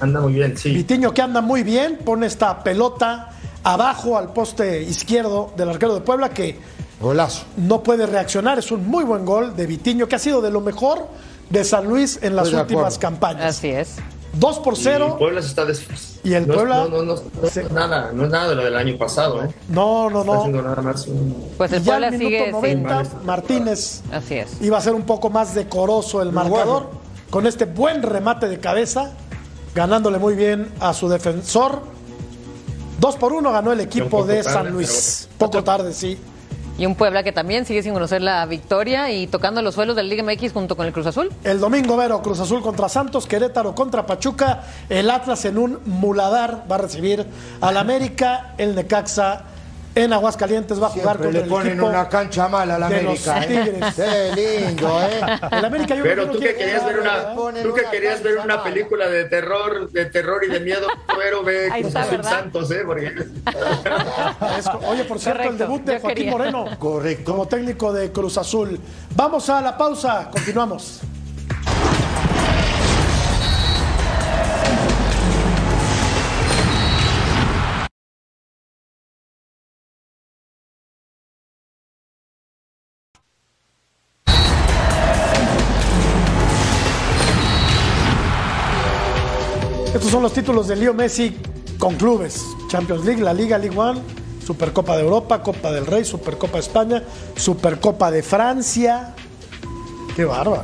Anda 0.00 0.20
muy 0.20 0.34
bien, 0.34 0.56
sí. 0.58 0.74
Vitiño 0.74 1.14
que 1.14 1.22
anda 1.22 1.40
muy 1.40 1.62
bien, 1.62 1.98
pone 2.04 2.26
esta 2.26 2.62
pelota 2.62 3.30
abajo 3.62 4.18
al 4.18 4.32
poste 4.34 4.82
izquierdo 4.82 5.54
del 5.56 5.70
arquero 5.70 5.94
de 5.94 6.00
Puebla 6.02 6.30
que 6.30 6.56
Golazo. 7.00 7.44
no 7.56 7.82
puede 7.82 8.04
reaccionar. 8.06 8.58
Es 8.58 8.70
un 8.72 8.86
muy 8.86 9.04
buen 9.04 9.24
gol 9.24 9.56
de 9.56 9.66
Vitiño 9.66 10.06
que 10.06 10.16
ha 10.16 10.18
sido 10.18 10.42
de 10.42 10.50
lo 10.50 10.60
mejor 10.60 11.08
de 11.48 11.64
San 11.64 11.86
Luis 11.86 12.18
en 12.22 12.36
las 12.36 12.46
Estoy 12.48 12.60
últimas 12.62 12.96
acuerdo. 12.96 13.00
campañas. 13.00 13.56
Así 13.56 13.68
es. 13.68 13.96
2 14.34 14.58
por 14.58 14.74
Y 14.74 14.78
0. 14.82 15.16
Puebla 15.18 15.40
se 15.40 15.48
está 15.48 15.64
des- 15.64 15.86
Y 16.24 16.32
el 16.34 16.48
no 16.48 16.54
Puebla- 16.54 16.86
No, 16.88 17.02
no, 17.02 17.14
no, 17.14 17.22
nada, 17.72 18.10
no 18.12 18.24
es 18.24 18.30
nada 18.30 18.48
de 18.48 18.54
lo 18.54 18.64
del 18.64 18.76
año 18.76 18.96
pasado, 18.96 19.44
¿eh? 19.44 19.48
No, 19.68 20.08
no, 20.08 20.24
no. 20.24 20.32
haciendo 20.40 20.62
nada 20.62 20.80
más 20.82 21.06
un- 21.06 21.50
Pues 21.58 21.70
el 21.72 21.82
Puebla 21.82 22.06
al 22.08 22.12
minuto 22.14 22.28
sigue 22.30 22.44
sin- 22.44 22.52
90, 22.52 23.02
Martínez 23.24 24.02
Así 24.10 24.34
es. 24.36 24.60
iba 24.62 24.78
a 24.78 24.80
ser 24.80 24.94
un 24.94 25.02
poco 25.02 25.28
más 25.30 25.54
decoroso 25.54 26.22
el 26.22 26.32
marcador 26.32 26.88
con 27.30 27.46
este 27.46 27.66
buen 27.66 28.02
remate 28.02 28.48
de 28.48 28.58
cabeza, 28.58 29.12
ganándole 29.74 30.18
muy 30.18 30.34
bien 30.34 30.72
a 30.80 30.94
su 30.94 31.08
defensor. 31.08 31.80
2 33.00 33.16
por 33.16 33.32
1 33.32 33.52
ganó 33.52 33.72
el 33.72 33.80
equipo 33.80 34.24
de 34.24 34.36
tarde, 34.42 34.52
San 34.54 34.62
pero 34.64 34.74
Luis. 34.76 35.28
Poco 35.36 35.62
tarde, 35.62 35.92
sí. 35.92 36.18
Y 36.76 36.86
un 36.86 36.96
Puebla 36.96 37.22
que 37.22 37.32
también 37.32 37.66
sigue 37.66 37.82
sin 37.82 37.92
conocer 37.92 38.20
la 38.20 38.44
victoria 38.46 39.10
y 39.12 39.26
tocando 39.26 39.62
los 39.62 39.74
suelos 39.74 39.94
del 39.94 40.08
Liga 40.08 40.24
MX 40.24 40.52
junto 40.52 40.76
con 40.76 40.86
el 40.86 40.92
Cruz 40.92 41.06
Azul. 41.06 41.30
El 41.44 41.60
domingo, 41.60 41.96
Vero, 41.96 42.20
Cruz 42.20 42.40
Azul 42.40 42.62
contra 42.62 42.88
Santos, 42.88 43.26
Querétaro 43.26 43.74
contra 43.74 44.06
Pachuca, 44.06 44.64
el 44.88 45.08
Atlas 45.10 45.44
en 45.44 45.58
un 45.58 45.78
muladar 45.84 46.64
va 46.70 46.76
a 46.76 46.78
recibir 46.78 47.26
al 47.60 47.76
América, 47.76 48.54
el 48.58 48.74
Necaxa 48.74 49.44
en 49.94 50.12
Aguascalientes 50.12 50.82
va 50.82 50.86
a 50.88 50.90
jugar 50.90 51.18
Siempre 51.18 51.24
contra 51.26 51.40
le 51.40 51.44
el 51.44 51.48
ponen 51.50 51.72
equipo 51.74 51.86
una 51.86 52.08
cancha 52.08 52.48
mala 52.48 52.74
a 52.74 52.78
la 52.78 52.88
de 52.88 52.98
América. 53.00 53.36
los 53.36 53.44
¿eh? 53.44 53.48
Tigres. 53.48 53.94
Qué 54.34 54.60
lindo, 54.66 55.02
¿eh? 55.02 55.20
El 55.52 55.64
América 55.64 55.94
yo 55.94 56.02
Pero 56.02 56.26
tú 56.30 56.38
que 56.38 56.46
que 56.48 56.54
querías 56.56 56.84
ver 56.84 57.00
una, 57.00 57.34
tú 57.62 57.74
que 57.74 57.82
querías 57.90 58.22
ver 58.22 58.38
una 58.38 58.62
película 58.62 59.08
de 59.08 59.24
terror, 59.26 59.90
de 59.90 60.06
terror 60.06 60.44
y 60.44 60.50
de 60.50 60.60
miedo, 60.60 60.86
pero 61.16 61.42
ve 61.44 61.70
¿verdad? 61.82 62.22
Santos, 62.22 62.70
¿eh? 62.70 62.82
Porque 62.84 63.06
Es- 64.58 64.66
Oye, 64.88 65.04
por 65.04 65.18
cierto, 65.18 65.48
el 65.48 65.58
debut 65.58 65.82
de 65.84 66.00
Joaquín 66.00 66.16
quería. 66.16 66.30
Moreno 66.32 66.64
Correcto. 66.78 67.30
como 67.32 67.46
técnico 67.46 67.92
de 67.92 68.10
Cruz 68.10 68.36
Azul. 68.38 68.80
Vamos 69.14 69.48
a 69.48 69.60
la 69.60 69.76
pausa, 69.78 70.28
continuamos. 70.30 71.00
Son 90.14 90.22
los 90.22 90.32
títulos 90.32 90.68
de 90.68 90.76
Leo 90.76 90.94
Messi 90.94 91.36
con 91.76 91.96
clubes. 91.96 92.40
Champions 92.68 93.04
League, 93.04 93.20
la 93.20 93.34
Liga, 93.34 93.58
League 93.58 93.76
One, 93.76 94.00
Supercopa 94.46 94.96
de 94.96 95.02
Europa, 95.02 95.42
Copa 95.42 95.72
del 95.72 95.86
Rey, 95.86 96.04
Supercopa 96.04 96.52
de 96.52 96.60
España, 96.60 97.02
Supercopa 97.34 98.12
de 98.12 98.22
Francia. 98.22 99.12
Qué 100.14 100.24
bárbaro. 100.24 100.62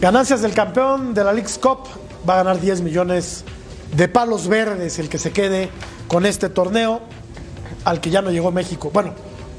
Ganancias 0.00 0.40
del 0.40 0.54
campeón 0.54 1.14
de 1.14 1.24
la 1.24 1.32
League's 1.32 1.58
Cup 1.58 1.80
va 2.28 2.34
a 2.34 2.44
ganar 2.44 2.60
10 2.60 2.82
millones 2.82 3.42
de 3.96 4.06
palos 4.06 4.46
verdes 4.46 5.00
el 5.00 5.08
que 5.08 5.18
se 5.18 5.32
quede 5.32 5.68
con 6.06 6.26
este 6.26 6.48
torneo 6.48 7.00
al 7.84 8.00
que 8.00 8.10
ya 8.10 8.22
no 8.22 8.30
llegó 8.30 8.52
México. 8.52 8.88
Bueno, 8.94 9.14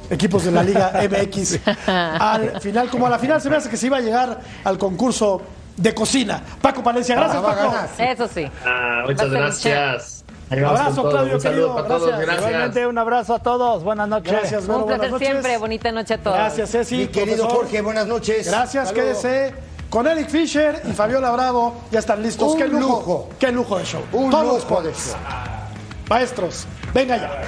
equipos 0.10 0.46
de 0.46 0.52
la 0.52 0.64
Liga 0.64 0.94
MX 1.12 1.60
al 1.86 2.62
final, 2.62 2.90
como 2.90 3.08
a 3.08 3.10
la 3.10 3.20
final 3.20 3.42
se 3.42 3.50
me 3.50 3.58
hace 3.58 3.70
que 3.70 3.76
se 3.76 3.88
iba 3.88 3.98
a 3.98 4.02
llegar 4.02 4.40
al 4.64 4.78
concurso 4.78 5.42
de 5.78 5.94
cocina. 5.94 6.42
Paco 6.62 6.84
Palencia, 6.84 7.16
gracias 7.16 7.42
Paco. 7.42 7.76
Eso 8.00 8.28
sí. 8.28 8.50
Ah, 8.66 9.04
muchas 9.06 9.28
un 9.28 9.32
gracias. 9.32 10.14
Vamos 10.50 10.80
Abrazo. 10.80 11.10
Claudio, 11.10 11.36
Un 11.36 11.42
saludo 11.42 11.42
querido. 11.42 11.76
para 11.76 11.88
todos. 11.88 12.08
Gracias. 12.08 12.26
Gracias. 12.26 12.48
Igualmente, 12.50 12.88
un 12.88 12.98
abrazo 12.98 13.36
a 13.36 13.40
todos. 13.40 13.84
Buenas 13.84 14.08
noches. 14.08 14.32
Gracias, 14.32 14.68
un 14.68 14.86
placer 14.86 15.12
noches. 15.12 15.28
siempre. 15.28 15.58
Bonita 15.58 15.92
noche 15.92 16.14
a 16.14 16.18
todos. 16.18 16.38
Gracias, 16.38 16.72
Ceci. 16.72 16.98
Mi 16.98 17.08
querido 17.08 17.38
profesor. 17.44 17.64
Jorge, 17.64 17.82
buenas 17.82 18.08
noches. 18.08 18.48
Gracias, 18.48 18.88
Hasta 18.88 18.96
luego. 18.96 19.22
quédese 19.22 19.54
con 19.90 20.08
Eric 20.08 20.30
Fisher 20.30 20.82
y 20.86 20.94
Fabiola 20.94 21.32
Bravo. 21.32 21.76
Ya 21.92 22.00
están 22.00 22.24
listos. 22.24 22.54
Un 22.54 22.58
qué 22.58 22.68
lujo, 22.68 22.80
lujo. 22.80 23.30
Qué 23.40 23.52
lujo 23.52 23.78
de 23.78 23.84
show. 23.86 24.02
Un 24.14 24.30
Todos 24.32 24.46
los 24.46 24.64
lujo 24.70 24.82
de 24.82 24.94
show. 24.94 25.16
Maestros, 26.10 26.66
venga 26.94 27.18
ya. 27.18 27.42